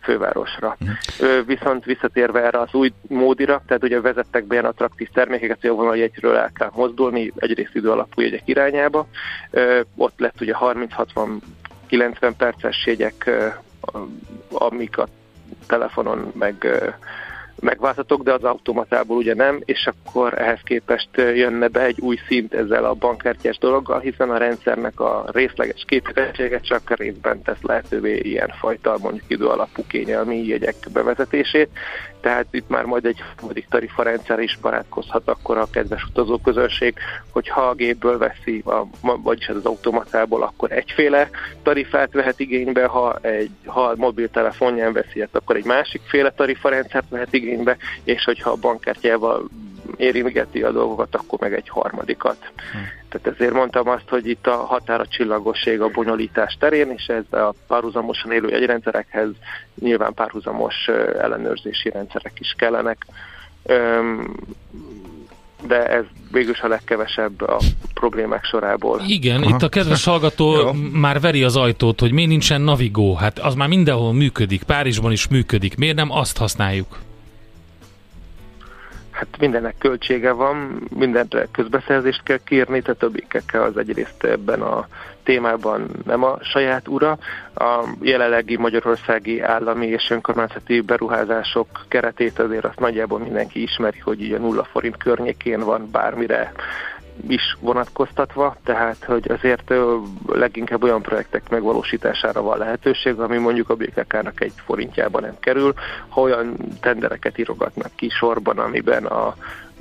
fővárosra. 0.02 0.76
Uh-huh. 0.80 1.46
Viszont 1.46 1.84
visszatérve 1.84 2.42
erre 2.42 2.60
az 2.60 2.74
új 2.74 2.92
módira, 3.08 3.62
tehát 3.66 3.82
ugye 3.82 4.00
vezettek 4.00 4.44
be 4.44 4.54
ilyen 4.54 4.66
attraktív 4.66 5.08
termékeket, 5.08 5.60
hogy 5.60 5.70
a 5.70 5.74
vonal 5.74 6.10
el 6.22 6.52
kell 6.54 6.70
mozdulni, 6.74 7.32
egyrészt 7.36 7.74
idő 7.74 7.90
alapú 7.90 8.20
jegyek 8.20 8.42
irányába. 8.44 9.06
Ott 9.96 10.18
lett 10.18 10.40
ugye 10.40 10.54
30-60 10.60 11.28
90 11.86 12.36
perces 12.36 12.86
jegyek, 12.86 13.30
amik 14.52 14.98
a 14.98 15.08
telefonon 15.66 16.32
meg 16.38 16.66
megváltatok, 17.60 18.22
de 18.22 18.32
az 18.32 18.44
automatából 18.44 19.16
ugye 19.16 19.34
nem, 19.34 19.60
és 19.64 19.86
akkor 19.86 20.38
ehhez 20.38 20.60
képest 20.64 21.08
jönne 21.16 21.68
be 21.68 21.80
egy 21.80 22.00
új 22.00 22.16
szint 22.28 22.54
ezzel 22.54 22.84
a 22.84 22.94
bankkártyás 22.94 23.58
dologgal, 23.58 24.00
hiszen 24.00 24.30
a 24.30 24.36
rendszernek 24.36 25.00
a 25.00 25.24
részleges 25.32 25.84
képessége 25.86 26.60
csak 26.60 26.96
részben 26.96 27.42
tesz 27.42 27.62
lehetővé 27.62 28.18
ilyenfajta 28.18 28.96
mondjuk 29.02 29.24
idő 29.26 29.46
alapú 29.46 29.82
kényelmi 29.86 30.46
jegyek 30.46 30.76
bevezetését, 30.92 31.68
tehát 32.24 32.46
itt 32.50 32.68
már 32.68 32.84
majd 32.84 33.04
egy 33.04 33.22
harmadik 33.36 33.66
tarifarendszer 33.68 34.38
is 34.38 34.58
barátkozhat 34.60 35.28
akkor 35.28 35.58
a 35.58 35.70
kedves 35.70 36.04
utazóközönség, 36.04 36.94
hogy 37.30 37.48
ha 37.48 37.60
a 37.60 37.74
gépből 37.74 38.18
veszi, 38.18 38.62
a, 38.66 38.86
vagyis 39.00 39.48
az 39.48 39.64
automatából, 39.64 40.42
akkor 40.42 40.72
egyféle 40.72 41.30
tarifát 41.62 42.12
vehet 42.12 42.40
igénybe, 42.40 42.86
ha 42.86 43.18
egy 43.20 43.50
ha 43.66 43.84
a 43.84 43.94
mobiltelefonján 43.96 44.92
veszi, 44.92 45.20
hát 45.20 45.34
akkor 45.34 45.56
egy 45.56 45.64
másikféle 45.64 46.30
tarifarendszert 46.30 47.08
vehet 47.08 47.32
igénybe, 47.32 47.76
és 48.04 48.24
hogyha 48.24 48.50
a 48.50 48.56
bankkártyával 48.56 49.48
érintgeti 49.96 50.62
a 50.62 50.70
dolgokat, 50.70 51.14
akkor 51.14 51.38
meg 51.38 51.54
egy 51.54 51.68
harmadikat. 51.68 52.36
Hm. 52.72 52.78
Tehát 53.14 53.38
ezért 53.38 53.54
mondtam 53.54 53.88
azt, 53.88 54.08
hogy 54.08 54.28
itt 54.28 54.46
a 54.46 54.56
határa 54.56 55.06
csillagosség 55.06 55.80
a 55.80 55.88
bonyolítás 55.88 56.56
terén, 56.60 56.90
és 56.90 57.06
ez 57.06 57.38
a 57.38 57.54
párhuzamosan 57.66 58.32
élő 58.32 58.48
jegyrendszerekhez 58.48 59.28
nyilván 59.80 60.14
párhuzamos 60.14 60.74
ellenőrzési 61.18 61.90
rendszerek 61.90 62.32
is 62.38 62.54
kellenek. 62.58 63.06
De 65.66 65.86
ez 65.86 66.04
végül 66.32 66.54
a 66.62 66.68
legkevesebb 66.68 67.40
a 67.40 67.60
problémák 67.94 68.44
sorából. 68.44 69.00
Igen, 69.06 69.42
Aha. 69.42 69.54
itt 69.54 69.62
a 69.62 69.68
kedves 69.68 70.04
hallgató 70.04 70.72
már 70.92 71.20
veri 71.20 71.42
az 71.42 71.56
ajtót, 71.56 72.00
hogy 72.00 72.12
miért 72.12 72.30
nincsen 72.30 72.60
Navigo. 72.60 73.14
Hát 73.14 73.38
az 73.38 73.54
már 73.54 73.68
mindenhol 73.68 74.12
működik, 74.12 74.62
Párizsban 74.62 75.12
is 75.12 75.28
működik. 75.28 75.76
Miért 75.76 75.96
nem 75.96 76.10
azt 76.10 76.36
használjuk? 76.36 76.98
Hát 79.14 79.38
mindennek 79.38 79.74
költsége 79.78 80.32
van, 80.32 80.82
mindenre 80.96 81.46
közbeszerzést 81.52 82.22
kell 82.22 82.40
kérni, 82.44 82.82
tehát 82.82 83.02
a 83.02 83.08
békekkel 83.08 83.62
az 83.62 83.76
egyrészt 83.76 84.24
ebben 84.24 84.60
a 84.60 84.86
témában 85.22 85.90
nem 86.04 86.22
a 86.22 86.38
saját 86.40 86.88
ura. 86.88 87.18
A 87.54 87.88
jelenlegi 88.00 88.56
magyarországi 88.56 89.40
állami 89.40 89.86
és 89.86 90.10
önkormányzati 90.10 90.80
beruházások 90.80 91.66
keretét 91.88 92.38
azért 92.38 92.64
azt 92.64 92.78
nagyjából 92.78 93.18
mindenki 93.18 93.62
ismeri, 93.62 93.98
hogy 93.98 94.20
ugye 94.20 94.38
nulla 94.38 94.64
forint 94.64 94.96
környékén 94.96 95.60
van 95.60 95.88
bármire 95.90 96.52
is 97.28 97.56
vonatkoztatva, 97.60 98.56
tehát 98.64 99.04
hogy 99.04 99.30
azért 99.30 99.72
leginkább 100.26 100.82
olyan 100.82 101.02
projektek 101.02 101.48
megvalósítására 101.48 102.42
van 102.42 102.58
lehetőség, 102.58 103.18
ami 103.18 103.36
mondjuk 103.36 103.70
a 103.70 103.74
BKK-nak 103.74 104.40
egy 104.40 104.52
forintjában 104.64 105.22
nem 105.22 105.36
kerül. 105.40 105.74
Ha 106.08 106.20
olyan 106.20 106.56
tendereket 106.80 107.38
írogatnak 107.38 107.90
ki 107.94 108.08
sorban, 108.08 108.58
amiben 108.58 109.04
a 109.04 109.34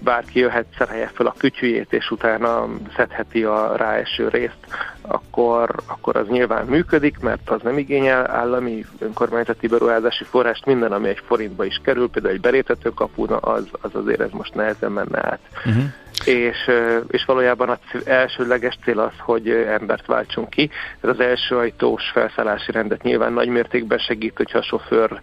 bárki 0.04 0.40
jöhet, 0.40 0.66
szerelje 0.78 1.12
fel 1.14 1.26
a 1.26 1.36
kütyüjét, 1.38 1.94
és 1.94 2.12
utána 2.12 2.68
szedheti 2.96 3.44
a 3.44 3.76
ráeső 3.76 4.28
részt, 4.28 4.68
akkor, 5.02 5.76
akkor 5.86 6.16
az 6.16 6.28
nyilván 6.28 6.66
működik, 6.66 7.20
mert 7.20 7.50
az 7.50 7.62
nem 7.62 7.78
igényel 7.78 8.32
állami 8.32 8.86
önkormányzati 9.00 9.68
beruházási 9.68 10.24
forrást, 10.24 10.66
minden, 10.66 10.92
ami 10.92 11.08
egy 11.08 11.22
forintba 11.26 11.66
is 11.66 11.80
kerül, 11.84 12.10
például 12.10 12.34
egy 12.34 12.42
beléptető 12.42 12.90
kapuna, 12.90 13.38
az, 13.38 13.66
az 13.72 13.96
azért 13.96 14.20
ez 14.20 14.32
most 14.32 14.54
nehezen 14.54 14.92
menne 14.92 15.26
át. 15.26 15.40
Uh-huh 15.66 15.84
és, 16.26 16.70
és 17.08 17.26
valójában 17.26 17.70
az 17.70 18.08
elsőleges 18.08 18.78
cél 18.84 19.00
az, 19.00 19.14
hogy 19.20 19.50
embert 19.50 20.06
váltsunk 20.06 20.50
ki. 20.50 20.70
Ez 21.02 21.10
az 21.10 21.20
első 21.20 21.56
ajtós 21.58 22.10
felszállási 22.14 22.72
rendet 22.72 23.02
nyilván 23.02 23.34
nagy 23.34 23.48
mértékben 23.48 23.98
segít, 23.98 24.38
hogyha 24.38 24.58
a 24.58 24.64
sofőr 24.64 25.22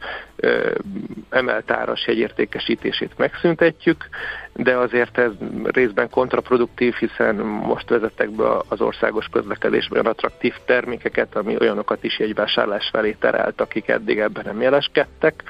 emeltáras 1.31 2.07
jegyértékesítését 2.07 3.19
megszüntetjük, 3.19 4.09
de 4.55 4.77
azért 4.77 5.19
ez 5.19 5.31
részben 5.65 6.11
kontraproduktív, 6.11 6.95
hiszen 6.95 7.35
most 7.45 7.89
vezettek 7.89 8.31
be 8.31 8.45
az 8.69 8.81
országos 8.81 9.27
közlekedésben 9.33 10.01
olyan 10.01 10.13
attraktív 10.13 10.55
termékeket, 10.65 11.37
ami 11.37 11.57
olyanokat 11.61 12.05
is 12.05 12.19
jegyvásárlás 12.19 12.89
felé 12.93 13.17
terelt, 13.21 13.61
akik 13.61 13.89
eddig 13.89 14.19
ebben 14.19 14.45
nem 14.47 14.61
jeleskedtek, 14.61 15.43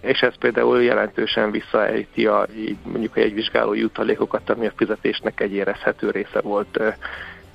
és 0.00 0.20
ez 0.20 0.38
például 0.38 0.82
jelentősen 0.82 1.50
visszaejti 1.50 2.26
a, 2.26 2.46
mondjuk 2.82 3.16
a 3.16 3.20
jegyvizsgáló 3.20 3.74
jutalékokat, 3.74 4.50
ami 4.50 4.66
a 4.66 4.72
fizetésnek 4.76 5.40
egy 5.40 5.52
érezhető 5.52 6.10
része 6.10 6.40
volt 6.40 6.80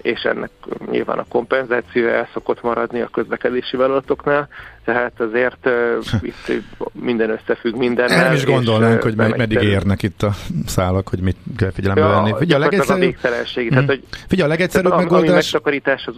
és 0.01 0.21
ennek 0.21 0.49
nyilván 0.91 1.17
a 1.17 1.25
kompenzáció 1.27 2.07
el 2.07 2.29
szokott 2.33 2.61
maradni 2.61 3.01
a 3.01 3.07
közlekedési 3.07 3.77
vállalatoknál, 3.77 4.47
tehát 4.83 5.19
azért 5.19 5.65
uh, 5.65 6.05
itt 6.21 6.63
minden 6.91 7.29
összefügg 7.29 7.75
minden. 7.75 8.09
Nem 8.09 8.33
is 8.33 8.45
gondolnánk, 8.45 9.01
hogy 9.01 9.15
med- 9.15 9.37
meddig 9.37 9.61
érnek 9.61 10.03
itt 10.03 10.23
a 10.23 10.31
szálak, 10.65 11.07
hogy 11.09 11.19
mit 11.19 11.37
kell 11.57 11.71
figyelembe 11.71 12.01
ja, 12.01 12.09
venni. 12.09 12.33
Figyelj, 12.37 12.61
a 12.61 12.63
legegyszerűbb... 12.63 13.15
A 13.23 13.59
mm. 13.59 13.69
tehát, 13.69 13.85
hogy, 13.85 14.03
Figyelj, 14.27 14.49
a 14.49 14.51
legegyszerűbb 14.51 14.95
megoldás... 14.95 15.29
Ami 15.29 15.33
megtakarítás 15.33 16.05
az... 16.05 16.15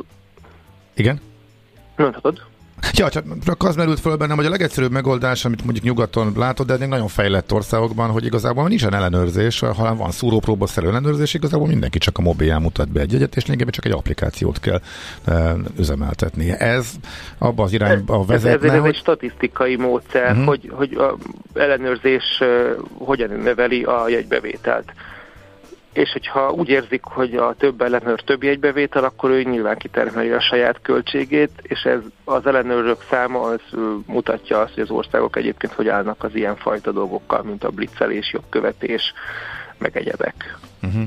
Igen? 0.93 1.21
Mondhatod? 1.95 2.41
Ja, 2.91 3.09
csak 3.09 3.23
az 3.57 3.75
merült 3.75 3.99
föl 3.99 4.15
bennem, 4.15 4.35
hogy 4.35 4.45
a 4.45 4.49
legegyszerűbb 4.49 4.91
megoldás, 4.91 5.45
amit 5.45 5.63
mondjuk 5.63 5.85
nyugaton 5.85 6.33
látod, 6.35 6.65
de 6.67 6.77
még 6.77 6.87
nagyon 6.87 7.07
fejlett 7.07 7.53
országokban, 7.53 8.09
hogy 8.09 8.25
igazából 8.25 8.67
nincsen 8.67 8.93
ellenőrzés, 8.93 9.59
ha 9.59 9.95
van 9.95 10.11
szúrópróba 10.11 10.67
szerű 10.67 10.87
ellenőrzés, 10.87 11.33
igazából 11.33 11.67
mindenki 11.67 11.97
csak 11.97 12.17
a 12.17 12.21
mobilján 12.21 12.61
mutat 12.61 12.91
be 12.91 12.99
egy 12.99 13.11
jegyet, 13.11 13.35
és 13.35 13.43
lényegében 13.43 13.73
csak 13.73 13.85
egy 13.85 13.91
applikációt 13.91 14.59
kell 14.59 14.81
e, 15.25 15.55
üzemeltetni. 15.77 16.51
Ez 16.51 16.89
abba 17.37 17.63
az 17.63 17.73
irányba 17.73 18.25
vezetne, 18.25 18.67
ez, 18.67 18.73
ez 18.73 18.79
hogy... 18.79 18.89
egy 18.89 18.95
statisztikai 18.95 19.75
módszer, 19.75 20.31
uh-huh. 20.31 20.45
hogy, 20.45 20.71
hogy 20.71 20.93
a 20.93 21.17
ellenőrzés 21.53 22.39
uh, 22.39 22.47
hogyan 22.97 23.29
növeli 23.29 23.83
a 23.83 24.09
jegybevételt 24.09 24.93
és 25.93 26.11
hogyha 26.11 26.51
úgy 26.51 26.69
érzik, 26.69 27.03
hogy 27.03 27.35
a 27.35 27.55
több 27.57 27.81
ellenőr 27.81 28.21
több 28.21 28.43
jegybevétel, 28.43 29.03
akkor 29.03 29.29
ő 29.29 29.43
nyilván 29.43 29.77
kitermeli 29.77 30.31
a 30.31 30.41
saját 30.41 30.81
költségét, 30.81 31.51
és 31.61 31.81
ez 31.81 31.99
az 32.23 32.45
ellenőrök 32.45 33.05
száma 33.09 33.41
az 33.41 33.61
mutatja 34.05 34.59
azt, 34.59 34.73
hogy 34.73 34.83
az 34.83 34.89
országok 34.89 35.35
egyébként 35.35 35.73
hogy 35.73 35.87
állnak 35.87 36.23
az 36.23 36.35
ilyen 36.35 36.55
fajta 36.55 36.91
dolgokkal, 36.91 37.43
mint 37.43 37.63
a 37.63 37.69
blitzelés, 37.69 38.33
jogkövetés, 38.33 39.13
meg 39.77 39.97
egyebek. 39.97 40.57
Uh-huh. 40.81 41.03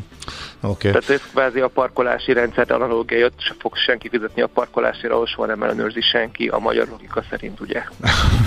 Okay. 0.61 0.91
Tehát 0.91 1.11
ez 1.11 1.31
kvázi 1.31 1.61
a 1.61 1.69
parkolási 1.69 2.33
rendszer 2.33 2.71
analógia, 2.71 3.25
ott 3.25 3.41
se 3.41 3.55
fog 3.59 3.77
senki 3.77 4.09
fizetni 4.09 4.43
a 4.43 4.47
parkolásra, 4.47 5.15
ahol 5.15 5.27
soha 5.27 5.47
nem 5.47 5.63
ellenőrzi 5.63 6.01
senki, 6.01 6.49
a 6.49 6.59
magyar 6.59 6.89
logika 6.89 7.23
szerint 7.31 7.61
ugye. 7.61 7.83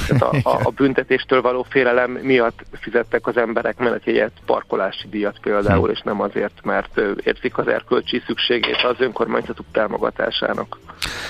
Tehát 0.07 0.22
a, 0.22 0.49
a, 0.49 0.60
a 0.64 0.70
büntetéstől 0.70 1.41
való 1.41 1.66
félelem 1.70 2.12
miatt 2.12 2.60
fizettek 2.72 3.28
az 3.28 3.38
emberek 3.38 3.78
menetjegyet 3.78 4.32
parkolási 4.45 5.07
díjat 5.10 5.39
például, 5.41 5.89
és 5.89 6.01
nem 6.01 6.22
azért, 6.22 6.64
mert 6.64 7.01
érzik 7.24 7.57
az 7.57 7.68
erkölcsi 7.68 8.22
szükségét 8.26 8.84
az 8.84 8.95
önkormányzatuk 8.99 9.66
támogatásának, 9.72 10.78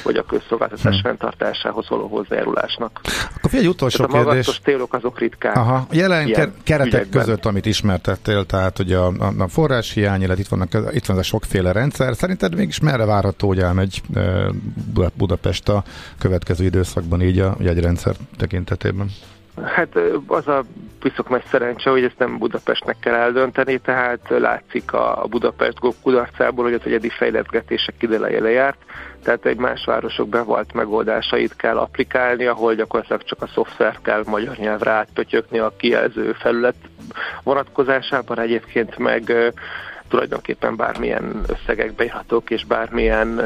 vagy 0.04 0.16
a 0.16 0.24
közszolgáltatás 0.24 0.96
hm. 0.96 1.08
fenntartásához 1.08 1.90
való 1.90 2.08
hozzájárulásnak. 2.08 3.00
Akkor 3.36 3.50
figyelj, 3.50 3.68
utolsó 3.68 4.06
tehát 4.06 4.26
a 4.26 4.32
kérdés. 4.32 4.60
célok 4.64 4.94
azok 4.94 5.20
ritkák. 5.20 5.56
Aha. 5.56 5.88
Jelen 5.92 6.26
keretek 6.64 6.86
ügyekben. 6.86 7.22
között, 7.22 7.46
amit 7.46 7.66
ismertettél, 7.66 8.46
tehát 8.46 8.80
ugye 8.80 8.98
a, 8.98 9.12
a, 9.20 9.34
a 9.38 9.48
forráshiány, 9.48 10.22
illetve 10.22 10.42
itt, 10.42 10.48
vannak, 10.48 10.69
itt 10.74 11.06
van 11.06 11.18
ez 11.18 11.24
a 11.24 11.24
sokféle 11.24 11.72
rendszer. 11.72 12.16
Szerinted 12.16 12.56
mégis 12.56 12.80
merre 12.80 13.06
várható, 13.06 13.48
hogy 13.48 13.60
elmegy 13.60 14.02
Budapest 15.16 15.70
a 15.70 15.84
következő 16.20 16.64
időszakban 16.66 17.22
így 17.22 17.40
a 17.40 17.56
jegyrendszer 17.60 18.16
tekintetében? 18.38 19.10
Hát 19.64 20.00
az 20.28 20.48
a 20.48 20.64
piszok 21.00 21.30
nagy 21.30 21.44
szerencse, 21.52 21.90
hogy 21.90 22.04
ezt 22.04 22.18
nem 22.18 22.38
Budapestnek 22.38 22.96
kell 23.00 23.14
eldönteni, 23.14 23.78
tehát 23.78 24.20
látszik 24.28 24.94
a 24.94 25.26
Budapest 25.30 25.80
Go 25.80 25.92
kudarcából, 26.02 26.64
hogy 26.64 26.74
az 26.74 26.82
egyedi 26.86 27.10
fejleszgetések 27.10 27.96
ideleje 28.00 28.42
lejárt, 28.42 28.78
tehát 29.24 29.46
egy 29.46 29.58
más 29.58 29.86
városok 29.86 30.30
bevált 30.30 30.74
megoldásait 30.74 31.56
kell 31.56 31.78
applikálni, 31.78 32.46
ahol 32.46 32.76
gyakorlatilag 32.76 33.24
csak 33.24 33.42
a 33.42 33.48
szoftver 33.54 34.00
kell 34.02 34.24
magyar 34.26 34.58
nyelvre 34.58 34.92
átpötyökni 34.92 35.60
a 35.60 35.74
kijelző 35.78 36.34
felület 36.34 36.76
vonatkozásában, 37.44 38.40
egyébként 38.40 38.98
meg 38.98 39.54
tulajdonképpen 40.10 40.76
bármilyen 40.76 41.44
összegek 41.48 41.94
beírhatók, 41.94 42.50
és 42.50 42.66
bármilyen 42.66 43.42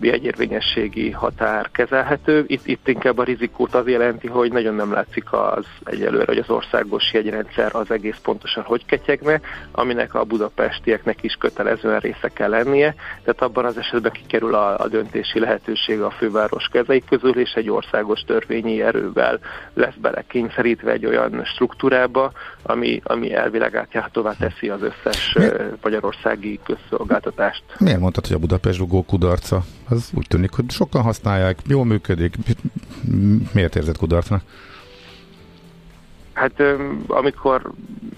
jegyérvényességi 0.00 1.10
határ 1.10 1.70
kezelhető. 1.70 2.44
Itt, 2.46 2.66
itt 2.66 2.88
inkább 2.88 3.18
a 3.18 3.24
rizikót 3.24 3.74
az 3.74 3.88
jelenti, 3.88 4.26
hogy 4.26 4.52
nagyon 4.52 4.74
nem 4.74 4.92
látszik 4.92 5.32
az 5.32 5.64
egyelőre, 5.84 6.24
hogy 6.26 6.38
az 6.38 6.50
országos 6.50 7.12
jegyrendszer 7.12 7.74
az 7.74 7.90
egész 7.90 8.16
pontosan 8.22 8.62
hogy 8.62 8.84
ketyegne, 8.86 9.40
aminek 9.72 10.14
a 10.14 10.24
budapestieknek 10.24 11.22
is 11.22 11.34
kötelezően 11.34 12.00
része 12.00 12.28
kell 12.28 12.50
lennie, 12.50 12.94
tehát 13.24 13.42
abban 13.42 13.64
az 13.64 13.78
esetben 13.78 14.12
kikerül 14.12 14.54
a, 14.54 14.78
a 14.78 14.88
döntési 14.88 15.38
lehetőség 15.38 16.00
a 16.00 16.10
főváros 16.10 16.68
kezei 16.72 17.02
közül, 17.08 17.38
és 17.38 17.52
egy 17.52 17.70
országos 17.70 18.20
törvényi 18.20 18.82
erővel 18.82 19.38
lesz 19.74 19.94
bele 20.00 20.24
kényszerítve 20.28 20.92
egy 20.92 21.06
olyan 21.06 21.44
struktúrába, 21.44 22.32
ami, 22.62 23.00
ami 23.04 23.34
elvileg 23.34 23.74
átjárhatóvá 23.76 24.32
teszi 24.38 24.68
az 24.68 24.80
összes 24.82 25.32
Mi? 25.34 25.46
magyarországi 25.82 26.60
közszolgáltatást. 26.64 27.62
Miért 27.78 28.00
mondtad, 28.00 28.26
hogy 28.26 28.36
a 28.36 28.38
Budapest 28.38 28.78
rugó 28.78 29.02
kudarca? 29.02 29.64
Az 29.88 30.10
úgy 30.14 30.26
tűnik, 30.28 30.52
hogy 30.52 30.70
sokan 30.70 31.02
használják, 31.02 31.58
jól 31.66 31.84
működik. 31.84 32.34
Miért 33.52 33.76
érzed 33.76 33.96
kudarcnak? 33.96 34.42
Hát 36.32 36.62
amikor 37.06 37.72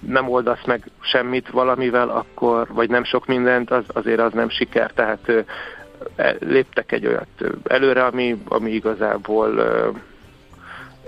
nem 0.07 0.29
oldasz 0.29 0.65
meg 0.65 0.89
semmit 0.99 1.49
valamivel, 1.49 2.09
akkor, 2.09 2.67
vagy 2.73 2.89
nem 2.89 3.03
sok 3.03 3.25
mindent, 3.25 3.71
az, 3.71 3.83
azért 3.87 4.19
az 4.19 4.33
nem 4.33 4.49
siker. 4.49 4.91
Tehát 4.91 5.45
e, 6.15 6.35
léptek 6.39 6.91
egy 6.91 7.05
olyat 7.05 7.27
előre, 7.67 8.05
ami, 8.05 8.41
ami 8.47 8.71
igazából 8.71 9.61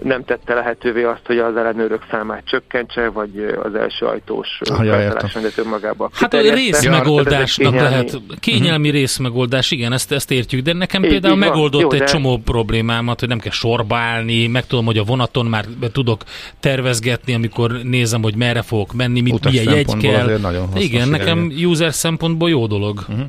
nem 0.04 0.24
tette 0.24 0.54
lehetővé 0.54 1.04
azt, 1.04 1.22
hogy 1.26 1.38
az 1.38 1.56
ellenőrök 1.56 2.06
számát 2.12 2.44
csökkentse, 2.46 3.10
vagy 3.10 3.56
az 3.64 3.76
első 3.76 4.06
ajtós 4.06 4.48
felszállásrendet 4.64 5.58
önmagába. 5.58 6.10
Hát 6.14 6.34
a 6.34 6.42
részmegoldásnak 6.42 7.72
kényelmi... 7.72 7.90
lehet, 7.90 8.22
kényelmi 8.40 8.88
uh-huh. 8.88 9.00
részmegoldás, 9.00 9.72
igen, 9.72 9.94
ezt, 9.94 10.12
ezt 10.12 10.32
értjük, 10.32 10.62
de 10.62 10.74
nekem 10.74 11.04
így, 11.04 11.10
például 11.10 11.34
így 11.34 11.40
megoldott 11.40 11.82
Jó, 11.82 11.92
egy 11.92 12.00
de... 12.00 12.06
csomó 12.06 12.38
problémámat, 12.38 13.20
hogy 13.20 13.30
nem 13.30 13.40
kell 13.40 13.52
sorba 13.52 13.98
állni, 13.98 14.48
meg 14.48 14.66
tudom, 14.66 14.86
hogy 14.86 14.98
a 14.98 15.04
vonaton 15.04 15.46
már 15.46 15.66
tudok 15.92 16.24
tervezgetni, 16.60 17.34
amikor 17.34 17.72
nézem, 17.84 18.22
hogy 18.22 18.36
merre 18.36 18.62
fogok 18.62 18.94
menni, 18.94 19.22
mit, 19.22 19.50
milyen 19.50 19.74
jegy 19.74 19.98
kell. 19.98 20.40
Igen, 20.76 21.08
nekem 21.08 21.52
user 21.64 21.94
szempontból 21.94 22.50
jó 22.50 22.68
dolog. 22.68 23.00
Uh-huh. 23.10 23.26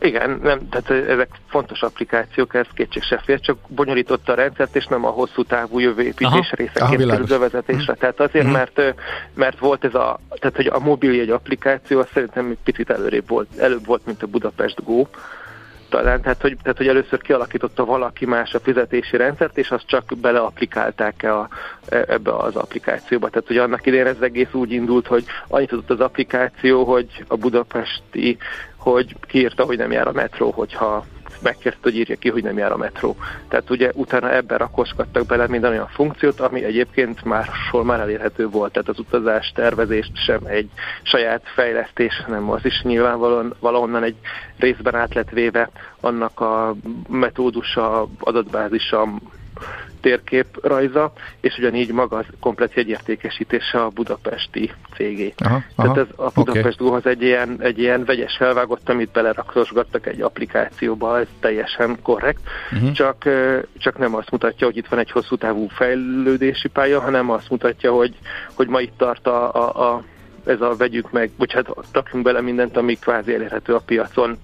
Igen, 0.00 0.38
nem, 0.42 0.68
tehát 0.68 0.90
ezek 0.90 1.28
fontos 1.48 1.82
applikációk, 1.82 2.54
ez 2.54 2.66
kétség 2.74 3.02
se 3.02 3.20
fér, 3.24 3.40
csak 3.40 3.58
bonyolította 3.68 4.32
a 4.32 4.34
rendszert, 4.34 4.76
és 4.76 4.86
nem 4.86 5.04
a 5.04 5.08
hosszú 5.08 5.42
távú 5.42 5.78
jövőépítés 5.78 6.50
részeként 6.50 7.06
kerül 7.06 7.26
bevezetésre. 7.26 7.94
Tehát 7.94 8.20
azért, 8.20 8.46
uh-huh. 8.46 8.52
mert, 8.52 8.94
mert 9.34 9.58
volt 9.58 9.84
ez 9.84 9.94
a, 9.94 10.20
tehát 10.28 10.56
hogy 10.56 10.66
a 10.66 10.78
mobil 10.78 11.20
egy 11.20 11.30
applikáció, 11.30 11.98
az 11.98 12.08
szerintem 12.12 12.46
egy 12.50 12.58
picit 12.64 12.90
előrébb 12.90 13.28
volt, 13.28 13.48
előbb 13.58 13.86
volt, 13.86 14.06
mint 14.06 14.22
a 14.22 14.26
Budapest 14.26 14.84
Go, 14.84 15.06
talán, 15.90 16.20
tehát 16.20 16.40
hogy, 16.40 16.56
tehát 16.62 16.76
hogy 16.76 16.88
először 16.88 17.20
kialakította 17.20 17.84
valaki 17.84 18.26
más 18.26 18.54
a 18.54 18.60
fizetési 18.60 19.16
rendszert, 19.16 19.58
és 19.58 19.70
azt 19.70 19.86
csak 19.86 20.12
beleaplikálták 20.20 21.22
-e 21.22 21.34
a, 21.34 21.48
ebbe 21.88 22.36
az 22.36 22.56
applikációba. 22.56 23.28
Tehát 23.28 23.46
hogy 23.46 23.56
annak 23.56 23.86
idején 23.86 24.06
ez 24.06 24.20
egész 24.20 24.52
úgy 24.52 24.72
indult, 24.72 25.06
hogy 25.06 25.24
annyit 25.48 25.68
tudott 25.68 25.90
az 25.90 26.00
applikáció, 26.00 26.84
hogy 26.84 27.24
a 27.28 27.36
budapesti 27.36 28.38
hogy 28.80 29.16
kiírta, 29.20 29.64
hogy 29.64 29.78
nem 29.78 29.92
jár 29.92 30.06
a 30.06 30.12
metró, 30.12 30.50
hogyha 30.50 31.04
megkérte, 31.42 31.78
hogy 31.82 31.96
írja 31.96 32.16
ki, 32.16 32.30
hogy 32.30 32.42
nem 32.42 32.58
jár 32.58 32.72
a 32.72 32.76
metró. 32.76 33.16
Tehát 33.48 33.70
ugye 33.70 33.90
utána 33.94 34.34
ebben 34.34 34.58
rakoskadtak 34.58 35.26
bele 35.26 35.46
minden 35.46 35.70
olyan 35.70 35.88
funkciót, 35.88 36.40
ami 36.40 36.64
egyébként 36.64 37.24
máshol 37.24 37.84
már 37.84 38.00
elérhető 38.00 38.48
volt. 38.48 38.72
Tehát 38.72 38.88
az 38.88 38.98
utazás 38.98 39.52
tervezést 39.54 40.12
sem 40.14 40.40
egy 40.44 40.68
saját 41.02 41.42
fejlesztés, 41.54 42.22
hanem 42.24 42.50
az 42.50 42.64
is 42.64 42.82
nyilvánvalóan 42.82 43.54
valahonnan 43.60 44.02
egy 44.02 44.16
részben 44.58 44.94
át 44.94 45.30
véve 45.30 45.70
annak 46.00 46.40
a 46.40 46.74
metódusa, 47.08 48.08
adatbázisa, 48.18 49.08
térkép 50.00 50.46
rajza, 50.62 51.12
és 51.40 51.58
ugyanígy 51.58 51.92
maga 51.92 52.16
az 52.16 52.24
komplet 52.40 52.74
jegyértékesítése 52.74 53.82
a 53.82 53.88
budapesti 53.88 54.72
cégé. 54.94 55.34
Aha, 55.36 55.62
Tehát 55.76 55.96
ez 55.96 56.06
a 56.16 56.30
Budapest 56.34 56.80
okay. 56.80 56.96
az 56.96 57.06
egy 57.06 57.22
ilyen, 57.22 57.56
egy 57.60 57.78
ilyen 57.78 58.04
vegyes 58.04 58.36
felvágott, 58.36 58.88
amit 58.88 59.10
belerakosgattak 59.10 60.06
egy 60.06 60.20
applikációba, 60.20 61.18
ez 61.18 61.26
teljesen 61.40 61.98
korrekt, 62.02 62.40
uh-huh. 62.72 62.92
csak, 62.92 63.28
csak 63.78 63.98
nem 63.98 64.14
azt 64.14 64.30
mutatja, 64.30 64.66
hogy 64.66 64.76
itt 64.76 64.88
van 64.88 64.98
egy 64.98 65.10
hosszú 65.10 65.36
távú 65.36 65.68
fejlődési 65.68 66.68
pálya, 66.68 67.00
hanem 67.00 67.30
azt 67.30 67.50
mutatja, 67.50 67.92
hogy, 67.92 68.14
hogy 68.54 68.68
ma 68.68 68.80
itt 68.80 68.96
tart 68.96 69.26
a, 69.26 69.54
a, 69.54 69.92
a 69.92 70.02
ez 70.44 70.60
a 70.60 70.74
vegyük 70.76 71.10
meg, 71.10 71.30
bocsánat, 71.36 71.86
takjunk 71.92 72.24
bele 72.24 72.40
mindent, 72.40 72.76
ami 72.76 72.94
kvázi 72.94 73.34
elérhető 73.34 73.74
a 73.74 73.82
piacon 73.86 74.38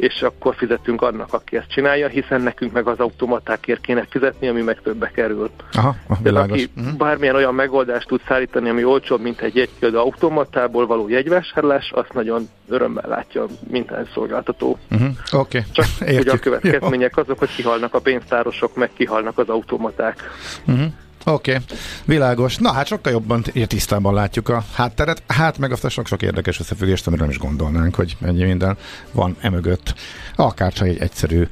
és 0.00 0.22
akkor 0.22 0.54
fizetünk 0.54 1.02
annak, 1.02 1.32
aki 1.32 1.56
ezt 1.56 1.70
csinálja, 1.70 2.08
hiszen 2.08 2.40
nekünk 2.40 2.72
meg 2.72 2.86
az 2.86 2.98
automatákért 2.98 3.80
kéne 3.80 4.06
fizetni, 4.10 4.48
ami 4.48 4.62
meg 4.62 4.80
többe 4.82 5.10
kerül. 5.10 5.50
Aha, 5.72 5.96
De 6.22 6.38
aki 6.38 6.70
uh-huh. 6.76 6.96
bármilyen 6.96 7.34
olyan 7.34 7.54
megoldást 7.54 8.06
tud 8.06 8.20
szállítani, 8.28 8.68
ami 8.68 8.84
olcsóbb, 8.84 9.20
mint 9.20 9.40
egy 9.40 9.56
jegykiadó 9.56 9.98
automatából 9.98 10.86
való 10.86 11.08
jegyvásárlás, 11.08 11.90
azt 11.94 12.12
nagyon 12.12 12.48
örömmel 12.68 13.08
látja 13.08 13.46
minden 13.70 14.08
szolgáltató. 14.14 14.78
Uh-huh. 14.90 15.08
Okay. 15.32 15.62
Csak 15.72 15.86
Értjük. 16.00 16.20
ugye 16.20 16.32
a 16.32 16.38
következmények 16.38 17.16
azok, 17.16 17.38
hogy 17.38 17.54
kihalnak 17.54 17.94
a 17.94 18.00
pénztárosok, 18.00 18.76
meg 18.76 18.90
kihalnak 18.92 19.38
az 19.38 19.48
automaták. 19.48 20.30
Uh-huh. 20.66 20.92
Oké, 21.24 21.52
okay. 21.52 21.64
világos. 22.04 22.56
Na 22.56 22.72
hát 22.72 22.86
sokkal 22.86 23.12
jobban 23.12 23.42
tisztában 23.66 24.14
látjuk 24.14 24.48
a 24.48 24.64
hátteret, 24.74 25.22
hát 25.26 25.58
meg 25.58 25.72
azt 25.72 25.84
a 25.84 25.88
sok-sok 25.88 26.22
érdekes 26.22 26.60
összefüggést, 26.60 27.06
amiről 27.06 27.26
nem 27.26 27.34
is 27.34 27.40
gondolnánk, 27.40 27.94
hogy 27.94 28.16
ennyi 28.20 28.44
minden 28.44 28.76
van 29.12 29.36
emögött. 29.40 29.94
Akár 30.36 30.72
csak 30.72 30.86
egy 30.86 30.98
egyszerű 30.98 31.46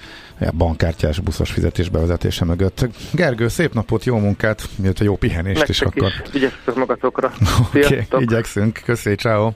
bankkártyás 0.57 1.21
buszos 1.21 1.51
fizetés 1.51 1.89
bevezetése 1.89 2.45
mögött. 2.45 2.89
Gergő, 3.13 3.49
szép 3.49 3.75
napot, 3.75 4.05
jó 4.05 4.19
munkát, 4.19 4.69
illetve 4.83 5.05
jó 5.05 5.17
pihenést 5.17 5.59
Nektek 5.59 5.75
is 5.75 5.81
akkor. 5.81 6.13
Is. 6.33 6.75
magatokra. 6.75 7.33
Oké, 7.67 7.85
okay, 7.85 8.23
igyekszünk. 8.23 8.81
Köszi, 8.85 9.15
ciao. 9.15 9.53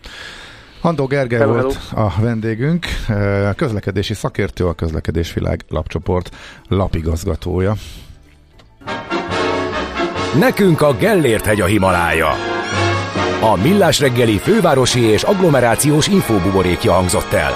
Handó 0.81 1.07
Gergely 1.07 1.39
hello, 1.39 1.53
volt 1.53 1.79
hello. 1.91 2.07
a 2.07 2.15
vendégünk, 2.21 2.87
közlekedési 3.57 4.15
szakértő, 4.15 4.67
a 4.67 4.73
Közlekedésvilág 4.73 5.61
lapcsoport 5.69 6.37
lapigazgatója. 6.69 7.75
Nekünk 10.39 10.81
a 10.81 10.97
Gellért 10.97 11.45
hegy 11.45 11.61
a 11.61 11.65
Himalája. 11.65 12.31
A 13.41 13.57
Millás 13.63 14.01
reggeli 14.01 14.39
fővárosi 14.39 15.01
és 15.01 15.23
agglomerációs 15.23 16.07
infóbuborékja 16.07 16.93
hangzott 16.93 17.33
el. 17.33 17.53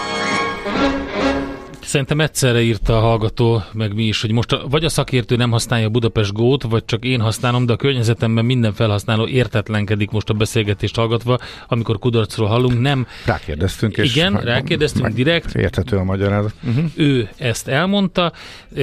Szerintem 1.83 2.21
egyszerre 2.21 2.61
írta 2.61 2.97
a 2.97 3.01
hallgató, 3.01 3.63
meg 3.73 3.95
mi 3.95 4.05
is, 4.05 4.21
hogy 4.21 4.33
most 4.33 4.53
a, 4.53 4.67
vagy 4.69 4.85
a 4.85 4.89
szakértő 4.89 5.37
nem 5.37 5.51
használja 5.51 5.87
a 5.87 5.91
Budapest 5.91 6.33
Go-t, 6.33 6.63
vagy 6.63 6.85
csak 6.85 7.05
én 7.05 7.21
használom, 7.21 7.67
de 7.67 7.73
a 7.73 7.77
környezetemben 7.77 8.45
minden 8.45 8.73
felhasználó 8.73 9.27
értetlenkedik 9.27 10.11
most 10.11 10.29
a 10.31 10.35
beszélgetést 10.35 10.97
hallgatva, 10.97 11.39
amikor 11.69 11.99
kudarcról 11.99 12.49
hallunk, 12.49 12.81
nem. 12.81 13.07
Rákérdeztünk, 13.25 13.97
és 13.97 14.17
Igen, 14.17 14.41
rákérdeztünk 14.41 15.07
direkt. 15.07 15.55
Érthető 15.55 15.97
a 15.97 16.05
magyarázat. 16.05 16.53
Uh-huh. 16.63 16.85
Ő 16.95 17.29
ezt 17.37 17.69
elmondta, 17.69 18.33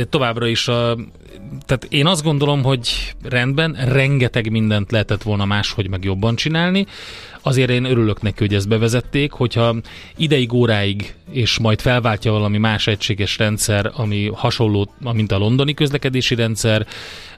továbbra 0.10 0.48
is 0.48 0.68
a 0.68 0.98
tehát 1.66 1.88
én 1.90 2.06
azt 2.06 2.24
gondolom, 2.24 2.64
hogy 2.64 3.16
rendben, 3.24 3.78
rengeteg 3.88 4.52
mindent 4.52 4.92
lehetett 4.92 5.24
volna 5.24 5.46
máshogy 5.46 5.90
meg 5.90 6.04
jobban 6.04 6.36
csinálni. 6.36 6.86
Azért 7.46 7.70
én 7.70 7.86
örülök 7.86 8.22
neki, 8.22 8.36
hogy 8.38 8.54
ezt 8.54 8.68
bevezették, 8.68 9.32
hogyha 9.32 9.76
ideig, 10.16 10.54
óráig, 10.54 11.14
és 11.32 11.60
majd 11.60 11.82
felváltja 11.82 12.32
valami 12.32 12.58
más 12.58 12.88
egységes 12.88 13.38
rendszer, 13.38 13.92
ami 13.96 14.32
hasonló, 14.34 14.94
mint 15.14 15.32
a 15.32 15.38
londoni 15.38 15.74
közlekedési 15.74 16.36
rendszer, 16.36 16.88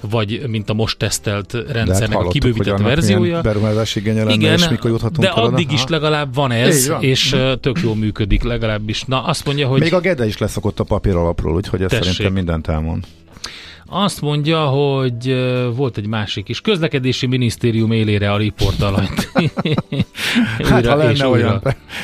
vagy 0.02 0.42
mint 0.48 0.70
a 0.70 0.74
most 0.74 0.98
tesztelt 0.98 1.54
rendszernek 1.54 2.18
hát 2.18 2.28
a 2.28 2.30
kibővített 2.30 2.78
verziója. 2.78 3.42
Beruházási 3.42 4.02
lenne, 4.06 4.34
Igen, 4.34 4.54
és 4.54 4.70
mikor 4.70 4.90
juthatunk 4.90 5.28
de 5.28 5.30
addig 5.30 5.72
is 5.72 5.84
legalább 5.86 6.36
van 6.36 6.52
ez, 6.52 6.88
van. 6.88 7.04
és 7.04 7.36
tök 7.62 7.80
jól 7.84 7.96
működik 7.96 8.44
legalábbis. 8.44 9.04
Na, 9.04 9.24
azt 9.24 9.46
mondja, 9.46 9.68
hogy... 9.68 9.80
Még 9.80 9.94
a 9.94 10.00
Gede 10.00 10.26
is 10.26 10.38
leszokott 10.38 10.80
a 10.80 10.84
papír 10.84 11.16
alapról, 11.16 11.56
úgyhogy 11.56 11.82
ez 11.82 11.90
Tessék. 11.90 12.04
szerintem 12.04 12.34
mindent 12.34 12.68
elmond. 12.68 13.06
Azt 13.88 14.22
mondja, 14.22 14.66
hogy 14.66 15.36
volt 15.76 15.98
egy 15.98 16.08
másik 16.08 16.50
is. 16.50 16.62
Közlekedési 16.62 17.28
minisztérium 17.28 17.92
élére 17.92 18.32
a 18.32 18.38
riportalajt. 18.38 19.32
hát, 20.70 20.86
ha 20.88 20.96
lenne 20.96 21.28
olyan, 21.28 21.62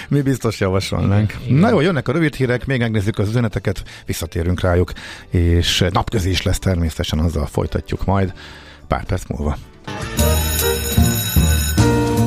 mi 0.10 0.22
biztos 0.22 0.60
javasolnánk. 0.60 1.38
Igen. 1.46 1.58
Na 1.58 1.70
jó, 1.70 1.80
jönnek 1.80 2.08
a 2.08 2.12
rövid 2.12 2.36
hírek, 2.36 2.66
még 2.66 2.80
megnézzük 2.80 3.18
az 3.18 3.30
üzeneteket, 3.30 3.84
visszatérünk 4.06 4.62
rájuk, 4.62 4.92
és 5.30 5.86
napközi 5.92 6.30
is 6.30 6.42
lesz 6.42 6.60
természetesen, 6.60 7.20
azzal 7.20 7.46
folytatjuk 7.46 8.06
majd 8.06 8.34
pár 8.88 9.06
perc 9.06 9.24
múlva. 9.28 9.58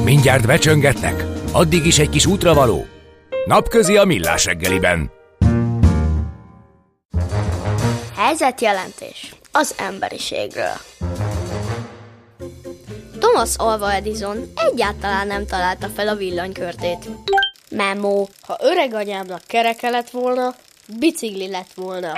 Mindjárt 0.05 0.47
becsöngetnek, 0.47 1.27
addig 1.53 1.87
is 1.87 1.99
egy 1.99 2.09
kis 2.09 2.27
útravaló. 2.27 2.87
Napközi 3.47 3.97
a 3.97 4.05
millás 4.05 4.45
reggeliben. 4.45 5.11
Helyzetjelentés 8.39 9.35
az 9.53 9.75
emberiségről. 9.79 10.77
Thomas 13.19 13.57
Alva 13.57 13.93
Edison 13.93 14.53
egyáltalán 14.55 15.27
nem 15.27 15.47
találta 15.47 15.89
fel 15.89 16.09
a 16.09 16.15
villanykörtét. 16.15 17.09
Memo, 17.71 18.27
ha 18.47 18.59
öreg 18.61 18.95
anyámnak 18.95 19.43
kereke 19.47 19.91
lett 19.91 20.11
volna, 20.11 20.55
bicikli 20.99 21.51
lett 21.51 21.73
volna. 21.75 22.13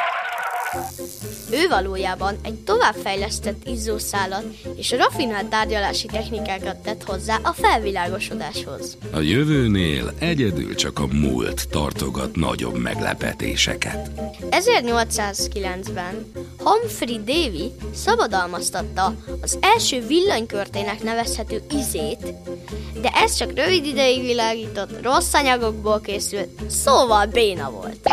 Ő 1.50 1.68
valójában 1.68 2.36
egy 2.42 2.54
továbbfejlesztett 2.54 3.68
izzószálat 3.68 4.44
és 4.76 4.90
rafinált 4.90 5.46
tárgyalási 5.46 6.06
technikákat 6.06 6.76
tett 6.76 7.02
hozzá 7.02 7.38
a 7.42 7.52
felvilágosodáshoz. 7.52 8.96
A 9.12 9.20
jövőnél 9.20 10.12
egyedül 10.18 10.74
csak 10.74 10.98
a 10.98 11.06
múlt 11.06 11.68
tartogat 11.68 12.36
nagyobb 12.36 12.76
meglepetéseket. 12.76 14.10
1809-ben 14.50 16.32
Humphrey 16.58 17.20
Davy 17.24 17.72
szabadalmaztatta 17.94 19.14
az 19.40 19.58
első 19.60 20.06
villanykörtének 20.06 21.02
nevezhető 21.02 21.62
izét, 21.70 22.34
de 23.00 23.10
ez 23.14 23.34
csak 23.36 23.52
rövid 23.54 23.84
ideig 23.84 24.20
világított, 24.20 25.02
rossz 25.02 25.34
anyagokból 25.34 26.00
készült, 26.00 26.48
szóval 26.70 27.26
béna 27.26 27.70
volt. 27.70 28.08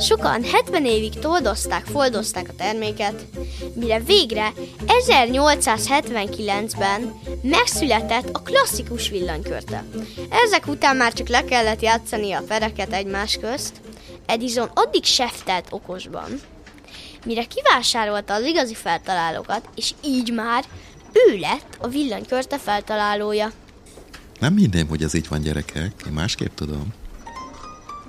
Sokan 0.00 0.44
70 0.44 0.84
évig 0.84 1.18
toldozták, 1.18 1.84
foldozták 1.84 2.48
a 2.48 2.54
terméket, 2.56 3.24
mire 3.74 4.00
végre 4.00 4.52
1879-ben 4.86 7.14
megszületett 7.42 8.28
a 8.32 8.42
klasszikus 8.42 9.08
villanykörte. 9.08 9.84
Ezek 10.30 10.66
után 10.66 10.96
már 10.96 11.12
csak 11.12 11.28
le 11.28 11.44
kellett 11.44 11.82
játszani 11.82 12.32
a 12.32 12.42
pereket 12.48 12.92
egymás 12.92 13.38
közt, 13.40 13.80
Edison 14.26 14.70
addig 14.74 15.04
seftelt 15.04 15.66
okosban, 15.70 16.40
mire 17.24 17.44
kivásárolta 17.44 18.34
az 18.34 18.44
igazi 18.44 18.74
feltalálókat, 18.74 19.68
és 19.74 19.94
így 20.04 20.32
már 20.32 20.64
ő 21.12 21.38
lett 21.38 21.76
a 21.80 21.88
villanykörte 21.88 22.58
feltalálója. 22.58 23.52
Nem 24.40 24.56
hinném, 24.56 24.88
hogy 24.88 25.02
ez 25.02 25.14
így 25.14 25.28
van, 25.28 25.40
gyerekek. 25.40 25.92
Én 26.06 26.12
másképp 26.12 26.54
tudom. 26.54 26.94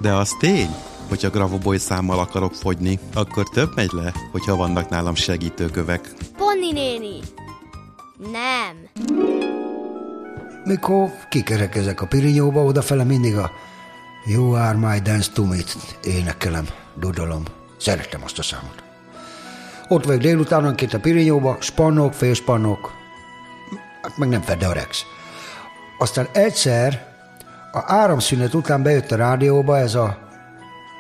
De 0.01 0.13
az 0.13 0.35
tény, 0.39 0.75
hogyha 1.09 1.29
Gravoboy 1.29 1.77
számmal 1.77 2.19
akarok 2.19 2.53
fogyni, 2.53 2.99
akkor 3.13 3.49
több 3.49 3.71
megy 3.75 3.91
le, 3.91 4.13
hogyha 4.31 4.55
vannak 4.55 4.89
nálam 4.89 5.15
segítőkövek. 5.15 6.13
Ponni 6.37 6.71
néni! 6.71 7.19
Nem! 8.31 9.05
Mikor 10.63 11.11
kikerekezek 11.29 12.01
a 12.01 12.07
pirinyóba, 12.07 12.63
odafele 12.63 13.03
mindig 13.03 13.37
a 13.37 13.51
You 14.25 14.51
are 14.51 14.77
my 14.77 14.99
dance 14.99 15.31
to 15.33 15.43
me 15.43 15.57
énekelem, 16.03 16.67
dudolom. 16.99 17.43
Szeretem 17.77 18.21
azt 18.23 18.39
a 18.39 18.43
számot. 18.43 18.83
Ott 19.87 20.05
vagy 20.05 20.19
délutánonként 20.19 20.93
a 20.93 20.99
pirinyóba, 20.99 21.57
spannok, 21.59 22.13
félspannok, 22.13 22.91
hát 24.01 24.17
meg 24.17 24.29
nem 24.29 24.41
fedde 24.41 24.67
a 24.67 24.73
Rex. 24.73 25.05
Aztán 25.97 26.27
egyszer 26.31 27.15
a 27.71 27.83
áramszünet 27.85 28.53
után 28.53 28.83
bejött 28.83 29.11
a 29.11 29.15
rádióba 29.15 29.77
ez 29.77 29.95
a 29.95 30.26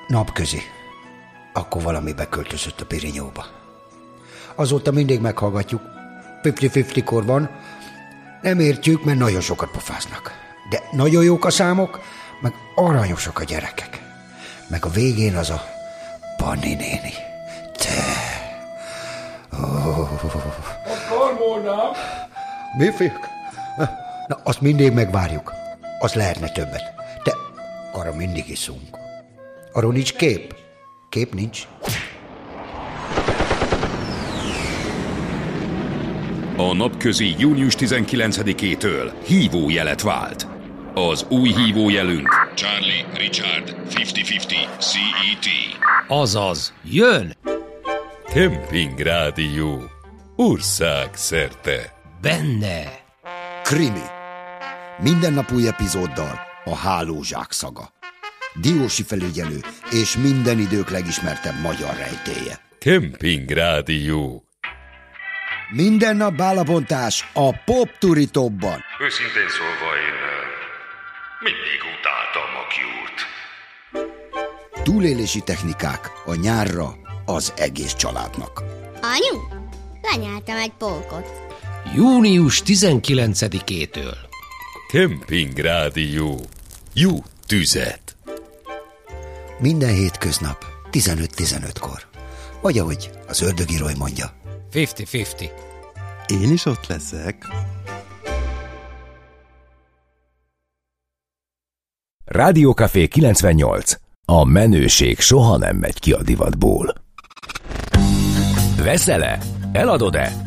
napközi. 0.07 0.61
Akkor 1.53 1.81
valami 1.81 2.13
beköltözött 2.13 2.81
a 2.81 2.85
Pirinyóba. 2.85 3.45
Azóta 4.55 4.91
mindig 4.91 5.21
meghallgatjuk. 5.21 5.81
50-50 6.43 7.23
van. 7.25 7.49
Nem 8.41 8.59
értjük, 8.59 9.03
mert 9.03 9.17
nagyon 9.17 9.41
sokat 9.41 9.71
pofáznak. 9.71 10.31
De 10.69 10.81
nagyon 10.91 11.23
jók 11.23 11.45
a 11.45 11.49
számok, 11.49 11.99
meg 12.41 12.53
aranyosak 12.75 13.39
a 13.39 13.43
gyerekek. 13.43 14.01
Meg 14.67 14.85
a 14.85 14.89
végén 14.89 15.35
az 15.35 15.49
a 15.49 15.61
Panni 16.37 16.73
néni. 16.73 17.13
Te. 17.77 18.25
Oh. 19.51 19.97
A 21.09 21.95
Mi 22.77 22.91
fiúk? 22.91 23.27
Na, 24.27 24.39
azt 24.43 24.61
mindig 24.61 24.91
megvárjuk. 24.91 25.53
Az 25.99 26.13
lehetne 26.13 26.49
többet. 26.49 26.93
De 27.23 27.33
arra 27.93 28.13
mindig 28.13 28.49
iszunk. 28.49 28.96
Arról 29.77 29.91
nincs 29.91 30.13
kép. 30.13 30.55
Kép 31.09 31.33
nincs. 31.33 31.67
A 36.55 36.73
napközi 36.73 37.35
június 37.37 37.75
19-től 37.77 39.11
hívójelet 39.25 40.01
vált. 40.01 40.47
Az 40.93 41.25
új 41.29 41.49
hívójelünk 41.53 42.51
Charlie 42.55 43.05
Richard 43.13 43.75
5050 43.85 44.59
CET. 44.79 45.47
Azaz, 46.07 46.73
jön! 46.83 47.35
Kemping 48.33 48.99
Rádió. 48.99 49.81
Ország 50.35 51.09
szerte. 51.13 51.93
Benne. 52.21 52.83
Krimi. 53.63 54.05
Minden 55.01 55.33
nap 55.33 55.51
új 55.51 55.67
epizóddal 55.67 56.39
a 56.63 56.75
Hálózsák 56.75 57.51
szaga. 57.51 57.95
Diósi 58.61 59.03
felügyelő 59.03 59.59
és 59.91 60.17
minden 60.17 60.59
idők 60.59 60.89
legismertebb 60.89 61.61
magyar 61.61 61.95
rejtéje. 61.95 62.59
Kemping 62.79 63.49
Rádió. 63.49 64.43
Minden 65.71 66.15
nap 66.15 66.35
bálabontás 66.35 67.29
a 67.33 67.63
Pop 67.65 67.89
Tubban. 68.31 68.83
Őszintén 68.99 69.49
szólva 69.49 69.95
én 70.07 70.17
mindig 71.39 71.81
utáltam 71.97 72.49
a 72.55 72.65
Cure-t. 72.73 73.19
Túlélési 74.83 75.41
technikák 75.41 76.11
a 76.25 76.35
nyárra 76.35 76.95
az 77.25 77.53
egész 77.57 77.93
családnak. 77.93 78.63
Anyu, 79.01 79.41
lenyeltem 80.01 80.57
egy 80.57 80.73
polkot. 80.77 81.31
Június 81.95 82.61
19-től. 82.65 84.15
Kemping 84.91 85.57
Rádió. 85.57 86.45
Jó 86.93 87.11
tüzet. 87.47 88.06
Minden 89.59 89.93
hétköznap 89.93 90.65
15-15-kor. 90.91 92.01
Vagy 92.61 92.77
ahogy 92.77 93.09
az 93.27 93.41
ördögírói 93.41 93.93
mondja. 93.97 94.31
50-50. 94.73 95.49
Én 96.27 96.51
is 96.51 96.65
ott 96.65 96.87
leszek. 96.87 97.47
Rádiókafé 102.25 103.07
98. 103.07 103.93
A 104.25 104.43
menőség 104.43 105.19
soha 105.19 105.57
nem 105.57 105.75
megy 105.75 105.99
ki 105.99 106.11
a 106.11 106.21
divatból. 106.21 106.95
Veszele? 108.83 109.39
Eladod-e? 109.71 110.46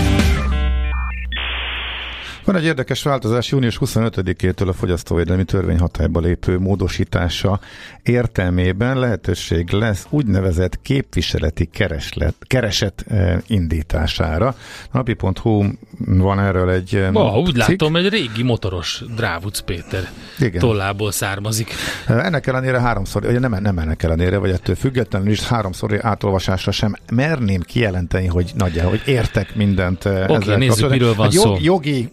Van 2.51 2.59
egy 2.59 2.65
érdekes 2.65 3.03
változás, 3.03 3.49
június 3.49 3.77
25-től 3.81 4.67
a 4.67 4.73
fogyasztóvédelmi 4.73 5.43
törvény 5.43 5.79
hatályba 5.79 6.19
lépő 6.19 6.59
módosítása 6.59 7.59
értelmében 8.03 8.99
lehetőség 8.99 9.69
lesz 9.69 10.05
úgynevezett 10.09 10.81
képviseleti 10.81 11.65
kereslet, 11.65 12.35
kereset 12.39 13.05
eh, 13.07 13.37
indítására. 13.47 14.55
Napi.hu 14.91 15.65
van 15.97 16.39
erről 16.39 16.69
egy 16.69 16.95
eh, 16.95 17.11
Ba, 17.11 17.39
Úgy 17.39 17.45
cikk. 17.45 17.67
látom, 17.67 17.95
egy 17.95 18.09
régi 18.09 18.43
motoros 18.43 19.03
Drávuc 19.15 19.59
Péter 19.59 20.09
Igen. 20.39 20.59
tollából 20.59 21.11
származik. 21.11 21.71
Eh, 22.07 22.25
ennek 22.25 22.47
ellenére 22.47 22.79
háromszor, 22.79 23.23
vagy 23.23 23.39
nem, 23.39 23.57
nem 23.61 23.77
ennek 23.77 24.03
ellenére, 24.03 24.37
vagy 24.37 24.51
ettől 24.51 24.75
függetlenül 24.75 25.31
is 25.31 25.47
háromszor 25.47 25.99
átolvasásra 26.01 26.71
sem 26.71 26.95
merném 27.11 27.61
kijelenteni, 27.61 28.27
hogy 28.27 28.51
nagyjából, 28.55 28.91
hogy 28.91 29.13
értek 29.13 29.55
mindent 29.55 30.05
Oké, 30.05 30.33
okay, 30.33 30.55
nézzük, 30.55 30.89
miről 30.89 31.15
van 31.15 31.29
jog, 31.31 31.43
szó. 31.43 31.57
Jogi 31.59 32.09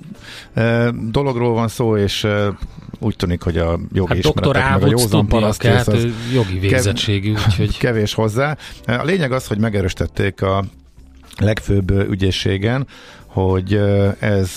dologról 1.10 1.52
van 1.52 1.68
szó, 1.68 1.96
és 1.96 2.26
úgy 2.98 3.16
tűnik, 3.16 3.42
hogy 3.42 3.56
a 3.56 3.78
jogi 3.92 4.08
hát 4.08 4.18
ismeretek 4.18 4.70
meg 4.70 4.82
a 4.82 4.86
józan 4.86 5.26
paraszt 5.26 5.62
hát 5.62 5.96
jogi 6.32 6.58
végzettségű, 6.58 7.32
úgyhogy... 7.46 7.78
Kevés 7.78 8.14
hozzá. 8.14 8.56
A 8.86 9.04
lényeg 9.04 9.32
az, 9.32 9.46
hogy 9.46 9.58
megerősítették 9.58 10.42
a 10.42 10.64
legfőbb 11.38 11.90
ügyészségen, 12.10 12.86
hogy 13.26 13.80
ez 14.18 14.56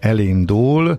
elindul, 0.00 0.98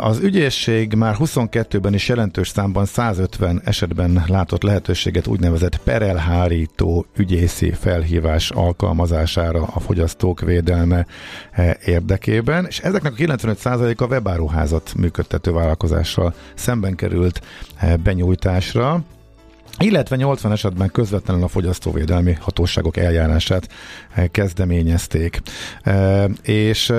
az 0.00 0.18
ügyészség 0.18 0.94
már 0.94 1.16
22-ben 1.18 1.94
is 1.94 2.08
jelentős 2.08 2.48
számban 2.48 2.84
150 2.84 3.60
esetben 3.64 4.24
látott 4.26 4.62
lehetőséget 4.62 5.26
úgynevezett 5.26 5.76
perelhárító 5.76 7.06
ügyészi 7.16 7.72
felhívás 7.72 8.50
alkalmazására 8.50 9.62
a 9.62 9.80
fogyasztók 9.80 10.40
védelme 10.40 11.06
eh, 11.50 11.74
érdekében, 11.84 12.66
és 12.68 12.78
ezeknek 12.78 13.12
a 13.12 13.16
95%-a 13.16 14.04
webáruházat 14.04 14.92
működtető 14.96 15.52
vállalkozással 15.52 16.34
szemben 16.54 16.94
került 16.94 17.40
eh, 17.76 17.96
benyújtásra 17.96 19.02
illetve 19.78 20.16
80 20.16 20.52
esetben 20.52 20.90
közvetlenül 20.90 21.42
a 21.42 21.48
fogyasztóvédelmi 21.48 22.32
hatóságok 22.40 22.96
eljárását 22.96 23.68
eh, 24.14 24.26
kezdeményezték. 24.30 25.40
És 26.42 26.92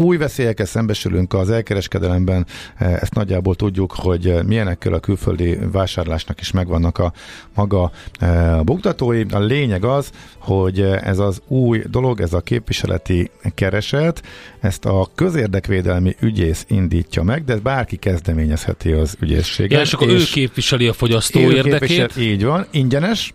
új 0.00 0.16
veszélyekkel 0.16 0.66
szembesülünk 0.66 1.34
az 1.34 1.50
elkereskedelemben, 1.50 2.46
ezt 2.78 3.14
nagyjából 3.14 3.54
tudjuk, 3.54 3.92
hogy 3.92 4.34
milyenekkel 4.46 4.92
a 4.92 5.00
külföldi 5.00 5.58
vásárlásnak 5.72 6.40
is 6.40 6.50
megvannak 6.50 6.98
a 6.98 7.12
maga 7.54 7.90
a 8.20 8.62
buktatói. 8.62 9.24
A 9.30 9.38
lényeg 9.38 9.84
az, 9.84 10.10
hogy 10.38 10.80
ez 10.80 11.18
az 11.18 11.42
új 11.46 11.82
dolog, 11.90 12.20
ez 12.20 12.32
a 12.32 12.40
képviseleti 12.40 13.30
kereset, 13.54 14.22
ezt 14.60 14.84
a 14.84 15.08
közérdekvédelmi 15.14 16.16
ügyész 16.20 16.64
indítja 16.68 17.22
meg, 17.22 17.44
de 17.44 17.56
bárki 17.56 17.96
kezdeményezheti 17.96 18.92
az 18.92 19.16
ügyészséget. 19.20 19.72
Ja, 19.72 19.80
és 19.80 19.92
akkor 19.92 20.08
és 20.08 20.22
ő 20.22 20.32
képviseli 20.32 20.86
a 20.86 20.92
fogyasztó 20.92 21.40
érdekét? 21.40 22.16
Így 22.16 22.44
van, 22.44 22.66
ingyenes. 22.70 23.34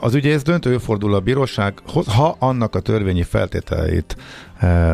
Az 0.00 0.14
ügyész 0.14 0.42
döntő 0.42 0.78
fordul 0.78 1.14
a 1.14 1.20
bírósághoz, 1.20 2.06
ha 2.06 2.36
annak 2.38 2.74
a 2.74 2.80
törvényi 2.80 3.22
feltételeit 3.22 4.16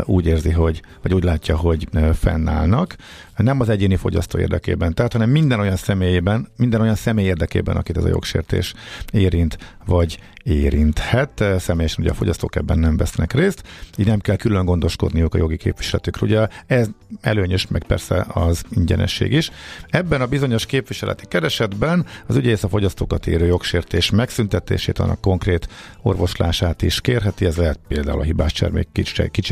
úgy 0.05 0.27
érzi, 0.27 0.51
hogy, 0.51 0.83
vagy 1.03 1.14
úgy 1.14 1.25
látja, 1.25 1.57
hogy 1.57 1.89
fennállnak 2.14 2.97
nem 3.43 3.61
az 3.61 3.68
egyéni 3.68 3.97
fogyasztó 3.97 4.39
érdekében, 4.39 4.95
tehát, 4.95 5.12
hanem 5.12 5.31
minden 5.31 5.61
olyan 5.61 5.77
személyében, 5.77 6.49
minden 6.57 6.81
olyan 6.81 6.95
személy 6.95 7.25
érdekében, 7.25 7.77
akit 7.77 7.97
ez 7.97 8.05
a 8.05 8.09
jogsértés 8.09 8.75
érint, 9.12 9.59
vagy 9.87 10.18
érinthet. 10.43 11.45
Személyesen 11.59 12.03
ugye 12.03 12.11
a 12.11 12.14
fogyasztók 12.14 12.57
ebben 12.57 12.79
nem 12.79 12.97
vesznek 12.97 13.33
részt, 13.33 13.62
így 13.97 14.07
nem 14.07 14.18
kell 14.18 14.37
külön 14.37 14.64
gondoskodniuk 14.64 15.35
a 15.35 15.39
jogi 15.39 15.57
képviseletükről. 15.57 16.29
Ugye 16.29 16.49
ez 16.66 16.89
előnyös, 17.21 17.66
meg 17.66 17.85
persze 17.85 18.27
az 18.29 18.62
ingyenesség 18.71 19.33
is. 19.33 19.51
Ebben 19.89 20.21
a 20.21 20.27
bizonyos 20.27 20.66
képviseleti 20.66 21.27
keresetben 21.29 22.07
az 22.27 22.37
ügyész 22.37 22.62
a 22.62 22.68
fogyasztókat 22.68 23.27
érő 23.27 23.47
jogsértés 23.47 24.11
megszüntetését, 24.11 24.99
annak 24.99 25.21
konkrét 25.21 25.68
orvoslását 26.03 26.83
is 26.83 27.01
kérheti, 27.01 27.45
ez 27.45 27.57
lehet 27.57 27.79
például 27.89 28.21
a 28.21 28.25
hibás 28.25 28.53
termék 28.53 28.89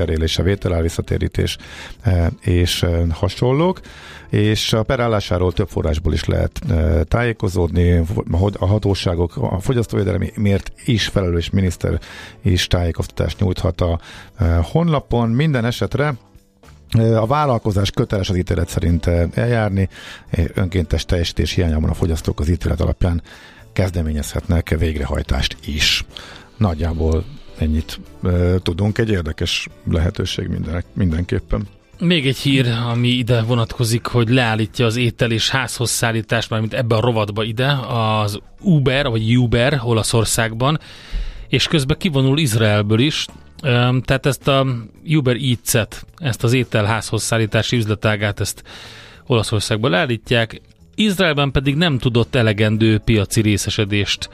kicserélése, 0.09 0.43
vételár 0.43 0.83
visszatérítés 0.83 1.57
eh, 2.01 2.27
és 2.41 2.83
eh, 2.83 3.03
hasonlók 3.11 3.81
és 4.31 4.73
a 4.73 4.83
perállásáról 4.83 5.53
több 5.53 5.69
forrásból 5.69 6.13
is 6.13 6.25
lehet 6.25 6.61
e, 6.71 7.05
tájékozódni, 7.05 8.03
a 8.59 8.67
hatóságok, 8.67 9.37
a 9.37 9.59
fogyasztóvédelemi 9.61 10.33
miért 10.35 10.73
is 10.85 11.07
felelős 11.07 11.51
miniszter 11.51 11.99
is 12.43 12.67
tájékoztatást 12.67 13.41
nyújthat 13.41 13.81
a 13.81 14.01
e, 14.37 14.57
honlapon. 14.57 15.31
Minden 15.31 15.65
esetre 15.65 16.15
e, 16.99 17.21
a 17.21 17.27
vállalkozás 17.27 17.91
köteles 17.91 18.29
az 18.29 18.37
ítélet 18.37 18.69
szerint 18.69 19.07
eljárni, 19.35 19.89
önkéntes 20.55 21.05
teljesítés 21.05 21.53
hiányában 21.53 21.91
a 21.91 21.95
fogyasztók 21.95 22.41
az 22.41 22.49
ítélet 22.49 22.81
alapján 22.81 23.23
kezdeményezhetnek 23.73 24.77
végrehajtást 24.79 25.57
is. 25.65 26.05
Nagyjából 26.57 27.25
ennyit 27.59 28.01
tudunk, 28.63 28.99
egy 28.99 29.11
érdekes 29.11 29.69
lehetőség 29.91 30.49
minden, 30.49 30.85
mindenképpen. 30.93 31.67
Még 32.01 32.27
egy 32.27 32.37
hír, 32.37 32.67
ami 32.69 33.09
ide 33.09 33.43
vonatkozik, 33.43 34.07
hogy 34.07 34.29
leállítja 34.29 34.87
az 34.87 34.97
étel 34.97 35.31
és 35.31 35.51
házhoz 35.51 35.91
szállítást, 35.91 36.51
mint 36.51 36.75
ebbe 36.75 36.95
a 36.97 37.01
rovatba 37.01 37.43
ide, 37.43 37.73
az 37.89 38.41
Uber, 38.61 39.09
vagy 39.09 39.39
Uber 39.39 39.81
Olaszországban, 39.85 40.79
és 41.49 41.67
közben 41.69 41.99
kivonul 41.99 42.39
Izraelből 42.39 42.99
is, 42.99 43.27
tehát 44.03 44.27
ezt 44.27 44.49
a 44.49 44.67
Uber 45.07 45.37
Eats-et, 45.37 46.07
ezt 46.17 46.45
az 46.45 46.53
étel 46.53 46.85
házhoz 46.85 47.23
szállítási 47.23 47.77
üzletágát, 47.77 48.41
ezt 48.41 48.63
Olaszországban 49.27 49.91
leállítják, 49.91 50.61
Izraelben 50.95 51.51
pedig 51.51 51.75
nem 51.75 51.99
tudott 51.99 52.35
elegendő 52.35 52.99
piaci 52.99 53.41
részesedést 53.41 54.31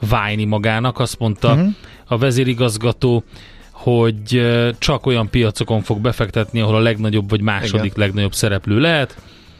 kiválni 0.00 0.44
magának, 0.44 0.98
azt 0.98 1.18
mondta 1.18 1.52
uh-huh. 1.52 1.68
a 2.06 2.18
vezérigazgató, 2.18 3.24
hogy 3.70 4.42
csak 4.78 5.06
olyan 5.06 5.30
piacokon 5.30 5.82
fog 5.82 6.00
befektetni, 6.00 6.60
ahol 6.60 6.74
a 6.74 6.80
legnagyobb 6.80 7.30
vagy 7.30 7.40
második 7.40 7.84
Igen. 7.84 8.06
legnagyobb 8.06 8.34
szereplő 8.34 8.78
lehet. 8.78 9.16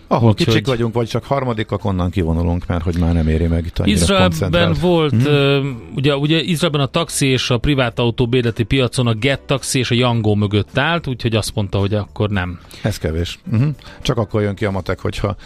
Ahol 0.07 0.29
Úgy, 0.29 0.37
kicsik 0.37 0.53
hogy... 0.53 0.67
vagyunk, 0.67 0.95
vagy 0.95 1.09
csak 1.09 1.25
harmadikak, 1.25 1.85
onnan 1.85 2.11
kivonulunk, 2.11 2.67
mert 2.67 2.83
hogy 2.83 2.99
már 2.99 3.13
nem 3.13 3.29
éri 3.29 3.47
meg 3.47 3.67
itt 3.67 3.81
Izraelben 3.85 4.77
volt, 4.81 5.13
uh, 5.13 5.65
ugye, 5.95 6.17
ugye 6.17 6.41
Izraelben 6.43 6.81
a 6.81 6.87
taxi 6.87 7.27
és 7.27 7.51
a 7.51 7.59
privát 7.59 7.99
autó 7.99 8.27
bérleti 8.27 8.63
piacon 8.63 9.07
a 9.07 9.15
Get 9.15 9.41
Taxi 9.41 9.79
és 9.79 9.91
a 9.91 9.95
Yango 9.95 10.35
mögött 10.35 10.79
állt, 10.79 11.07
úgyhogy 11.07 11.37
azt 11.37 11.55
mondta, 11.55 11.79
hogy 11.79 11.95
akkor 11.95 12.31
nem. 12.31 12.61
Ez 12.83 12.99
kevés. 12.99 13.39
Uh-huh. 13.53 13.69
Csak 14.03 14.19
akkor 14.19 14.43
jön 14.43 14.55
ki 14.55 14.65
a 14.65 14.71
matek, 14.71 15.01
hogyha 15.01 15.37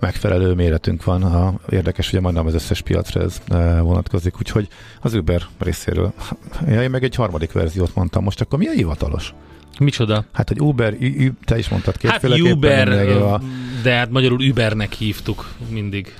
megfelelő 0.00 0.54
méretünk 0.54 1.04
van. 1.04 1.22
A, 1.22 1.54
érdekes, 1.70 2.10
hogy 2.10 2.20
majdnem 2.20 2.46
az 2.46 2.54
összes 2.54 2.80
piacra 2.80 3.20
ez 3.22 3.40
e, 3.48 3.80
vonatkozik, 3.80 4.38
úgyhogy 4.38 4.68
az 5.00 5.14
Uber 5.14 5.42
részéről. 5.58 6.12
Ja, 6.66 6.82
én 6.82 6.90
meg 6.90 7.04
egy 7.04 7.14
harmadik 7.14 7.52
verziót 7.52 7.94
mondtam, 7.94 8.24
most 8.24 8.40
akkor 8.40 8.58
mi 8.58 8.66
a 8.66 8.72
hivatalos? 8.72 9.34
Micsoda? 9.78 10.24
Hát, 10.32 10.48
hogy 10.48 10.60
Uber, 10.60 10.96
te 11.44 11.58
is 11.58 11.68
mondtad 11.68 11.96
két 11.96 12.10
Hát 12.10 12.24
Uber, 12.24 12.88
a... 13.08 13.40
de 13.82 13.94
hát 13.94 14.10
magyarul 14.10 14.40
Ubernek 14.40 14.92
hívtuk 14.92 15.48
mindig. 15.70 16.14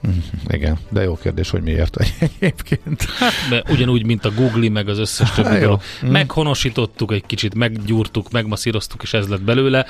Mhm, 0.00 0.18
igen, 0.48 0.78
de 0.88 1.02
jó 1.02 1.16
kérdés, 1.16 1.50
hogy 1.50 1.62
miért 1.62 1.96
egyébként. 2.40 3.02
Hát, 3.02 3.32
mert 3.50 3.70
ugyanúgy, 3.70 4.06
mint 4.06 4.24
a 4.24 4.30
Google, 4.30 4.70
meg 4.70 4.88
az 4.88 4.98
összes 4.98 5.30
többi 5.30 5.48
hát, 5.48 5.60
dolog. 5.60 5.80
Mhm. 6.02 6.10
Meghonosítottuk 6.10 7.12
egy 7.12 7.26
kicsit, 7.26 7.54
meggyúrtuk, 7.54 8.30
megmasszíroztuk, 8.30 9.02
és 9.02 9.12
ez 9.12 9.28
lett 9.28 9.42
belőle 9.42 9.86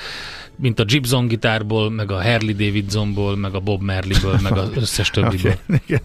mint 0.61 0.79
a 0.79 0.83
Gibson 0.83 1.27
gitárból, 1.27 1.89
meg 1.91 2.11
a 2.11 2.21
Harley 2.21 2.53
Davidsonból, 2.53 3.37
meg 3.37 3.53
a 3.53 3.59
Bob 3.59 3.81
Marleyből, 3.81 4.39
meg 4.43 4.57
az 4.57 4.69
összes 4.81 5.09
többiből. 5.09 5.55
Okay, 5.67 5.97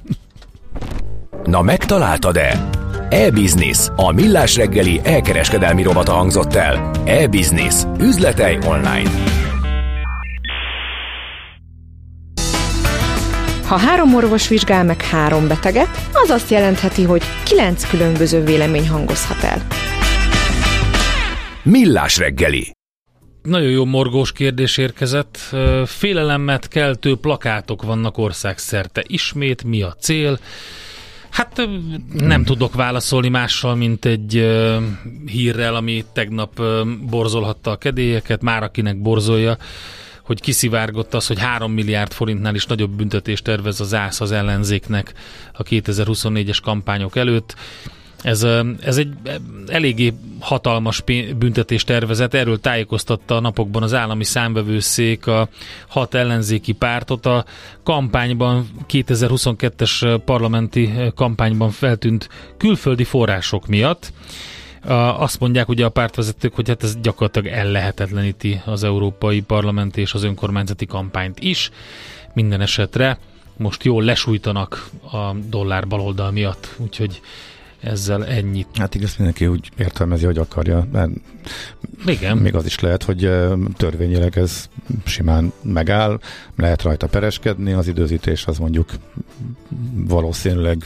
Na 1.45 1.63
megtaláltad-e? 1.63 2.69
E-Business, 3.11 3.89
a 3.97 4.13
millás 4.13 4.57
reggeli 4.57 5.01
elkereskedelmi 5.03 5.83
robata 5.83 6.13
hangzott 6.13 6.55
el. 6.55 6.91
E-Business, 7.05 7.83
üzletei 8.01 8.59
online. 8.67 9.11
Ha 13.67 13.77
három 13.77 14.15
orvos 14.15 14.49
vizsgál 14.49 14.85
meg 14.85 15.03
három 15.03 15.49
beteget, 15.49 16.09
az 16.13 16.31
azt 16.31 16.51
jelentheti, 16.51 17.03
hogy 17.03 17.23
kilenc 17.45 17.89
különböző 17.89 18.45
vélemény 18.45 18.89
hangozhat 18.89 19.43
el. 19.43 19.67
Millás 21.63 22.19
reggeli 22.19 22.73
nagyon 23.45 23.71
jó 23.71 23.85
morgós 23.85 24.33
kérdés 24.33 24.77
érkezett. 24.77 25.39
Félelemet 25.85 26.69
keltő 26.69 27.17
plakátok 27.17 27.83
vannak 27.83 28.19
országszerte. 28.19 29.05
Ismét 29.07 29.65
mi 29.65 29.83
a 29.83 29.97
cél? 30.01 30.39
Hát 31.31 31.57
nem 32.13 32.31
hmm. 32.31 32.45
tudok 32.45 32.75
válaszolni 32.75 33.29
mással, 33.29 33.75
mint 33.75 34.05
egy 34.05 34.37
uh, 34.37 34.83
hírrel, 35.27 35.75
ami 35.75 36.05
tegnap 36.13 36.61
uh, 36.61 36.89
borzolhatta 37.09 37.71
a 37.71 37.77
kedélyeket, 37.77 38.43
már 38.43 38.63
akinek 38.63 39.03
borzolja, 39.03 39.57
hogy 40.23 40.41
kiszivárgott 40.41 41.15
az, 41.15 41.27
hogy 41.27 41.39
3 41.39 41.73
milliárd 41.73 42.13
forintnál 42.13 42.55
is 42.55 42.67
nagyobb 42.67 42.91
büntetést 42.91 43.45
tervez 43.45 43.81
az 43.81 43.95
ÁSZ 43.95 44.21
az 44.21 44.33
ellenzéknek 44.33 45.13
a 45.53 45.63
2024-es 45.63 46.59
kampányok 46.63 47.17
előtt. 47.17 47.55
Ez, 48.25 48.47
ez 48.81 48.97
egy 48.97 49.12
eléggé 49.66 50.12
hatalmas 50.41 51.03
büntetés 51.37 51.85
tervezet, 51.85 52.35
erről 52.35 52.61
tájékoztatta 52.61 53.37
a 53.37 53.41
napokban 53.41 53.83
az 53.83 53.95
állami 53.95 54.25
számbevőszék 54.25 55.27
a 55.27 55.49
hat 55.89 56.14
ellenzéki 56.14 56.72
pártot. 56.72 57.27
A 57.27 57.45
kampányban, 57.83 58.68
2022-es 58.89 60.20
parlamenti 60.25 60.91
kampányban 61.14 61.70
feltűnt 61.70 62.29
külföldi 62.57 63.05
források 63.05 63.66
miatt. 63.66 64.12
Azt 65.18 65.41
mondják 65.41 65.68
ugye 65.68 65.85
a 65.85 65.89
pártvezetők, 65.89 66.55
hogy 66.55 66.68
hát 66.68 66.83
ez 66.83 66.97
gyakorlatilag 67.03 67.49
ellehetetleníti 67.59 68.61
az 68.64 68.85
európai 68.85 69.41
parlament 69.41 69.97
és 69.97 70.14
az 70.14 70.22
önkormányzati 70.22 70.87
kampányt 70.87 71.41
is. 71.41 71.70
Minden 72.35 72.61
esetre 72.61 73.18
most 73.57 73.85
jól 73.85 74.03
lesújtanak 74.03 74.89
a 75.12 75.33
dollár 75.49 75.87
baloldal 75.87 76.31
miatt, 76.31 76.75
úgyhogy 76.77 77.20
ezzel 77.85 78.26
ennyit. 78.26 78.66
Hát 78.74 78.95
igaz, 78.95 79.16
mindenki 79.16 79.47
úgy 79.47 79.70
értelmezi, 79.76 80.24
hogy 80.24 80.39
akarja. 80.39 80.87
Mert 80.93 81.11
Igen. 82.07 82.37
Még 82.37 82.55
az 82.55 82.64
is 82.64 82.80
lehet, 82.80 83.03
hogy 83.03 83.30
törvényileg 83.76 84.39
ez 84.39 84.68
simán 85.05 85.53
megáll, 85.62 86.20
lehet 86.57 86.82
rajta 86.82 87.07
pereskedni, 87.07 87.72
az 87.72 87.89
időzítés 87.89 88.47
az 88.47 88.59
mondjuk 88.59 88.91
valószínűleg 89.95 90.85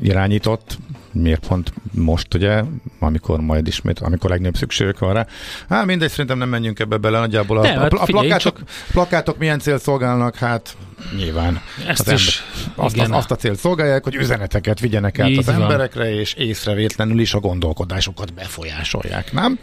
irányított, 0.00 0.78
miért 1.12 1.46
pont 1.46 1.72
most, 1.92 2.34
ugye, 2.34 2.62
amikor 2.98 3.40
majd 3.40 3.66
ismét, 3.66 3.98
amikor 3.98 4.30
legnagyobb 4.30 4.56
szükségük 4.56 4.98
van 4.98 5.12
rá. 5.12 5.26
Hát 5.68 5.84
mindegy, 5.86 6.10
szerintem 6.10 6.38
nem 6.38 6.48
menjünk 6.48 6.78
ebbe 6.78 6.96
bele, 6.96 7.18
nagyjából 7.18 7.58
a, 7.58 7.66
hát 7.66 7.92
a, 7.92 8.02
a 8.02 8.04
plakátok, 8.04 8.58
csak... 8.58 8.60
plakátok 8.90 9.38
milyen 9.38 9.58
cél 9.58 9.78
szolgálnak, 9.78 10.36
hát 10.36 10.76
nyilván. 11.16 11.60
Ezt 11.86 12.08
az 12.08 12.20
is, 12.20 12.42
ember, 12.66 12.84
azt, 12.84 12.96
igen. 12.96 13.12
azt 13.12 13.30
a 13.30 13.36
célt 13.36 13.58
szolgálják, 13.58 14.04
hogy 14.04 14.14
üzeneteket 14.14 14.80
vigyenek 14.80 15.18
át 15.18 15.28
Így 15.28 15.38
az 15.38 15.46
van. 15.46 15.62
emberekre, 15.62 16.14
és 16.14 16.34
észrevétlenül 16.34 17.20
is 17.20 17.34
a 17.34 17.40
gondolkodásukat 17.40 18.34
befolyásolják, 18.34 19.32
nem? 19.32 19.58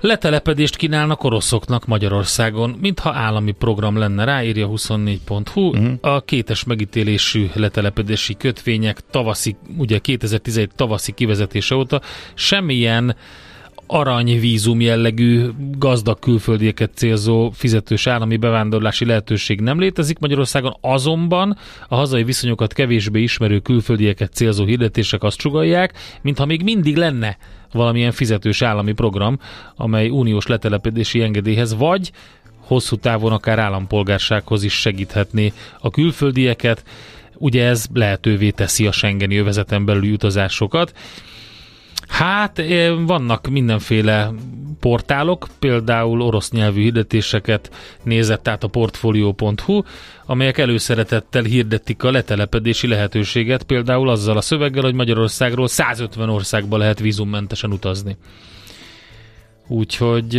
Letelepedést 0.00 0.76
kínálnak 0.76 1.24
oroszoknak 1.24 1.86
Magyarországon, 1.86 2.76
mintha 2.80 3.12
állami 3.12 3.52
program 3.52 3.98
lenne, 3.98 4.24
ráírja 4.24 4.68
24.hu. 4.68 5.60
Uh-huh. 5.60 5.82
Mhm. 5.82 5.92
A 6.00 6.20
kétes 6.20 6.64
megítélésű 6.64 7.46
letelepedési 7.54 8.36
kötvények 8.36 9.00
tavaszi, 9.10 9.56
ugye 9.76 9.98
2011 9.98 10.70
tavaszi 10.74 11.12
kivezetése 11.12 11.74
óta 11.74 12.00
semmilyen 12.34 13.16
aranyvízum 13.86 14.80
jellegű 14.80 15.48
gazdag 15.78 16.18
külföldieket 16.18 16.90
célzó 16.94 17.50
fizetős 17.50 18.06
állami 18.06 18.36
bevándorlási 18.36 19.04
lehetőség 19.04 19.60
nem 19.60 19.78
létezik 19.78 20.18
Magyarországon, 20.18 20.76
azonban 20.80 21.58
a 21.88 21.94
hazai 21.94 22.24
viszonyokat 22.24 22.72
kevésbé 22.72 23.22
ismerő 23.22 23.58
külföldieket 23.58 24.32
célzó 24.32 24.64
hirdetések 24.64 25.22
azt 25.22 25.40
sugalják, 25.40 25.92
mintha 26.22 26.44
még 26.44 26.62
mindig 26.62 26.96
lenne 26.96 27.36
valamilyen 27.72 28.12
fizetős 28.12 28.62
állami 28.62 28.92
program, 28.92 29.38
amely 29.76 30.08
uniós 30.08 30.46
letelepedési 30.46 31.22
engedélyhez 31.22 31.74
vagy 31.76 32.10
hosszú 32.66 32.96
távon 32.96 33.32
akár 33.32 33.58
állampolgársághoz 33.58 34.62
is 34.62 34.80
segíthetné 34.80 35.52
a 35.80 35.90
külföldieket. 35.90 36.84
Ugye 37.34 37.66
ez 37.66 37.86
lehetővé 37.92 38.50
teszi 38.50 38.86
a 38.86 38.92
Schengeni 38.92 39.36
övezeten 39.36 39.84
belüli 39.84 40.12
utazásokat. 40.12 40.92
Hát 42.14 42.62
vannak 43.06 43.48
mindenféle 43.48 44.30
portálok, 44.80 45.46
például 45.58 46.20
orosz 46.20 46.50
nyelvű 46.50 46.80
hirdetéseket 46.82 47.70
nézett 48.02 48.48
át 48.48 48.64
a 48.64 48.68
portfolio.hu, 48.68 49.82
amelyek 50.26 50.58
előszeretettel 50.58 51.42
hirdetik 51.42 52.02
a 52.02 52.10
letelepedési 52.10 52.86
lehetőséget, 52.86 53.62
például 53.62 54.08
azzal 54.08 54.36
a 54.36 54.40
szöveggel, 54.40 54.82
hogy 54.82 54.94
Magyarországról 54.94 55.68
150 55.68 56.28
országba 56.28 56.76
lehet 56.76 56.98
vízummentesen 56.98 57.72
utazni. 57.72 58.16
Úgyhogy 59.66 60.36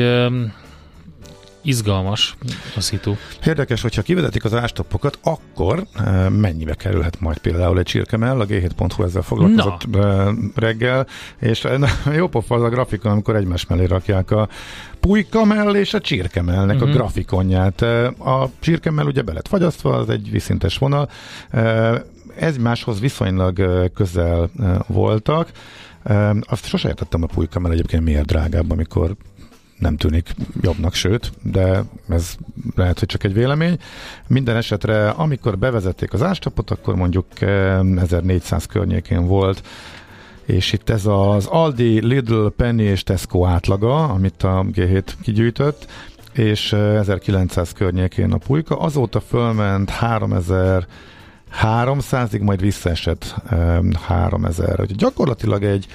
izgalmas 1.65 2.35
a 2.75 2.81
szitu. 2.81 3.15
Érdekes, 3.45 3.81
hogyha 3.81 4.01
kivezetik 4.01 4.43
az 4.43 4.53
ástoppokat, 4.53 5.19
akkor 5.23 5.85
e, 5.93 6.29
mennyibe 6.29 6.73
kerülhet 6.73 7.19
majd 7.19 7.37
például 7.37 7.79
egy 7.79 7.85
csirkemell, 7.85 8.39
a 8.39 8.45
g7.hu 8.45 9.03
ezzel 9.03 9.21
foglalkozott 9.21 9.87
Na. 9.91 10.33
reggel, 10.55 11.07
és 11.39 11.65
e, 11.65 11.79
jó 12.15 12.27
pofa 12.27 12.55
az 12.55 12.61
a 12.61 12.69
grafikon, 12.69 13.11
amikor 13.11 13.35
egymás 13.35 13.65
mellé 13.65 13.85
rakják 13.85 14.31
a 14.31 14.49
pulykamell 14.99 15.75
és 15.75 15.93
a 15.93 16.01
csirkemellnek 16.01 16.75
uh-huh. 16.75 16.81
a 16.81 16.85
mhm. 16.85 16.97
grafikonját. 16.97 17.81
A 18.19 18.49
csirkemell 18.59 19.05
ugye 19.05 19.21
belet 19.21 19.47
fagyasztva, 19.47 19.95
az 19.95 20.09
egy 20.09 20.31
viszintes 20.31 20.77
vonal, 20.77 21.09
egymáshoz 22.35 22.99
viszonylag 22.99 23.89
közel 23.93 24.49
voltak. 24.87 25.51
Azt 26.41 26.65
sose 26.65 26.87
értettem 26.87 27.23
a 27.23 27.25
pulykamell 27.25 27.71
egyébként 27.71 28.03
miért 28.03 28.25
drágább, 28.25 28.71
amikor 28.71 29.15
nem 29.79 29.97
tűnik 29.97 30.35
jobbnak, 30.61 30.93
sőt, 30.93 31.31
de 31.41 31.83
ez 32.09 32.35
lehet, 32.75 32.99
hogy 32.99 33.07
csak 33.07 33.23
egy 33.23 33.33
vélemény. 33.33 33.77
Minden 34.27 34.55
esetre, 34.55 35.09
amikor 35.09 35.57
bevezették 35.57 36.13
az 36.13 36.23
ástapot, 36.23 36.71
akkor 36.71 36.95
mondjuk 36.95 37.25
1400 37.41 38.61
eh, 38.61 38.73
környékén 38.73 39.27
volt, 39.27 39.67
és 40.45 40.73
itt 40.73 40.89
ez 40.89 41.05
az 41.05 41.45
Aldi, 41.45 42.05
Lidl, 42.05 42.45
Penny 42.47 42.79
és 42.79 43.03
Tesco 43.03 43.45
átlaga, 43.45 44.03
amit 44.03 44.43
a 44.43 44.65
G7 44.71 45.03
kigyűjtött, 45.21 45.87
és 46.33 46.73
1900 46.73 47.67
eh, 47.67 47.73
környékén 47.77 48.31
a 48.31 48.37
pulyka, 48.37 48.79
azóta 48.79 49.19
fölment 49.19 49.89
3000 49.89 50.87
300-ig, 51.61 52.41
majd 52.41 52.61
visszaesett 52.61 53.35
3000 54.05 54.77
Hogy 54.77 54.95
gyakorlatilag 54.95 55.63
egy 55.63 55.87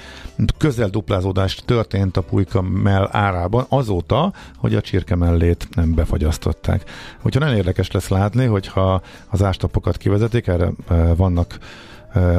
közel 0.57 0.89
duplázódás 0.89 1.55
történt 1.65 2.17
a 2.17 2.21
pulyka 2.21 2.61
mell 2.61 3.09
árában 3.11 3.65
azóta, 3.69 4.33
hogy 4.57 4.75
a 4.75 4.81
csirke 4.81 5.15
mellét 5.15 5.67
nem 5.75 5.93
befagyasztották. 5.93 6.89
Hogyha 7.21 7.39
nagyon 7.39 7.55
érdekes 7.55 7.91
lesz 7.91 8.07
látni, 8.07 8.45
hogyha 8.45 9.01
az 9.29 9.43
ástapokat 9.43 9.97
kivezetik, 9.97 10.47
erre 10.47 10.71
vannak 11.15 11.57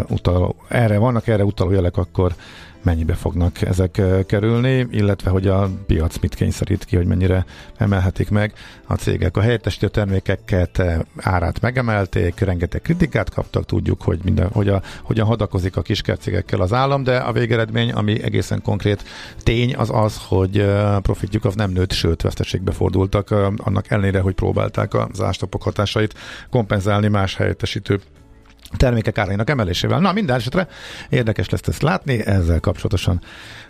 utaló, 0.09 0.57
erre 0.68 0.99
vannak 0.99 1.27
erre 1.27 1.45
utaló 1.45 1.70
jelek, 1.70 1.97
akkor 1.97 2.35
mennyibe 2.83 3.14
fognak 3.14 3.62
ezek 3.62 4.01
kerülni, 4.27 4.87
illetve 4.91 5.31
hogy 5.31 5.47
a 5.47 5.70
piac 5.87 6.18
mit 6.18 6.35
kényszerít 6.35 6.85
ki, 6.85 6.97
hogy 6.97 7.07
mennyire 7.07 7.45
emelhetik 7.77 8.31
meg 8.31 8.53
a 8.87 8.95
cégek. 8.95 9.37
A 9.37 9.41
helyettesítő 9.41 9.89
termékeket 9.89 10.83
árát 11.16 11.61
megemelték, 11.61 12.41
rengeteg 12.41 12.83
kritikát 12.83 13.31
kaptak, 13.31 13.64
tudjuk, 13.64 14.03
hogy 14.03 14.20
minden, 14.25 14.49
hogy 14.49 14.68
a, 14.68 14.83
hogyan 15.03 15.27
hadakozik 15.27 15.77
a 15.77 15.83
kiskercégekkel 15.83 16.61
az 16.61 16.73
állam, 16.73 17.03
de 17.03 17.16
a 17.16 17.33
végeredmény, 17.33 17.93
ami 17.93 18.23
egészen 18.23 18.62
konkrét 18.62 19.05
tény, 19.43 19.75
az 19.75 19.91
az, 19.93 20.20
hogy 20.29 20.66
profitjuk 21.03 21.45
az 21.45 21.55
nem 21.55 21.70
nőtt, 21.70 21.93
sőt 21.93 22.23
veszteségbe 22.23 22.73
fordultak, 22.73 23.31
annak 23.57 23.91
ellenére, 23.91 24.20
hogy 24.20 24.35
próbálták 24.35 24.95
az 24.95 25.20
ástapok 25.20 25.62
hatásait 25.62 26.14
kompenzálni 26.51 27.09
más 27.09 27.37
helyettesítő 27.37 28.01
termékek 28.77 29.18
árainak 29.18 29.51
emelésével. 29.51 30.01
Na, 30.01 30.12
minden 30.12 30.37
esetre 30.37 30.68
érdekes 31.09 31.49
lesz 31.49 31.66
ezt 31.66 31.83
látni, 31.83 32.27
ezzel 32.27 32.61
kapcsolatosan 32.61 33.20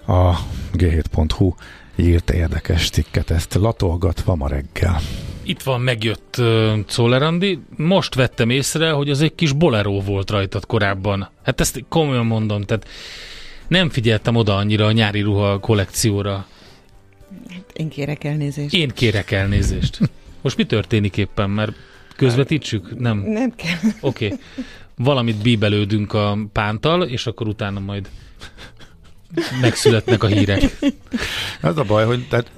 a 0.06 0.36
g7.hu 0.72 1.54
írt 1.96 2.30
érdekes 2.30 2.90
cikket, 2.90 3.30
ezt 3.30 3.54
latolgatva 3.54 4.34
ma 4.34 4.48
reggel. 4.48 5.00
Itt 5.42 5.62
van, 5.62 5.80
megjött 5.80 6.36
uh, 6.38 6.84
Czollerandi. 6.86 7.58
Most 7.76 8.14
vettem 8.14 8.50
észre, 8.50 8.90
hogy 8.90 9.10
az 9.10 9.20
egy 9.20 9.34
kis 9.34 9.52
bolero 9.52 10.00
volt 10.00 10.30
rajtad 10.30 10.66
korábban. 10.66 11.30
Hát 11.44 11.60
ezt 11.60 11.84
komolyan 11.88 12.26
mondom, 12.26 12.62
tehát 12.62 12.88
nem 13.68 13.90
figyeltem 13.90 14.36
oda 14.36 14.56
annyira 14.56 14.86
a 14.86 14.92
nyári 14.92 15.20
ruha 15.20 15.58
kollekcióra. 15.58 16.46
Én 17.72 17.88
kérek 17.88 18.24
elnézést. 18.24 18.74
Én 18.74 18.88
kérek 18.88 19.30
elnézést. 19.30 19.98
Most 20.42 20.56
mi 20.56 20.64
történik 20.64 21.16
éppen, 21.16 21.50
mert 21.50 21.72
közvetítsük? 22.16 22.98
Nem. 22.98 23.18
Nem 23.18 23.54
kell. 23.54 23.90
Oké. 24.00 24.26
Okay 24.26 24.38
valamit 24.96 25.42
bíbelődünk 25.42 26.12
a 26.12 26.38
pántal, 26.52 27.02
és 27.02 27.26
akkor 27.26 27.46
utána 27.46 27.80
majd 27.80 28.08
megszületnek 29.60 30.22
a 30.22 30.26
hírek. 30.26 30.62
Ez 31.60 31.76
a 31.76 31.84
baj, 31.84 32.04
hogy 32.04 32.28
tehát 32.28 32.50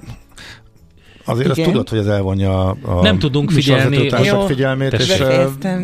Azért 1.25 1.49
Igen. 1.49 1.59
azt 1.59 1.71
tudod, 1.71 1.89
hogy 1.89 1.99
ez 1.99 2.05
elvonja 2.05 2.69
a 2.69 3.01
Nem 3.01 3.19
tudunk 3.19 3.51
figyelni. 3.51 4.09
Jó, 4.23 4.45
figyelmét, 4.45 4.93
és 4.93 5.19
uh, 5.19 5.81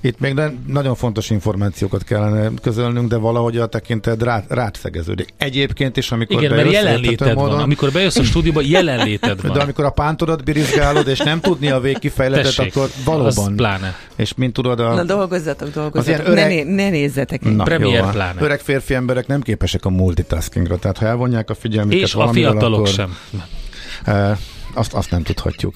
itt 0.00 0.18
még 0.18 0.34
nem, 0.34 0.64
nagyon 0.66 0.94
fontos 0.94 1.30
információkat 1.30 2.04
kellene 2.04 2.50
közölnünk, 2.62 3.08
de 3.08 3.16
valahogy 3.16 3.56
a 3.56 3.66
tekinted 3.66 4.22
rá, 4.22 4.44
rátszegeződik. 4.48 5.34
Egyébként 5.36 5.96
is, 5.96 6.12
amikor 6.12 6.42
Igen, 6.42 6.56
mert 6.56 6.72
jelenléted 6.72 7.34
módon, 7.34 7.50
van. 7.50 7.62
Amikor 7.62 7.92
bejössz 7.92 8.16
a 8.16 8.22
stúdióba, 8.22 8.60
jelenléted 8.60 9.42
van. 9.42 9.52
De 9.52 9.60
amikor 9.60 9.84
a 9.84 9.90
pántodat 9.90 10.44
birizgálod, 10.44 11.08
és 11.08 11.18
nem 11.18 11.40
tudni 11.40 11.70
a 11.70 11.80
végkifejletet, 11.80 12.58
akkor 12.58 12.88
valóban. 13.04 13.56
pláne. 13.56 13.94
És 14.16 14.34
mint 14.34 14.52
tudod, 14.52 14.80
a, 14.80 14.94
Na 14.94 15.04
dolgozzatok, 15.04 15.72
dolgozzatok. 15.72 16.28
Öreg... 16.28 16.66
Ne, 16.66 16.74
ne 16.74 16.90
nézzetek. 16.90 17.54
Na, 17.54 17.64
Premier 17.64 18.10
pláne. 18.10 18.42
Öreg 18.42 18.60
férfi 18.60 18.94
emberek 18.94 19.26
nem 19.26 19.40
képesek 19.40 19.84
a 19.84 19.88
multitaskingra, 19.88 20.78
tehát 20.78 20.98
ha 20.98 21.06
elvonják 21.06 21.50
a 21.50 21.54
figyelmüket 21.54 22.02
És 22.02 22.14
a 22.14 22.28
fiatalok 22.28 22.78
akkor, 22.78 22.88
sem. 22.88 23.16
Uh, 24.06 24.38
azt, 24.76 24.94
azt 24.94 25.10
nem 25.10 25.22
tudhatjuk. 25.22 25.74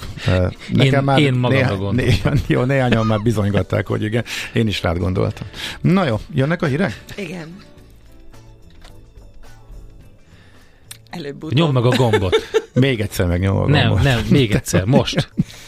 Nekem 0.69 0.95
én, 0.99 1.03
már 1.03 1.19
én 1.19 1.33
magamra 1.33 1.91
néha. 1.91 2.31
Néha, 2.31 2.33
jó, 2.47 2.63
néhányan 2.63 3.07
már 3.07 3.21
bizonygatták, 3.21 3.87
hogy 3.87 4.03
igen. 4.03 4.25
Én 4.53 4.67
is 4.67 4.83
rád 4.83 4.99
gondoltam. 4.99 5.47
Na 5.81 6.07
jó, 6.07 6.21
jönnek 6.35 6.63
a 6.63 6.67
hírek? 6.67 7.05
Igen. 7.17 7.57
Előbb-utóbb. 11.11 11.59
Nyomd 11.59 11.73
meg 11.73 11.85
a 11.85 11.89
gombot. 11.89 12.37
Még 12.73 13.01
egyszer 13.01 13.27
megnyom 13.27 13.57
a 13.57 13.61
gombot. 13.61 13.83
Nem, 13.83 14.03
nem, 14.03 14.27
még 14.29 14.53
egyszer, 14.53 14.85
most. 14.85 15.33